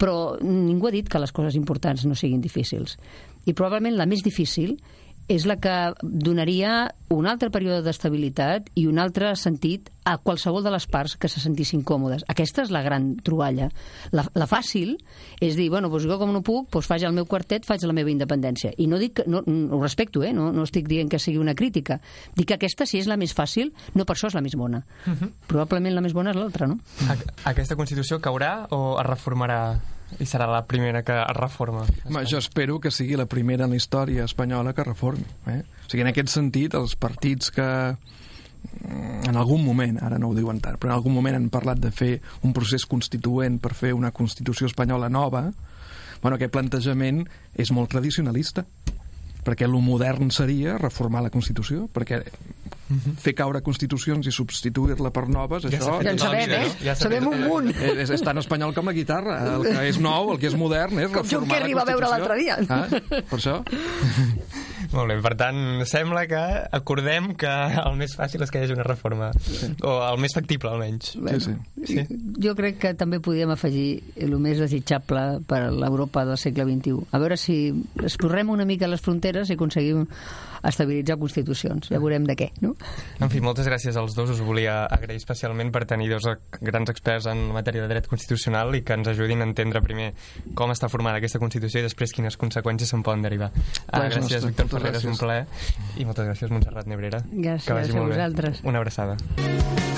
però 0.00 0.36
ningú 0.42 0.88
ha 0.88 0.94
dit 0.94 1.08
que 1.08 1.20
les 1.22 1.32
coses 1.32 1.56
importants 1.58 2.04
no 2.08 2.16
siguin 2.18 2.42
difícils. 2.42 2.98
I 3.46 3.52
probablement 3.52 3.96
la 3.98 4.08
més 4.10 4.24
difícil 4.24 4.78
és 5.28 5.46
la 5.48 5.56
que 5.56 5.74
donaria 6.02 6.92
un 7.14 7.26
altre 7.30 7.50
període 7.52 7.82
d'estabilitat 7.84 8.68
i 8.76 8.86
un 8.90 8.98
altre 8.98 9.30
sentit 9.38 9.88
a 10.04 10.18
qualsevol 10.20 10.64
de 10.64 10.72
les 10.74 10.84
parts 10.90 11.14
que 11.16 11.30
se 11.32 11.40
sentissin 11.40 11.84
còmodes. 11.86 12.26
Aquesta 12.28 12.64
és 12.66 12.72
la 12.74 12.82
gran 12.84 13.14
troballa. 13.24 13.70
La, 14.12 14.26
la 14.36 14.48
fàcil 14.50 14.98
és 15.40 15.56
dir, 15.56 15.70
bueno, 15.72 15.88
doncs 15.88 16.04
jo 16.10 16.18
com 16.20 16.32
no 16.34 16.42
puc, 16.44 16.68
doncs 16.74 16.90
faig 16.90 17.06
el 17.08 17.16
meu 17.16 17.24
quartet, 17.30 17.64
faig 17.64 17.86
la 17.88 17.96
meva 17.96 18.12
independència. 18.12 18.74
I 18.76 18.88
no 18.90 19.00
dic 19.00 19.16
que, 19.20 19.26
no, 19.30 19.40
ho 19.44 19.80
respecto, 19.80 20.22
eh? 20.22 20.34
no, 20.36 20.50
no 20.52 20.66
estic 20.68 20.90
dient 20.90 21.08
que 21.08 21.22
sigui 21.22 21.40
una 21.40 21.56
crítica. 21.56 22.00
Dic 22.36 22.50
que 22.50 22.58
aquesta, 22.58 22.84
si 22.84 23.00
és 23.00 23.08
la 23.08 23.16
més 23.20 23.32
fàcil, 23.36 23.72
no 23.94 24.04
per 24.04 24.18
això 24.18 24.28
és 24.28 24.36
la 24.36 24.44
més 24.44 24.58
bona. 24.60 24.84
Probablement 25.48 25.96
la 25.96 26.04
més 26.04 26.12
bona 26.12 26.34
és 26.34 26.40
l'altra, 26.40 26.68
no? 26.68 26.80
Aquesta 27.48 27.78
Constitució 27.80 28.20
caurà 28.20 28.66
o 28.74 28.98
es 29.00 29.08
reformarà 29.08 29.60
i 30.20 30.26
serà 30.28 30.46
la 30.50 30.64
primera 30.68 31.02
que 31.02 31.16
es 31.20 31.36
reforma. 31.36 31.84
Home, 32.06 32.24
jo 32.30 32.38
espero 32.38 32.78
que 32.80 32.92
sigui 32.94 33.16
la 33.18 33.26
primera 33.26 33.66
en 33.66 33.74
la 33.74 33.78
història 33.80 34.26
espanyola 34.28 34.74
que 34.74 34.86
reformi. 34.86 35.26
Eh? 35.50 35.60
O 35.64 35.90
sigui, 35.90 36.04
en 36.04 36.12
aquest 36.12 36.32
sentit, 36.34 36.76
els 36.78 36.96
partits 37.00 37.50
que 37.54 37.68
mm, 37.94 39.28
en 39.30 39.36
algun 39.40 39.64
moment, 39.66 40.00
ara 40.04 40.18
no 40.18 40.30
ho 40.30 40.38
diuen 40.38 40.60
tant, 40.64 40.78
però 40.78 40.92
en 40.92 40.98
algun 40.98 41.14
moment 41.16 41.38
han 41.38 41.50
parlat 41.52 41.82
de 41.82 41.92
fer 41.94 42.18
un 42.42 42.54
procés 42.56 42.86
constituent 42.86 43.60
per 43.62 43.74
fer 43.74 43.94
una 43.94 44.12
Constitució 44.14 44.70
espanyola 44.70 45.08
nova, 45.08 45.48
bueno, 46.22 46.36
aquest 46.36 46.52
plantejament 46.54 47.24
és 47.54 47.72
molt 47.74 47.90
tradicionalista 47.92 48.64
perquè 49.44 49.66
el 49.68 49.76
modern 49.84 50.30
seria 50.32 50.78
reformar 50.80 51.20
la 51.22 51.30
Constitució, 51.30 51.84
perquè 51.92 52.22
fer 53.20 53.32
caure 53.36 53.62
constitucions 53.64 54.26
i 54.28 54.32
substituir-la 54.34 55.10
per 55.14 55.26
noves, 55.32 55.64
Ja 55.64 55.78
això... 55.78 55.96
Ja 56.04 56.12
en 56.12 56.18
la 56.20 56.26
sabem, 56.26 56.50
eh? 56.58 56.72
Ja 56.84 56.94
Sabem 56.98 57.26
un 57.30 57.44
munt. 57.48 57.70
És, 57.74 58.10
és 58.14 58.24
tan 58.24 58.38
espanyol 58.42 58.74
com 58.76 58.86
la 58.90 58.94
guitarra. 58.96 59.38
El 59.54 59.64
que 59.66 59.86
és 59.88 59.98
nou, 60.02 60.32
el 60.34 60.40
que 60.42 60.50
és 60.52 60.56
modern, 60.58 60.98
és 61.00 61.08
Com 61.12 61.22
reformar 61.24 61.32
John 61.32 61.48
Kerry 61.50 61.74
la 61.74 61.82
va 61.82 61.88
veure 61.88 62.10
Constitució. 62.10 62.18
l'altre 62.18 62.38
dia. 62.38 62.58
Ah, 62.68 63.22
per 63.30 63.38
això? 63.40 63.60
Molt 64.94 65.10
bé, 65.10 65.16
per 65.24 65.32
tant, 65.40 65.56
sembla 65.90 66.22
que 66.30 66.40
acordem 66.76 67.32
que 67.40 67.50
el 67.50 67.96
més 67.98 68.12
fàcil 68.14 68.44
és 68.44 68.52
que 68.52 68.60
hi 68.60 68.66
hagi 68.68 68.76
una 68.76 68.84
reforma. 68.86 69.32
Sí. 69.42 69.72
O 69.82 69.96
el 70.06 70.20
més 70.22 70.36
factible, 70.36 70.70
almenys. 70.70 71.14
Sí, 71.42 71.56
sí. 71.88 72.04
Jo 72.44 72.54
crec 72.54 72.78
que 72.84 72.92
també 72.98 73.18
podríem 73.24 73.50
afegir 73.56 73.88
el 74.22 74.36
més 74.38 74.60
desitjable 74.62 75.40
per 75.50 75.64
a 75.66 75.72
l'Europa 75.74 76.22
del 76.28 76.38
segle 76.38 76.68
XXI. 76.68 77.08
A 77.10 77.18
veure 77.22 77.38
si 77.40 77.58
explorem 78.04 78.52
una 78.54 78.68
mica 78.68 78.86
les 78.90 79.02
fronteres 79.02 79.50
i 79.50 79.56
aconseguim 79.58 80.04
estabilitzar 80.68 81.18
constitucions. 81.20 81.88
Ja 81.92 82.00
veurem 82.02 82.24
de 82.28 82.36
què, 82.36 82.50
no? 82.64 82.74
En 83.20 83.30
fi, 83.30 83.40
moltes 83.44 83.66
gràcies 83.68 83.96
als 84.00 84.14
dos. 84.16 84.30
Us 84.34 84.40
volia 84.44 84.84
agrair 84.86 85.16
especialment 85.20 85.70
per 85.72 85.84
tenir 85.86 86.10
dos 86.10 86.26
grans 86.60 86.90
experts 86.90 87.26
en 87.30 87.46
matèria 87.54 87.82
de 87.84 87.88
dret 87.92 88.08
constitucional 88.10 88.74
i 88.74 88.82
que 88.82 88.94
ens 88.96 89.08
ajudin 89.08 89.42
a 89.44 89.48
entendre 89.48 89.82
primer 89.84 90.12
com 90.54 90.70
està 90.74 90.88
formada 90.88 91.18
aquesta 91.18 91.38
Constitució 91.42 91.80
i 91.80 91.86
després 91.88 92.12
quines 92.12 92.38
conseqüències 92.40 92.88
se'n 92.90 93.02
poden 93.02 93.22
derivar. 93.22 93.50
Ah, 93.90 94.06
gràcies, 94.08 94.20
nostre. 94.20 94.48
Víctor 94.48 94.64
Moltes 94.64 94.78
Ferreras, 94.80 95.04
un 95.04 95.10
gràcies. 95.12 95.20
plaer. 95.20 95.46
I 95.98 96.04
moltes 96.04 96.26
gràcies, 96.30 96.50
Montserrat 96.50 96.86
Nebrera. 96.86 97.24
Gràcies 97.30 97.70
a 97.70 97.98
molt 97.98 98.08
bé. 98.10 98.16
vosaltres. 98.16 98.60
Una 98.64 98.78
abraçada. 98.78 99.93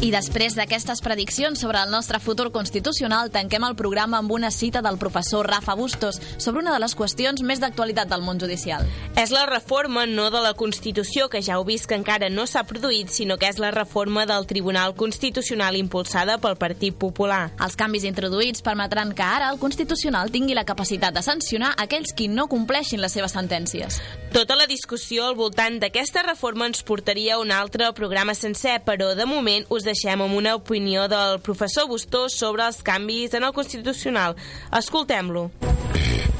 I 0.00 0.08
després 0.08 0.54
d'aquestes 0.56 1.02
prediccions 1.04 1.60
sobre 1.60 1.76
el 1.84 1.90
nostre 1.92 2.16
futur 2.24 2.46
constitucional, 2.54 3.28
tanquem 3.28 3.66
el 3.66 3.74
programa 3.76 4.16
amb 4.16 4.32
una 4.32 4.48
cita 4.50 4.80
del 4.80 4.96
professor 4.96 5.44
Rafa 5.44 5.74
Bustos 5.76 6.16
sobre 6.38 6.62
una 6.62 6.72
de 6.72 6.78
les 6.80 6.94
qüestions 6.96 7.42
més 7.44 7.60
d'actualitat 7.60 8.08
del 8.08 8.24
món 8.24 8.40
judicial. 8.40 8.86
És 9.20 9.28
la 9.28 9.42
reforma 9.44 10.06
no 10.08 10.30
de 10.32 10.40
la 10.40 10.54
Constitució, 10.56 11.28
que 11.28 11.42
ja 11.44 11.58
heu 11.58 11.66
vist 11.68 11.84
que 11.84 11.98
encara 12.00 12.30
no 12.32 12.46
s'ha 12.48 12.62
produït, 12.64 13.12
sinó 13.12 13.36
que 13.36 13.50
és 13.52 13.60
la 13.60 13.74
reforma 13.76 14.24
del 14.24 14.46
Tribunal 14.48 14.94
Constitucional 14.96 15.76
impulsada 15.76 16.38
pel 16.40 16.56
Partit 16.56 16.96
Popular. 16.96 17.50
Els 17.60 17.76
canvis 17.76 18.08
introduïts 18.08 18.64
permetran 18.64 19.12
que 19.12 19.26
ara 19.26 19.52
el 19.52 19.60
Constitucional 19.60 20.32
tingui 20.32 20.56
la 20.56 20.64
capacitat 20.64 21.12
de 21.12 21.20
sancionar 21.20 21.74
aquells 21.76 22.16
qui 22.16 22.30
no 22.32 22.48
compleixin 22.48 23.04
les 23.04 23.12
seves 23.12 23.36
sentències. 23.36 24.00
Tota 24.32 24.56
la 24.56 24.64
discussió 24.70 25.28
al 25.28 25.36
voltant 25.36 25.76
d'aquesta 25.82 26.24
reforma 26.24 26.72
ens 26.72 26.80
portaria 26.88 27.36
a 27.36 27.44
un 27.44 27.52
altre 27.52 27.92
programa 27.92 28.32
sencer, 28.32 28.78
però 28.86 29.12
de 29.18 29.28
moment 29.28 29.68
us 29.68 29.89
deixem 29.90 30.22
amb 30.24 30.34
una 30.38 30.54
opinió 30.56 31.06
del 31.10 31.38
professor 31.44 31.86
Bustós 31.90 32.34
sobre 32.38 32.64
els 32.66 32.80
canvis 32.86 33.34
en 33.34 33.44
el 33.44 33.52
Constitucional. 33.52 34.36
Escoltem-lo. 34.72 35.50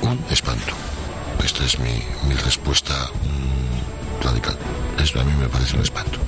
Un 0.02 0.18
espanto. 0.30 0.74
Esta 1.44 1.64
es 1.64 1.78
mi, 1.78 1.92
mi 2.28 2.34
respuesta 2.34 2.94
mm, 2.94 4.24
radical. 4.24 4.56
Es, 5.02 5.14
a 5.16 5.24
mí 5.24 5.32
me 5.38 5.48
parece 5.48 5.76
un 5.76 5.82
espanto. 5.82 6.18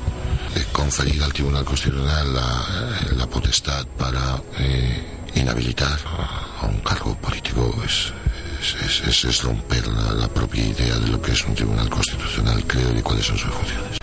Eh, 0.57 0.65
conferir 0.73 1.23
al 1.23 1.33
Tribunal 1.33 1.65
Constitucional 1.65 2.35
la, 2.35 2.43
eh, 2.43 3.15
la 3.17 3.27
potestad 3.27 3.87
para 3.99 4.41
eh, 4.59 5.03
inhabilitar 5.35 5.99
a, 6.07 6.63
a 6.63 6.67
un 6.67 6.81
cargo 6.81 7.15
político 7.17 7.75
es, 7.85 8.13
es, 8.85 9.01
es- 9.09 9.25
es- 9.25 9.43
romper 9.43 9.87
la, 9.89 10.13
la 10.13 10.29
propia 10.29 10.65
idea 10.65 10.97
de 10.99 11.09
lo 11.09 11.21
que 11.23 11.33
es 11.33 11.45
un 11.47 11.55
Tribunal 11.55 11.89
Constitucional, 11.89 12.63
creo, 12.67 12.93
y 12.97 13.03
cuáles 13.03 13.27
son 13.27 13.39
sus 13.39 13.51
funciones. 13.51 13.99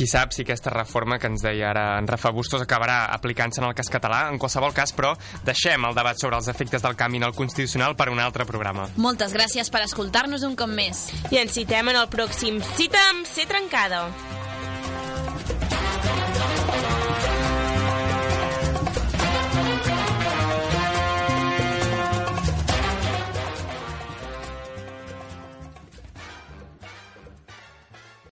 Qui 0.00 0.06
sap 0.08 0.30
si 0.32 0.46
aquesta 0.46 0.70
reforma 0.72 1.18
que 1.20 1.28
ens 1.28 1.42
deia 1.44 1.66
ara 1.74 1.82
en 2.00 2.06
Rafa 2.08 2.30
Bustos 2.32 2.62
acabarà 2.64 3.10
aplicant-se 3.12 3.60
en 3.60 3.66
el 3.68 3.74
cas 3.76 3.90
català. 3.92 4.22
En 4.32 4.38
qualsevol 4.40 4.72
cas, 4.72 4.94
però, 4.96 5.10
deixem 5.44 5.84
el 5.84 5.98
debat 5.98 6.16
sobre 6.16 6.40
els 6.40 6.48
efectes 6.48 6.80
del 6.80 6.96
canvi 6.96 7.20
en 7.20 7.28
el 7.28 7.36
Constitucional 7.36 7.98
per 8.00 8.08
un 8.08 8.24
altre 8.24 8.48
programa. 8.48 8.88
Moltes 8.96 9.36
gràcies 9.36 9.68
per 9.68 9.84
escoltar-nos 9.84 10.48
un 10.48 10.56
cop 10.56 10.72
més. 10.72 11.10
I 11.28 11.42
ens 11.44 11.52
citem 11.52 11.92
en 11.92 12.00
el 12.00 12.08
pròxim 12.08 12.64
Cita 12.78 13.04
amb 13.10 13.28
ser 13.28 13.44
trencada. 13.52 14.06